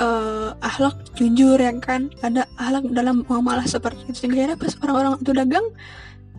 uh, 0.01 0.51
akhlak 0.65 0.97
jujur 1.15 1.61
yang 1.61 1.79
kan? 1.79 2.09
Ada 2.25 2.49
akhlak 2.57 2.91
dalam 2.97 3.23
muamalah 3.29 3.69
seperti 3.69 4.09
itu. 4.09 4.25
Sehingga 4.25 4.47
akhirnya 4.47 4.59
pas 4.59 4.73
orang-orang 4.83 5.13
itu 5.21 5.33
dagang 5.37 5.67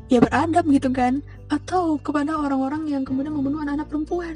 ya 0.09 0.19
beradab 0.19 0.65
gitu 0.73 0.89
kan? 0.89 1.21
Atau 1.53 2.01
kepada 2.01 2.33
orang-orang 2.33 2.89
yang 2.89 3.05
kemudian 3.05 3.31
membunuh 3.31 3.61
anak-anak 3.61 3.87
perempuan 3.87 4.35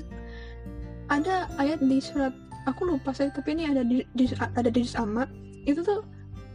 ada 1.12 1.52
ayat 1.60 1.84
di 1.84 2.00
surat 2.00 2.32
aku 2.64 2.88
lupa 2.88 3.12
saya 3.12 3.28
tapi 3.36 3.52
ini 3.52 3.68
ada 3.68 3.84
di, 3.84 4.00
di 4.16 4.32
ada 4.40 4.72
di 4.72 4.88
sama 4.88 5.28
itu 5.68 5.84
tuh 5.84 6.02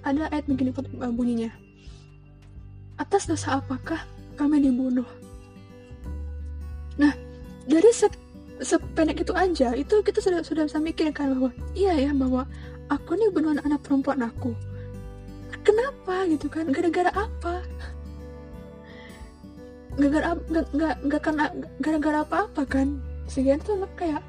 ada 0.00 0.32
ayat 0.32 0.48
begini 0.48 0.72
uh, 0.72 1.12
bunyinya. 1.12 1.52
Atas 2.96 3.28
dosa 3.28 3.60
apakah 3.60 4.00
kami 4.40 4.64
dibunuh? 4.64 5.04
Nah 6.96 7.12
dari 7.68 7.92
se 7.92 8.08
sependek 8.56 9.20
itu 9.20 9.36
aja 9.36 9.76
itu 9.76 10.00
kita 10.00 10.24
sudah 10.24 10.40
sudah 10.40 10.64
bisa 10.64 10.80
mikirkan 10.80 11.36
bahwa 11.36 11.50
iya 11.76 11.92
ya 11.92 12.10
bahwa 12.16 12.48
aku 12.88 13.12
nih 13.20 13.28
benar 13.28 13.60
anak 13.68 13.84
perempuan 13.84 14.24
aku. 14.24 14.56
Kenapa 15.60 16.24
gitu 16.30 16.48
kan? 16.48 16.72
Gara-gara 16.72 17.12
apa? 17.12 17.60
Gara-gara 20.00 21.50
gara-gara 21.82 22.18
apa-apa 22.24 22.62
kan? 22.64 23.02
Sehingga 23.26 23.58
itu 23.58 23.74
kayak 23.98 24.22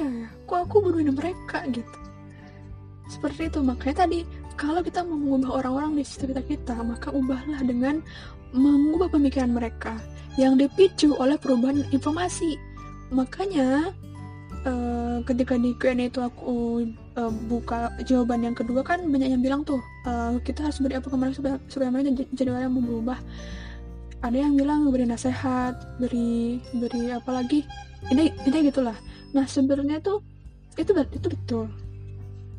ya 0.00 0.10
kok 0.48 0.70
aku 0.70 0.76
bunuhin 0.82 1.14
mereka 1.14 1.62
gitu. 1.70 1.98
Seperti 3.06 3.52
itu 3.52 3.60
makanya 3.60 4.06
tadi 4.08 4.24
kalau 4.54 4.80
kita 4.80 5.02
mau 5.02 5.18
mengubah 5.18 5.60
orang-orang 5.62 6.00
di 6.00 6.04
sekitar 6.06 6.46
kita 6.46 6.74
maka 6.80 7.10
ubahlah 7.10 7.60
dengan 7.62 8.00
mengubah 8.54 9.10
pemikiran 9.10 9.50
mereka 9.50 9.98
yang 10.38 10.58
dipicu 10.58 11.14
oleh 11.18 11.38
perubahan 11.38 11.82
informasi. 11.90 12.58
Makanya 13.10 13.94
uh, 14.66 15.18
ketika 15.26 15.54
di 15.58 15.74
Q&A 15.78 16.10
itu 16.10 16.20
aku 16.22 16.86
uh, 17.18 17.32
buka 17.50 17.92
jawaban 18.02 18.46
yang 18.46 18.56
kedua 18.56 18.82
kan 18.82 19.02
banyak 19.06 19.30
yang 19.34 19.42
bilang 19.42 19.62
tuh 19.62 19.78
uh, 20.08 20.38
kita 20.42 20.70
harus 20.70 20.78
beri 20.82 20.98
apa 20.98 21.06
ke 21.06 21.16
mereka 21.16 21.34
supaya, 21.38 21.56
supaya 21.70 21.88
mereka 21.92 22.24
jadi 22.34 22.48
orang 22.50 22.64
yang 22.70 22.74
berubah 22.82 23.18
ada 24.24 24.40
yang 24.40 24.56
bilang 24.56 24.88
beri 24.88 25.04
nasihat 25.04 25.76
beri 26.00 26.56
beri 26.72 27.12
apa 27.12 27.28
lagi? 27.28 27.60
Ini 28.08 28.32
ini 28.48 28.56
gitulah. 28.72 28.96
Nah 29.36 29.44
sebenarnya 29.44 30.00
tuh 30.00 30.24
itu 30.80 30.96
itu 30.96 31.28
betul. 31.28 31.68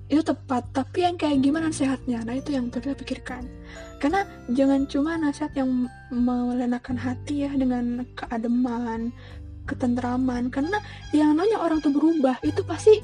Itu 0.06 0.22
tepat 0.22 0.70
tapi 0.70 1.02
yang 1.02 1.18
kayak 1.18 1.42
gimana 1.42 1.74
nasihatnya 1.74 2.22
nah 2.22 2.38
itu 2.38 2.54
yang 2.54 2.70
perlu 2.70 2.94
pikirkan. 2.94 3.50
Karena 3.98 4.30
jangan 4.54 4.86
cuma 4.86 5.18
nasihat 5.18 5.58
yang 5.58 5.90
melenakan 6.14 7.02
hati 7.02 7.50
ya 7.50 7.52
dengan 7.58 8.06
keademan 8.14 9.10
ketentraman. 9.66 10.54
Karena 10.54 10.78
yang 11.18 11.34
namanya 11.34 11.66
orang 11.66 11.82
tuh 11.82 11.90
berubah 11.90 12.38
itu 12.46 12.62
pasti 12.62 13.02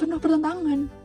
penuh 0.00 0.16
pertentangan 0.16 0.99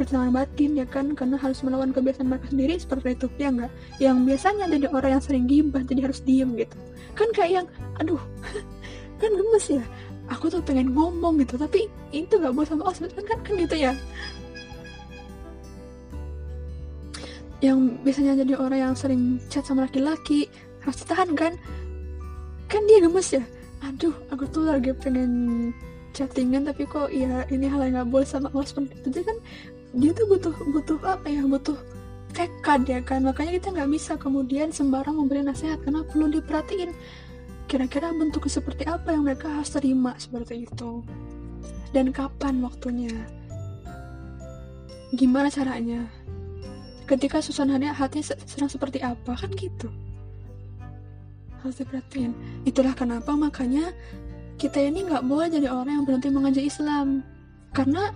pertentangan 0.00 0.32
batin 0.32 0.80
ya 0.80 0.88
kan? 0.88 1.12
Karena 1.12 1.36
harus 1.36 1.60
melawan 1.60 1.92
kebiasaan 1.92 2.24
mereka 2.24 2.48
sendiri 2.48 2.80
seperti 2.80 3.20
itu. 3.20 3.28
Ya 3.36 3.52
enggak 3.52 3.68
yang 4.00 4.24
biasanya 4.24 4.64
jadi 4.72 4.88
orang 4.88 5.20
yang 5.20 5.22
sering 5.22 5.44
gibah 5.44 5.84
jadi 5.84 6.00
harus 6.08 6.24
diem 6.24 6.56
gitu. 6.56 6.72
Kan 7.12 7.28
kayak 7.36 7.52
yang 7.52 7.66
aduh 8.00 8.22
kan 9.20 9.30
gemes 9.36 9.66
ya. 9.68 9.84
Aku 10.32 10.48
tuh 10.48 10.64
pengen 10.64 10.96
ngomong 10.96 11.36
gitu. 11.44 11.60
Tapi 11.60 11.92
itu 12.16 12.32
gak 12.40 12.56
boleh 12.56 12.64
sama 12.64 12.88
Osman 12.88 13.12
kan, 13.12 13.36
kan 13.44 13.52
gitu 13.60 13.76
ya. 13.76 13.92
Yang 17.60 18.00
biasanya 18.00 18.32
jadi 18.40 18.56
orang 18.56 18.78
yang 18.80 18.94
sering 18.96 19.36
chat 19.52 19.68
sama 19.68 19.84
laki-laki 19.84 20.48
harus 20.80 20.96
ditahan 21.04 21.36
kan? 21.36 21.52
Kan 22.72 22.88
dia 22.88 23.04
gemes 23.04 23.28
ya. 23.36 23.44
Aduh 23.84 24.16
aku 24.32 24.48
tuh 24.48 24.64
lagi 24.64 24.96
pengen 24.96 25.74
chattingan 26.10 26.66
tapi 26.66 26.86
kok 26.90 27.10
ya 27.14 27.46
ini 27.50 27.70
hal 27.70 27.86
yang 27.86 28.02
gak 28.02 28.10
boleh 28.10 28.26
sama 28.26 28.48
Osman 28.56 28.88
itu. 28.88 29.10
Jadi 29.10 29.26
kan 29.26 29.36
dia 29.94 30.10
tuh 30.14 30.26
butuh 30.30 30.54
butuh 30.70 30.98
apa 31.02 31.26
ya? 31.26 31.42
Butuh 31.42 31.78
tekad 32.30 32.86
ya 32.86 33.00
kan? 33.02 33.26
Makanya 33.26 33.58
kita 33.58 33.74
nggak 33.74 33.90
bisa 33.90 34.12
kemudian 34.14 34.70
sembarang 34.70 35.18
memberi 35.18 35.42
nasihat. 35.42 35.82
Karena 35.82 36.06
perlu 36.06 36.30
diperhatiin. 36.30 36.94
Kira-kira 37.70 38.10
bentuk 38.10 38.50
seperti 38.50 38.82
apa 38.86 39.14
yang 39.14 39.22
mereka 39.26 39.46
harus 39.46 39.70
terima 39.70 40.18
seperti 40.18 40.66
itu? 40.66 41.06
Dan 41.94 42.10
kapan 42.10 42.62
waktunya? 42.62 43.14
Gimana 45.14 45.50
caranya? 45.50 46.06
Ketika 47.06 47.42
suasananya 47.42 47.90
hati 47.90 48.22
sedang 48.22 48.70
seperti 48.70 49.02
apa? 49.02 49.34
Kan 49.34 49.50
gitu. 49.58 49.90
Harus 51.62 51.82
diperhatiin. 51.82 52.34
Itulah 52.62 52.94
kenapa 52.94 53.34
makanya 53.34 53.90
kita 54.54 54.78
ini 54.78 55.06
nggak 55.06 55.26
boleh 55.26 55.50
jadi 55.50 55.66
orang 55.70 56.02
yang 56.02 56.04
berhenti 56.06 56.30
mengajar 56.30 56.62
Islam. 56.62 57.26
Karena 57.74 58.14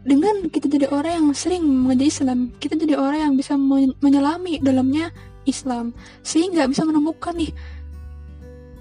dengan 0.00 0.48
kita 0.48 0.66
jadi 0.68 0.88
orang 0.88 1.12
yang 1.12 1.28
sering 1.36 1.64
mengajar 1.64 2.08
Islam 2.08 2.38
kita 2.56 2.76
jadi 2.76 2.96
orang 2.96 3.20
yang 3.30 3.34
bisa 3.36 3.54
menyelami 4.00 4.60
dalamnya 4.64 5.12
Islam 5.44 5.92
sehingga 6.24 6.64
bisa 6.68 6.88
menemukan 6.88 7.36
nih 7.36 7.52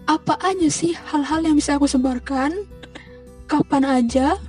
apa 0.07 0.39
aja 0.41 0.67
sih 0.71 0.95
hal-hal 0.95 1.43
yang 1.43 1.59
bisa 1.59 1.75
aku 1.75 1.85
sebarkan 1.85 2.65
kapan 3.51 3.83
aja 3.83 4.39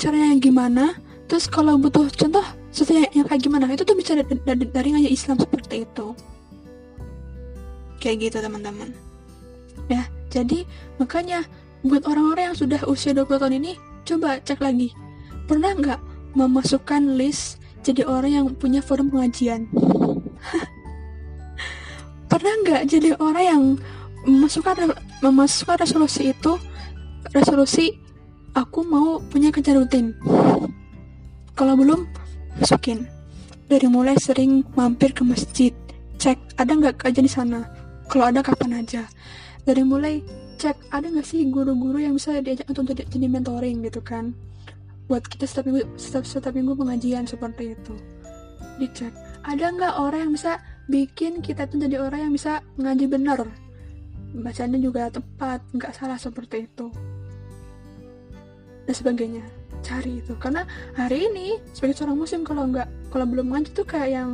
caranya 0.00 0.36
gimana 0.40 0.84
terus 1.28 1.50
kalau 1.50 1.76
butuh 1.76 2.08
contoh 2.14 2.42
sesuatu 2.76 2.92
yang, 2.92 3.24
yang 3.24 3.26
kayak 3.26 3.42
gimana 3.42 3.64
itu 3.72 3.88
tuh 3.88 3.96
bisa 3.96 4.12
dari, 4.20 4.36
dari, 4.44 4.64
dari 4.68 4.88
ngaji 4.92 5.08
Islam 5.08 5.40
seperti 5.40 5.88
itu. 5.88 6.12
Kayak 7.96 8.16
gitu 8.28 8.36
teman-teman. 8.44 8.92
Ya 9.88 10.04
jadi 10.28 10.68
makanya 11.00 11.48
buat 11.80 12.04
orang-orang 12.04 12.52
yang 12.52 12.58
sudah 12.58 12.80
usia 12.84 13.16
20 13.16 13.40
tahun 13.40 13.56
ini 13.64 13.72
coba 14.04 14.44
cek 14.44 14.60
lagi 14.60 14.92
pernah 15.46 15.72
nggak 15.72 16.00
memasukkan 16.34 17.16
list 17.16 17.62
jadi 17.86 18.02
orang 18.02 18.30
yang 18.34 18.46
punya 18.58 18.82
forum 18.82 19.08
pengajian? 19.08 19.70
Pernah 22.30 22.52
nggak 22.66 22.82
jadi 22.90 23.14
orang 23.22 23.44
yang 23.46 23.62
memasukkan 24.26 24.90
memasukkan 25.22 25.86
resolusi 25.86 26.34
itu? 26.34 26.58
Resolusi 27.30 27.94
aku 28.58 28.82
mau 28.82 29.22
punya 29.22 29.54
kerja 29.54 29.78
rutin. 29.78 30.18
Kalau 31.54 31.78
belum 31.78 32.10
masukin. 32.58 33.06
Dari 33.66 33.90
mulai 33.90 34.14
sering 34.14 34.62
mampir 34.78 35.10
ke 35.10 35.26
masjid 35.26 35.74
cek 36.22 36.38
ada 36.58 36.70
nggak 36.70 37.02
kerja 37.02 37.20
di 37.22 37.30
sana? 37.30 37.66
Kalau 38.06 38.30
ada 38.30 38.42
kapan 38.42 38.82
aja? 38.82 39.06
Dari 39.66 39.82
mulai 39.82 40.22
cek 40.58 40.94
ada 40.94 41.06
nggak 41.06 41.26
sih 41.26 41.42
guru-guru 41.50 41.98
yang 41.98 42.14
bisa 42.14 42.38
diajak 42.40 42.70
untuk 42.70 42.94
jadi, 42.94 43.26
mentoring 43.28 43.84
gitu 43.84 44.00
kan 44.00 44.32
buat 45.06 45.22
kita 45.26 45.46
setiap 45.46 45.70
minggu 45.70 45.86
setiap, 45.94 46.24
setiap 46.26 46.54
minggu 46.54 46.74
pengajian 46.74 47.24
seperti 47.26 47.78
itu. 47.78 47.94
Dicek. 48.76 49.14
Ada 49.46 49.72
nggak 49.72 49.94
orang 50.02 50.20
yang 50.28 50.32
bisa 50.34 50.58
bikin 50.90 51.42
kita 51.42 51.66
tuh 51.70 51.78
jadi 51.78 52.02
orang 52.02 52.30
yang 52.30 52.32
bisa 52.34 52.62
ngaji 52.78 53.06
benar 53.10 53.46
bacanya 54.34 54.76
juga 54.76 55.08
tepat 55.08 55.64
nggak 55.72 55.92
salah 55.96 56.18
seperti 56.18 56.66
itu. 56.68 56.90
Dan 58.84 58.94
sebagainya. 58.94 59.44
Cari 59.84 60.18
itu. 60.18 60.34
Karena 60.36 60.66
hari 60.98 61.30
ini 61.30 61.62
sebagai 61.70 61.94
seorang 62.02 62.18
muslim 62.18 62.42
kalau 62.42 62.66
nggak 62.66 62.88
kalau 63.12 63.26
belum 63.28 63.54
ngaji 63.54 63.70
tuh 63.72 63.86
kayak 63.86 64.10
yang 64.22 64.30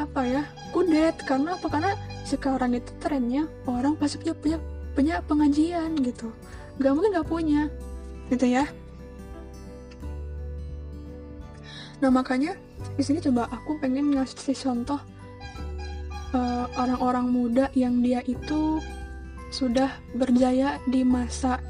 apa 0.00 0.20
ya 0.24 0.42
kudet. 0.72 1.16
Karena 1.28 1.58
apa? 1.58 1.66
Karena 1.68 1.92
sekarang 2.24 2.72
itu 2.78 2.90
trennya 3.02 3.44
orang 3.68 3.98
pasti 3.98 4.18
punya 4.22 4.34
punya 4.34 4.58
punya 4.96 5.14
pengajian 5.24 5.96
gitu. 6.00 6.32
Nggak 6.80 6.92
mungkin 6.96 7.10
nggak 7.12 7.28
punya 7.28 7.62
gitu 8.32 8.48
ya 8.48 8.64
nah 12.00 12.08
makanya 12.08 12.56
di 12.96 13.02
sini 13.04 13.20
coba 13.20 13.46
aku 13.52 13.76
pengen 13.78 14.16
ngasih 14.16 14.56
contoh 14.56 14.98
Eh, 16.32 16.66
orang-orang 16.80 17.28
uh, 17.28 17.32
muda 17.32 17.66
yang 17.76 18.00
dia 18.00 18.24
itu 18.24 18.80
sudah 19.52 19.92
berjaya 20.16 20.80
di 20.88 21.04
masa 21.04 21.60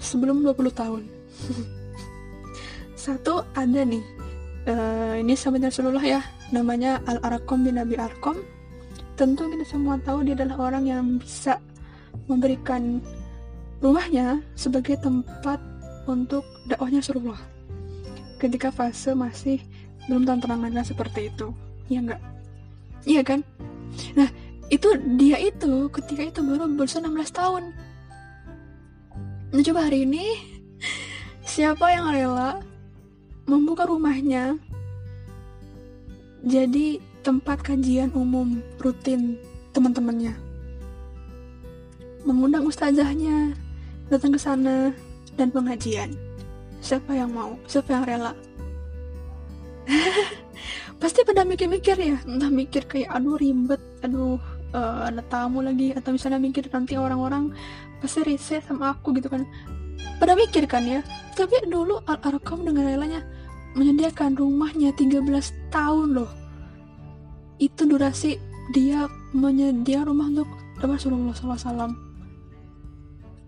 sebelum 0.00 0.40
20 0.40 0.72
tahun. 0.72 1.02
Satu 3.04 3.44
ada 3.52 3.84
nih, 3.84 4.00
uh, 4.72 5.20
ini 5.20 5.36
sahabat 5.36 5.68
Rasulullah 5.68 6.00
ya, 6.00 6.24
namanya 6.48 7.04
Al 7.04 7.20
Arakom 7.20 7.60
bin 7.60 7.76
Nabi 7.76 8.00
Arkom. 8.00 8.40
Tentu 9.20 9.52
kita 9.52 9.68
semua 9.68 10.00
tahu 10.00 10.24
dia 10.24 10.32
adalah 10.32 10.72
orang 10.72 10.84
yang 10.88 11.04
bisa 11.20 11.60
memberikan 12.24 13.04
rumahnya 13.84 14.40
sebagai 14.56 14.96
tempat 14.96 15.60
untuk 16.04 16.44
dakwahnya 16.68 17.00
Rasulullah. 17.00 17.40
Ketika 18.40 18.68
fase 18.68 19.16
masih 19.16 19.60
belum 20.04 20.28
terang-terangan 20.28 20.84
seperti 20.84 21.32
itu, 21.32 21.52
ya 21.88 22.04
enggak? 22.04 22.20
Iya 23.04 23.22
kan? 23.24 23.40
Nah, 24.16 24.28
itu 24.72 24.88
dia 25.20 25.36
itu 25.40 25.88
ketika 25.92 26.22
itu 26.28 26.40
baru 26.40 26.68
berusia 26.72 27.00
16 27.00 27.30
tahun. 27.32 27.64
Nah, 29.54 29.62
coba 29.62 29.80
hari 29.86 30.08
ini 30.08 30.24
siapa 31.44 31.92
yang 31.92 32.10
rela 32.10 32.58
membuka 33.44 33.84
rumahnya 33.84 34.56
jadi 36.44 37.00
tempat 37.24 37.64
kajian 37.64 38.12
umum 38.12 38.60
rutin 38.80 39.40
teman-temannya. 39.72 40.36
Mengundang 42.24 42.68
ustazahnya 42.68 43.52
datang 44.08 44.32
ke 44.32 44.40
sana 44.40 44.92
dan 45.34 45.50
pengajian. 45.50 46.14
Siapa 46.84 47.16
yang 47.16 47.32
mau? 47.32 47.56
Siapa 47.64 47.90
yang 47.96 48.04
rela? 48.04 48.32
pasti 51.00 51.20
pada 51.24 51.44
mikir-mikir 51.44 51.96
ya. 51.96 52.16
Entah 52.24 52.52
mikir 52.52 52.84
kayak 52.84 53.10
aduh 53.10 53.36
ribet. 53.40 53.80
Aduh 54.04 54.36
uh, 54.76 55.08
ada 55.08 55.22
tamu 55.26 55.64
lagi. 55.64 55.96
Atau 55.96 56.14
misalnya 56.14 56.40
mikir 56.40 56.68
nanti 56.68 56.96
orang-orang 57.00 57.52
pasti 57.98 58.20
riset 58.24 58.64
sama 58.68 58.94
aku 58.94 59.16
gitu 59.16 59.32
kan. 59.32 59.48
Pada 60.20 60.36
mikir 60.36 60.68
kan 60.68 60.84
ya. 60.84 61.00
Tapi 61.34 61.66
dulu 61.66 61.98
Al-Arkam 62.04 62.62
dengan 62.62 62.86
relanya 62.86 63.20
menyediakan 63.74 64.38
rumahnya 64.38 64.94
13 64.94 65.24
tahun 65.74 66.08
loh. 66.22 66.30
Itu 67.58 67.88
durasi 67.88 68.38
dia 68.70 69.10
menyedia 69.34 70.06
rumah 70.06 70.30
untuk 70.30 70.48
Rasulullah 70.78 71.34
SAW 71.34 72.13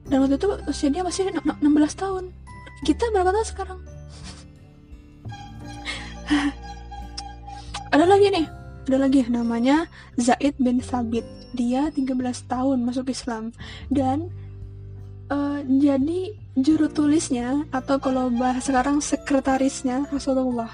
dan 0.07 0.23
waktu 0.23 0.39
itu 0.39 0.49
usia 0.71 0.89
dia 0.91 1.03
masih 1.03 1.27
16 1.35 1.63
tahun. 1.99 2.31
Kita 2.87 3.11
berapa 3.11 3.35
tahun 3.35 3.47
sekarang. 3.47 3.81
Ada 7.95 8.07
lagi 8.07 8.27
nih. 8.31 8.47
Ada 8.87 8.99
lagi. 9.03 9.27
Namanya 9.27 9.91
Zaid 10.15 10.55
bin 10.63 10.79
Sabit 10.79 11.27
dia 11.59 11.91
13 11.91 12.15
tahun 12.47 12.87
masuk 12.87 13.11
Islam. 13.11 13.51
Dan 13.91 14.31
uh, 15.27 15.59
jadi 15.67 16.39
juru 16.55 16.87
tulisnya 16.87 17.67
atau 17.75 17.99
kalau 17.99 18.31
bahas 18.31 18.63
sekarang 18.63 19.03
sekretarisnya 19.03 20.07
Rasulullah. 20.15 20.71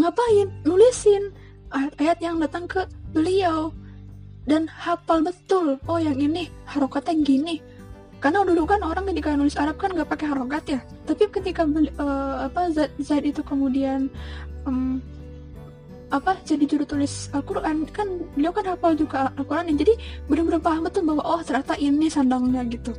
Ngapain? 0.00 0.48
Nulisin 0.64 1.28
ayat-ayat 1.68 2.18
yang 2.24 2.40
datang 2.40 2.64
ke 2.64 2.88
beliau. 3.12 3.68
Dan 4.48 4.64
hafal 4.64 5.20
betul. 5.20 5.76
Oh 5.84 6.00
yang 6.00 6.16
ini 6.16 6.48
harokatnya 6.64 7.20
gini 7.20 7.60
karena 8.18 8.42
dulu 8.42 8.66
kan 8.66 8.82
orang 8.82 9.06
ketika 9.14 9.38
nulis 9.38 9.54
Arab 9.54 9.78
kan 9.78 9.94
nggak 9.94 10.10
pakai 10.10 10.26
harokat 10.26 10.64
ya. 10.66 10.80
Tapi 11.06 11.30
ketika 11.30 11.62
uh, 11.62 12.50
apa 12.50 12.74
Zaid, 12.74 12.90
Zaid 12.98 13.24
itu 13.30 13.46
kemudian 13.46 14.10
um, 14.66 14.98
apa 16.10 16.40
jadi 16.42 16.64
juru 16.64 16.88
tulis 16.88 17.28
Al-Quran 17.36 17.84
kan 17.92 18.08
beliau 18.32 18.50
kan 18.50 18.64
hafal 18.64 18.96
juga 18.96 19.28
Al-Quran 19.36 19.76
jadi 19.76 19.92
benar-benar 20.26 20.58
paham 20.64 20.88
betul 20.88 21.04
bahwa 21.04 21.22
oh 21.22 21.40
ternyata 21.46 21.78
ini 21.78 22.10
sandangnya 22.10 22.66
gitu. 22.66 22.90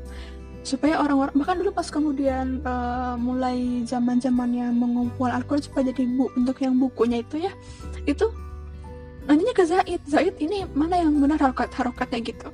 Supaya 0.63 1.03
orang-orang 1.03 1.36
bahkan 1.36 1.55
dulu 1.59 1.72
pas 1.76 1.88
kemudian 1.91 2.63
uh, 2.63 3.20
mulai 3.20 3.84
zaman 3.84 4.24
zamannya 4.24 4.72
mengumpul 4.72 5.28
Al-Quran 5.28 5.67
supaya 5.67 5.91
jadi 5.91 6.07
bu 6.15 6.32
untuk 6.39 6.63
yang 6.63 6.80
bukunya 6.80 7.20
itu 7.20 7.43
ya 7.43 7.51
itu 8.07 8.24
nantinya 9.28 9.51
ke 9.51 9.63
Zaid 9.67 10.01
Zaid 10.07 10.36
ini 10.39 10.63
mana 10.72 11.03
yang 11.03 11.11
benar 11.20 11.43
harokat 11.43 11.76
harokatnya 11.76 12.24
gitu 12.24 12.47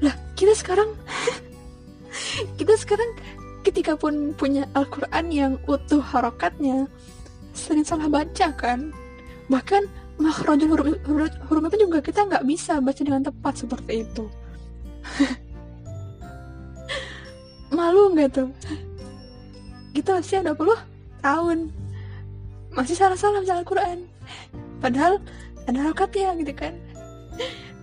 lah 0.00 0.14
kita 0.36 0.56
sekarang 0.56 0.96
kita 2.58 2.74
sekarang 2.80 3.10
ketika 3.60 3.92
pun 3.96 4.32
punya 4.32 4.64
Al-Quran 4.72 5.26
yang 5.28 5.52
utuh 5.68 6.00
harokatnya 6.00 6.88
sering 7.52 7.84
salah 7.84 8.08
baca 8.08 8.48
kan? 8.56 8.92
Bahkan 9.52 9.84
makhrajul 10.16 10.68
huruf, 10.72 10.96
huruf, 11.04 11.32
huruf 11.48 11.62
itu 11.72 11.78
juga 11.84 11.98
kita 12.00 12.24
nggak 12.24 12.44
bisa 12.48 12.80
baca 12.80 13.02
dengan 13.04 13.22
tepat 13.26 13.54
seperti 13.60 14.06
itu. 14.06 14.24
Malu 17.76 18.16
nggak 18.16 18.30
tuh? 18.32 18.48
Kita 19.92 20.18
masih 20.18 20.40
ada 20.40 20.56
puluh 20.56 20.78
tahun. 21.20 21.68
Masih 22.72 22.94
salah-salah 22.94 23.42
baca 23.42 23.54
Al-Quran. 23.60 23.98
Padahal 24.80 25.20
ada 25.68 25.78
harokatnya 25.84 26.32
gitu 26.40 26.54
kan 26.56 26.72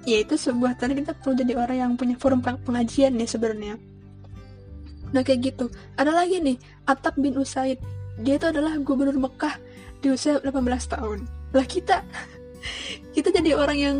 ya 0.08 0.24
itu 0.24 0.40
sebuah 0.40 0.80
tanda 0.80 0.96
kita 0.96 1.12
perlu 1.12 1.36
jadi 1.36 1.60
orang 1.60 1.78
yang 1.84 1.92
punya 2.00 2.16
forum 2.16 2.40
pengajian 2.40 3.20
ya 3.20 3.28
sebenarnya. 3.28 3.76
Nah 5.12 5.20
kayak 5.20 5.52
gitu. 5.52 5.68
Ada 6.00 6.16
lagi 6.16 6.40
nih 6.40 6.56
Atab 6.88 7.20
bin 7.20 7.36
Usaid. 7.36 7.84
Dia 8.24 8.40
itu 8.40 8.48
adalah 8.48 8.80
gubernur 8.80 9.20
Mekah 9.20 9.60
di 10.00 10.08
usia 10.16 10.40
18 10.40 10.56
tahun. 10.88 11.28
Lah 11.52 11.66
kita 11.68 12.08
kita 13.16 13.36
jadi 13.36 13.60
orang 13.60 13.78
yang 13.78 13.98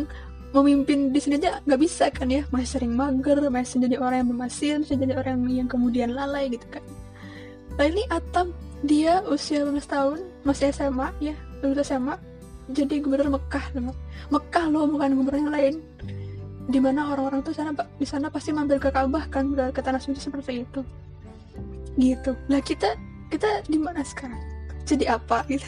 memimpin 0.56 1.12
di 1.12 1.20
sini 1.20 1.36
aja 1.36 1.60
nggak 1.68 1.80
bisa 1.84 2.08
kan 2.08 2.32
ya. 2.32 2.48
Masih 2.48 2.80
sering 2.80 2.96
mager 2.96 3.44
masih 3.52 3.84
jadi 3.84 4.00
orang 4.00 4.24
yang 4.24 4.28
bermasin 4.32 4.76
masih 4.88 4.96
jadi 4.96 5.12
orang 5.20 5.44
yang 5.52 5.68
kemudian 5.68 6.16
lalai 6.16 6.48
gitu 6.48 6.64
kan. 6.72 6.84
Nah 7.76 7.84
ini 7.84 8.00
Atam 8.08 8.56
dia 8.80 9.20
usia 9.28 9.60
15 9.60 9.84
tahun 9.84 10.18
masih 10.46 10.72
SMA 10.72 11.08
ya 11.20 11.36
lulus 11.60 11.90
SMA 11.90 12.14
jadi 12.68 13.00
gubernur 13.00 13.40
Mekah. 13.40 13.64
Mekah 14.28 14.64
loh 14.68 14.84
bukan 14.88 15.16
gubernur 15.16 15.48
yang 15.48 15.52
lain. 15.52 15.74
Di 16.68 16.78
mana 16.78 17.16
orang-orang 17.16 17.40
tuh 17.40 17.56
sana 17.56 17.72
di 17.72 18.04
sana 18.04 18.28
pasti 18.28 18.52
mampir 18.52 18.76
ke 18.76 18.92
Ka'bah 18.92 19.24
kan 19.32 19.56
ke 19.72 19.80
tanah 19.80 20.00
suci 20.00 20.20
seperti 20.20 20.68
itu. 20.68 20.80
Gitu. 21.96 22.36
Lah 22.52 22.60
kita 22.60 22.92
kita 23.32 23.64
di 23.64 23.80
mana 23.80 24.04
sekarang? 24.04 24.40
Jadi 24.84 25.08
apa? 25.08 25.48
Gitu. 25.48 25.64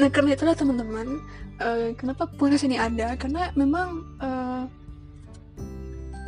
Nah 0.00 0.08
karena 0.08 0.32
itulah 0.32 0.56
teman-teman 0.56 1.20
uh, 1.60 1.92
kenapa 1.98 2.24
podcast 2.24 2.64
ini 2.64 2.80
ada? 2.80 3.18
Karena 3.20 3.52
memang 3.52 4.06
uh, 4.22 4.64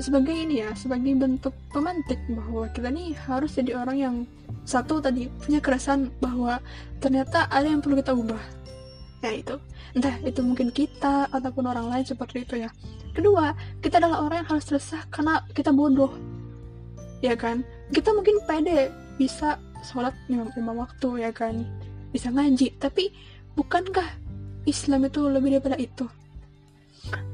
sebagai 0.02 0.34
ini 0.34 0.60
ya 0.60 0.74
sebagai 0.76 1.14
bentuk 1.14 1.54
pemantik 1.72 2.20
bahwa 2.32 2.68
kita 2.74 2.90
nih 2.90 3.16
harus 3.28 3.54
jadi 3.56 3.80
orang 3.80 3.96
yang 3.96 4.16
satu 4.66 4.98
tadi 4.98 5.30
punya 5.42 5.62
keresahan 5.62 6.10
bahwa 6.18 6.58
ternyata 6.98 7.46
ada 7.48 7.66
yang 7.66 7.78
perlu 7.78 7.98
kita 7.98 8.14
ubah 8.14 8.61
ya 9.22 9.30
itu 9.30 9.54
entah 9.94 10.18
itu 10.26 10.40
mungkin 10.42 10.74
kita 10.74 11.30
ataupun 11.30 11.64
orang 11.70 11.86
lain 11.86 12.04
seperti 12.04 12.42
itu 12.42 12.66
ya 12.66 12.70
kedua 13.14 13.54
kita 13.78 14.02
adalah 14.02 14.26
orang 14.26 14.42
yang 14.42 14.50
harus 14.50 14.66
resah 14.68 15.06
karena 15.14 15.46
kita 15.54 15.70
bodoh 15.70 16.10
ya 17.22 17.38
kan 17.38 17.62
kita 17.94 18.10
mungkin 18.10 18.42
pede 18.44 18.90
bisa 19.14 19.62
sholat 19.86 20.14
lima, 20.26 20.50
lima 20.58 20.74
waktu 20.74 21.22
ya 21.22 21.30
kan 21.30 21.62
bisa 22.10 22.34
ngaji 22.34 22.74
tapi 22.82 23.14
Bukankah 23.52 24.08
Islam 24.64 25.04
itu 25.04 25.28
lebih 25.28 25.60
daripada 25.60 25.76
itu? 25.76 26.08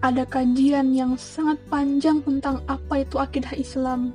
Ada 0.03 0.27
kajian 0.27 0.91
yang 0.91 1.15
sangat 1.15 1.63
panjang 1.71 2.19
tentang 2.27 2.65
apa 2.67 3.07
itu 3.07 3.23
akidah 3.23 3.55
Islam. 3.55 4.11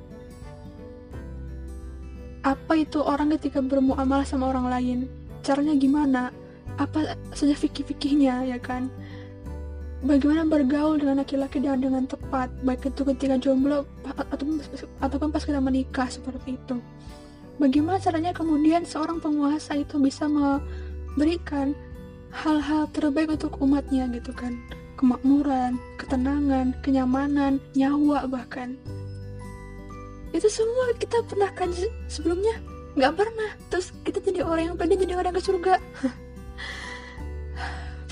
Apa 2.44 2.76
itu 2.76 3.00
orang 3.00 3.32
ketika 3.38 3.64
bermuamalah 3.64 4.28
sama 4.28 4.52
orang 4.52 4.68
lain? 4.68 4.98
Caranya 5.40 5.72
gimana? 5.80 6.28
Apa 6.74 7.14
saja 7.34 7.54
fikih-fikihnya 7.54 8.50
ya 8.50 8.58
kan? 8.58 8.90
Bagaimana 10.04 10.44
bergaul 10.44 11.00
dengan 11.00 11.24
laki-laki 11.24 11.64
dengan 11.64 11.80
dengan 11.80 12.04
tepat, 12.04 12.52
baik 12.60 12.92
itu 12.92 13.08
ketika 13.08 13.40
jomblo 13.40 13.88
ataupun 14.04 14.60
ataupun 15.00 15.28
pas 15.32 15.40
kita 15.40 15.64
menikah 15.64 16.12
seperti 16.12 16.60
itu. 16.60 16.76
Bagaimana 17.56 18.02
caranya 18.02 18.36
kemudian 18.36 18.84
seorang 18.84 19.22
penguasa 19.22 19.78
itu 19.78 19.96
bisa 20.02 20.28
memberikan 20.28 21.72
hal-hal 22.34 22.90
terbaik 22.92 23.32
untuk 23.32 23.56
umatnya 23.62 24.10
gitu 24.12 24.34
kan? 24.34 24.58
Kemakmuran, 25.00 25.80
ketenangan, 25.96 26.76
kenyamanan, 26.84 27.62
nyawa 27.72 28.26
bahkan. 28.28 28.76
Itu 30.34 30.50
semua 30.50 30.92
kita 30.98 31.22
pernah 31.30 31.48
kaji 31.54 31.88
sebelumnya? 32.10 32.58
Nggak 32.98 33.14
pernah. 33.24 33.50
Terus 33.70 33.94
kita 34.02 34.18
jadi 34.18 34.42
orang 34.42 34.74
yang 34.74 34.76
pede 34.76 34.98
jadi 34.98 35.14
orang 35.14 35.32
ke 35.32 35.40
surga 35.40 35.80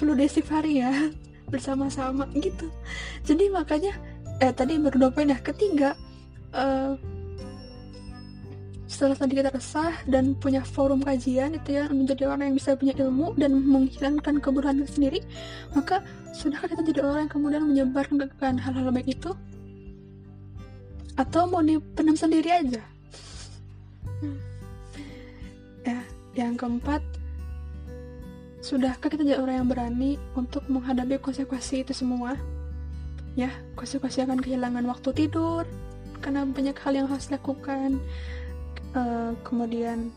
perlu 0.03 0.19
hari 0.51 0.83
ya 0.83 0.91
bersama-sama 1.53 2.27
gitu. 2.35 2.67
Jadi 3.23 3.47
makanya 3.55 3.95
eh 4.43 4.51
tadi 4.51 4.83
berdua 4.83 5.15
poin 5.15 5.31
ya. 5.31 5.39
Ketiga 5.39 5.95
uh, 6.51 6.99
setelah 8.91 9.15
tadi 9.15 9.39
kita 9.39 9.55
resah 9.55 9.95
dan 10.11 10.35
punya 10.35 10.61
forum 10.67 11.01
kajian 11.01 11.55
itu 11.57 11.81
ya 11.81 11.89
menjadi 11.89 12.29
orang 12.29 12.53
yang 12.53 12.57
bisa 12.59 12.77
punya 12.77 12.93
ilmu 12.99 13.33
dan 13.41 13.57
menghilangkan 13.57 14.37
keburukan 14.37 14.85
sendiri 14.85 15.25
maka 15.73 16.05
sudahkah 16.37 16.77
kita 16.77 16.93
jadi 16.93 17.01
orang 17.01 17.25
yang 17.25 17.33
kemudian 17.33 17.63
menyebarkan 17.65 18.61
hal-hal 18.61 18.93
baik 18.93 19.09
itu? 19.17 19.33
Atau 21.17 21.47
mau 21.47 21.63
dipendam 21.63 22.19
sendiri 22.19 22.51
aja? 22.51 22.83
Hmm. 24.23 24.39
ya 25.83 25.99
yang 26.39 26.55
keempat 26.55 27.03
sudahkah 28.63 29.11
kita 29.11 29.27
jadi 29.27 29.43
orang 29.43 29.67
yang 29.67 29.69
berani 29.69 30.11
untuk 30.39 30.63
menghadapi 30.71 31.19
konsekuensi 31.19 31.83
itu 31.83 31.93
semua? 31.93 32.39
Ya 33.35 33.51
konsekuensi 33.75 34.23
akan 34.23 34.39
kehilangan 34.39 34.87
waktu 34.87 35.11
tidur 35.27 35.67
karena 36.23 36.47
banyak 36.47 36.79
hal 36.79 36.95
yang 36.95 37.11
harus 37.11 37.27
dilakukan 37.27 37.99
uh, 38.95 39.35
kemudian 39.43 40.15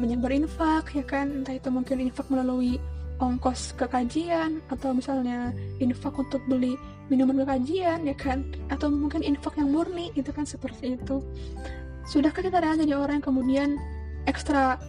menyebar 0.00 0.32
infak 0.32 0.96
ya 0.96 1.04
kan? 1.04 1.44
Entah 1.44 1.60
itu 1.60 1.68
mungkin 1.68 2.00
infak 2.00 2.32
melalui 2.32 2.80
ongkos 3.20 3.76
ke 3.78 3.86
kajian 3.86 4.58
atau 4.72 4.96
misalnya 4.96 5.52
infak 5.78 6.16
untuk 6.18 6.42
beli 6.48 6.74
minuman 7.12 7.44
ke 7.44 7.46
kajian 7.52 8.08
ya 8.08 8.16
kan? 8.16 8.48
Atau 8.72 8.88
mungkin 8.88 9.20
infak 9.20 9.60
yang 9.60 9.68
murni 9.68 10.08
gitu 10.16 10.32
kan? 10.32 10.48
Seperti 10.48 10.96
itu. 10.96 11.20
Sudahkah 12.08 12.40
kita 12.40 12.60
jadi 12.60 12.96
orang 12.96 13.20
yang 13.20 13.26
kemudian 13.28 13.70
ekstra 14.24 14.80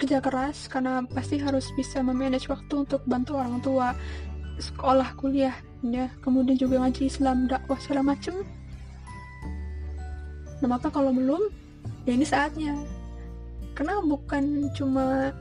kerja 0.00 0.24
keras 0.24 0.64
karena 0.72 1.04
pasti 1.04 1.36
harus 1.36 1.68
bisa 1.76 2.00
memanage 2.00 2.48
waktu 2.48 2.88
untuk 2.88 3.04
bantu 3.04 3.36
orang 3.36 3.60
tua 3.60 3.92
sekolah 4.56 5.12
kuliah 5.20 5.52
ya. 5.84 6.08
Kemudian 6.24 6.56
juga 6.56 6.80
ngaji 6.80 7.12
Islam 7.12 7.44
dakwah 7.44 7.76
segala 7.76 8.16
macem. 8.16 8.40
Nah 10.64 10.68
maka 10.68 10.88
kalau 10.88 11.12
belum 11.12 11.52
ya 12.08 12.16
ini 12.16 12.24
saatnya. 12.24 12.72
Karena 13.76 14.00
bukan 14.00 14.72
cuma 14.72 15.36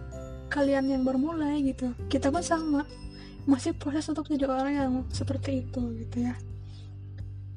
kalian 0.52 0.92
yang 0.92 1.04
bermulai 1.08 1.64
gitu 1.64 1.96
kita 2.12 2.28
pun 2.28 2.44
sama. 2.44 2.84
Masih 3.48 3.72
proses 3.80 4.12
untuk 4.12 4.28
jadi 4.28 4.46
orang 4.46 4.74
yang 4.76 4.92
seperti 5.10 5.64
itu 5.64 5.82
gitu 6.04 6.28
ya. 6.28 6.36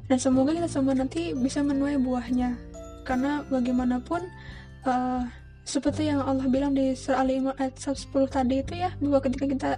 Dan 0.06 0.18
semoga 0.22 0.54
kita 0.54 0.70
semua 0.70 0.94
nanti 0.94 1.34
bisa 1.34 1.66
menuai 1.66 1.98
buahnya. 1.98 2.54
Karena 3.02 3.42
bagaimanapun 3.50 4.22
uh, 4.86 5.26
seperti 5.72 6.12
yang 6.12 6.20
Allah 6.20 6.44
bilang 6.52 6.76
di 6.76 6.92
surah 6.92 7.24
Ali 7.24 7.40
Imran 7.40 7.56
ayat 7.56 7.80
10 7.80 8.12
tadi 8.28 8.60
itu 8.60 8.76
ya 8.76 8.92
bahwa 9.00 9.24
ketika 9.24 9.48
kita 9.48 9.70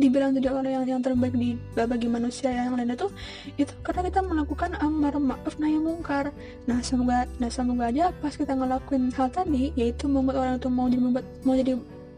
dibilang 0.00 0.32
jadi 0.32 0.48
orang 0.48 0.72
yang 0.72 0.84
yang 0.96 1.02
terbaik 1.04 1.36
di 1.36 1.60
bagi 1.76 2.08
manusia 2.08 2.48
yang 2.48 2.72
lain 2.80 2.96
itu 2.96 3.12
itu 3.60 3.68
karena 3.84 4.08
kita 4.08 4.24
melakukan 4.24 4.72
amar 4.80 5.12
ma'ruf 5.20 5.60
nahi 5.60 5.76
mungkar. 5.76 6.32
Nah 6.64 6.80
semoga 6.80 7.28
nah 7.36 7.52
semoga 7.52 7.92
aja 7.92 8.08
pas 8.24 8.32
kita 8.32 8.56
ngelakuin 8.56 9.12
hal 9.12 9.28
tadi 9.28 9.76
yaitu 9.76 10.08
membuat 10.08 10.40
orang 10.40 10.54
itu 10.56 10.68
mau 10.72 10.88
jadi 10.88 11.02
mau 11.44 11.54
jadi 11.54 11.72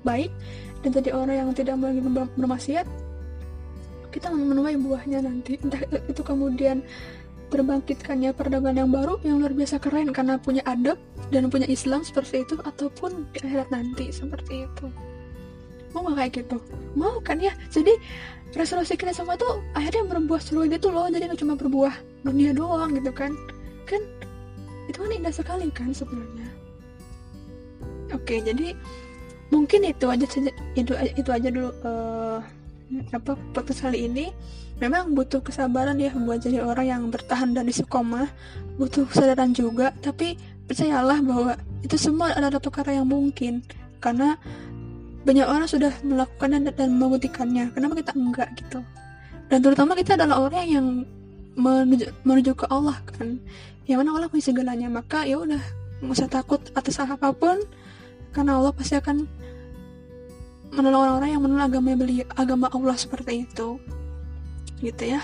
baik 0.06 0.30
dan 0.86 0.90
jadi 0.94 1.10
orang 1.10 1.34
yang 1.34 1.48
tidak 1.50 1.74
mau 1.74 1.90
lagi 1.90 2.02
bermaksiat 2.38 2.86
kita 4.14 4.32
menuai 4.32 4.78
buahnya 4.80 5.20
nanti. 5.26 5.60
Entah 5.60 5.82
itu 6.08 6.22
kemudian 6.22 6.80
terbangkitkannya 7.49 8.34
perdagangan 8.34 8.86
yang 8.86 8.90
baru 8.90 9.18
yang 9.22 9.38
luar 9.38 9.55
biasa 9.55 9.78
keren 9.78 10.11
karena 10.11 10.38
punya 10.38 10.62
adab 10.66 10.99
dan 11.30 11.47
punya 11.47 11.66
Islam 11.70 12.03
seperti 12.03 12.42
itu 12.42 12.59
ataupun 12.62 13.30
di 13.34 13.38
akhirat 13.42 13.70
nanti 13.70 14.11
seperti 14.11 14.66
itu. 14.66 14.86
Mau 15.94 16.12
gak 16.12 16.16
kayak 16.18 16.32
gitu? 16.44 16.59
Mau 16.99 17.22
kan 17.22 17.38
ya? 17.38 17.55
Jadi 17.72 17.94
resolusi 18.53 18.99
kita 18.99 19.14
semua 19.14 19.38
tuh 19.38 19.62
akhirnya 19.72 20.05
berbuah 20.11 20.42
seluruh 20.42 20.68
itu 20.68 20.90
loh. 20.90 21.07
Jadi 21.09 21.30
gak 21.30 21.40
cuma 21.40 21.55
berbuah 21.55 21.94
dunia 22.26 22.53
doang 22.53 22.92
gitu 22.99 23.11
kan? 23.14 23.32
Kan 23.88 24.03
itu 24.86 24.99
kan 24.99 25.11
indah 25.11 25.34
sekali 25.34 25.66
kan 25.70 25.90
sebenarnya. 25.94 26.49
Oke 28.14 28.42
jadi 28.42 28.74
mungkin 29.51 29.86
itu 29.86 30.07
aja 30.11 30.26
itu 30.74 30.92
itu 30.94 31.30
aja 31.30 31.49
dulu 31.51 31.70
uh, 31.86 32.38
apa 33.14 33.34
podcast 33.55 33.86
kali 33.86 34.07
ini 34.07 34.30
memang 34.76 35.16
butuh 35.16 35.40
kesabaran 35.40 35.96
ya 35.96 36.12
buat 36.12 36.44
jadi 36.44 36.60
orang 36.60 36.86
yang 36.86 37.02
bertahan 37.08 37.56
dan 37.56 37.64
istiqomah. 37.68 38.28
Butuh 38.76 39.08
kesadaran 39.08 39.56
juga 39.56 39.92
tapi 40.04 40.36
percayalah 40.68 41.22
bahwa 41.24 41.52
itu 41.80 41.96
semua 41.96 42.36
adalah 42.36 42.60
perkara 42.60 42.92
yang 42.92 43.08
mungkin. 43.08 43.64
Karena 44.02 44.36
banyak 45.26 45.46
orang 45.48 45.66
sudah 45.66 45.92
melakukan 46.04 46.48
dan, 46.52 46.62
dan 46.70 46.88
membuktikannya. 46.92 47.72
Kenapa 47.72 47.94
kita 47.98 48.12
enggak 48.14 48.48
gitu? 48.60 48.80
Dan 49.48 49.58
terutama 49.62 49.96
kita 49.96 50.14
adalah 50.14 50.46
orang 50.46 50.66
yang 50.68 50.86
menuju, 51.56 52.12
menuju 52.22 52.52
ke 52.52 52.66
Allah 52.68 53.00
kan? 53.16 53.40
Yang 53.88 53.98
mana 54.04 54.10
Allah 54.12 54.28
punya 54.28 54.44
segalanya. 54.44 54.88
Maka 54.92 55.24
ya 55.24 55.40
udah 55.40 55.62
nggak 56.04 56.14
usah 56.14 56.28
takut 56.28 56.60
atas 56.76 57.00
apa 57.00 57.32
pun. 57.32 57.58
Karena 58.36 58.60
Allah 58.60 58.76
pasti 58.76 58.92
akan 58.92 59.24
menolong 60.76 61.00
orang-orang 61.08 61.30
yang 61.32 61.42
menolong 61.42 61.66
agama 61.72 61.88
beliau 61.96 62.26
agama 62.36 62.66
Allah 62.68 62.96
seperti 63.00 63.48
itu 63.48 63.80
gitu 64.80 65.16
ya. 65.16 65.20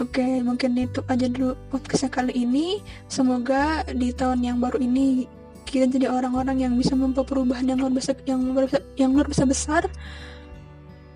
Oke, 0.00 0.24
mungkin 0.42 0.74
itu 0.74 1.04
aja 1.06 1.26
dulu 1.28 1.54
podcastnya 1.68 2.10
kali 2.10 2.32
ini. 2.34 2.80
Semoga 3.06 3.86
di 3.92 4.10
tahun 4.10 4.42
yang 4.42 4.58
baru 4.58 4.80
ini 4.80 5.28
kita 5.68 5.88
jadi 5.88 6.10
orang-orang 6.10 6.64
yang 6.68 6.72
bisa 6.74 6.92
membawa 6.98 7.24
perubahan 7.24 7.64
yang 7.64 7.78
luar 7.80 7.92
biasa 7.94 8.12
yang 8.26 8.40
luar 8.44 8.66
biasa, 8.66 8.80
yang 8.98 9.10
luar 9.14 9.26
biasa 9.30 9.44
besar 9.46 9.82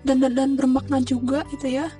dan 0.07 0.23
dan, 0.23 0.33
dan 0.33 0.49
bermakna 0.55 1.03
juga 1.03 1.43
gitu 1.51 1.67
ya. 1.67 1.91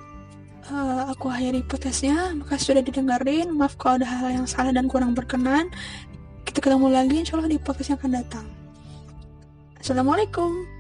Uh, 0.68 1.12
aku 1.12 1.28
akhiri 1.32 1.64
podcastnya. 1.68 2.36
Makasih 2.40 2.76
sudah 2.76 2.84
didengarin. 2.84 3.52
Maaf 3.56 3.76
kalau 3.80 4.00
ada 4.00 4.08
hal 4.08 4.44
yang 4.44 4.48
salah 4.48 4.72
dan 4.72 4.88
kurang 4.88 5.16
berkenan. 5.16 5.72
Kita 6.44 6.64
ketemu 6.64 6.88
lagi 6.92 7.24
insya 7.24 7.36
Allah 7.36 7.52
di 7.52 7.60
podcast 7.60 7.96
yang 7.96 8.00
akan 8.00 8.12
datang. 8.16 8.46
Assalamualaikum 9.80 10.77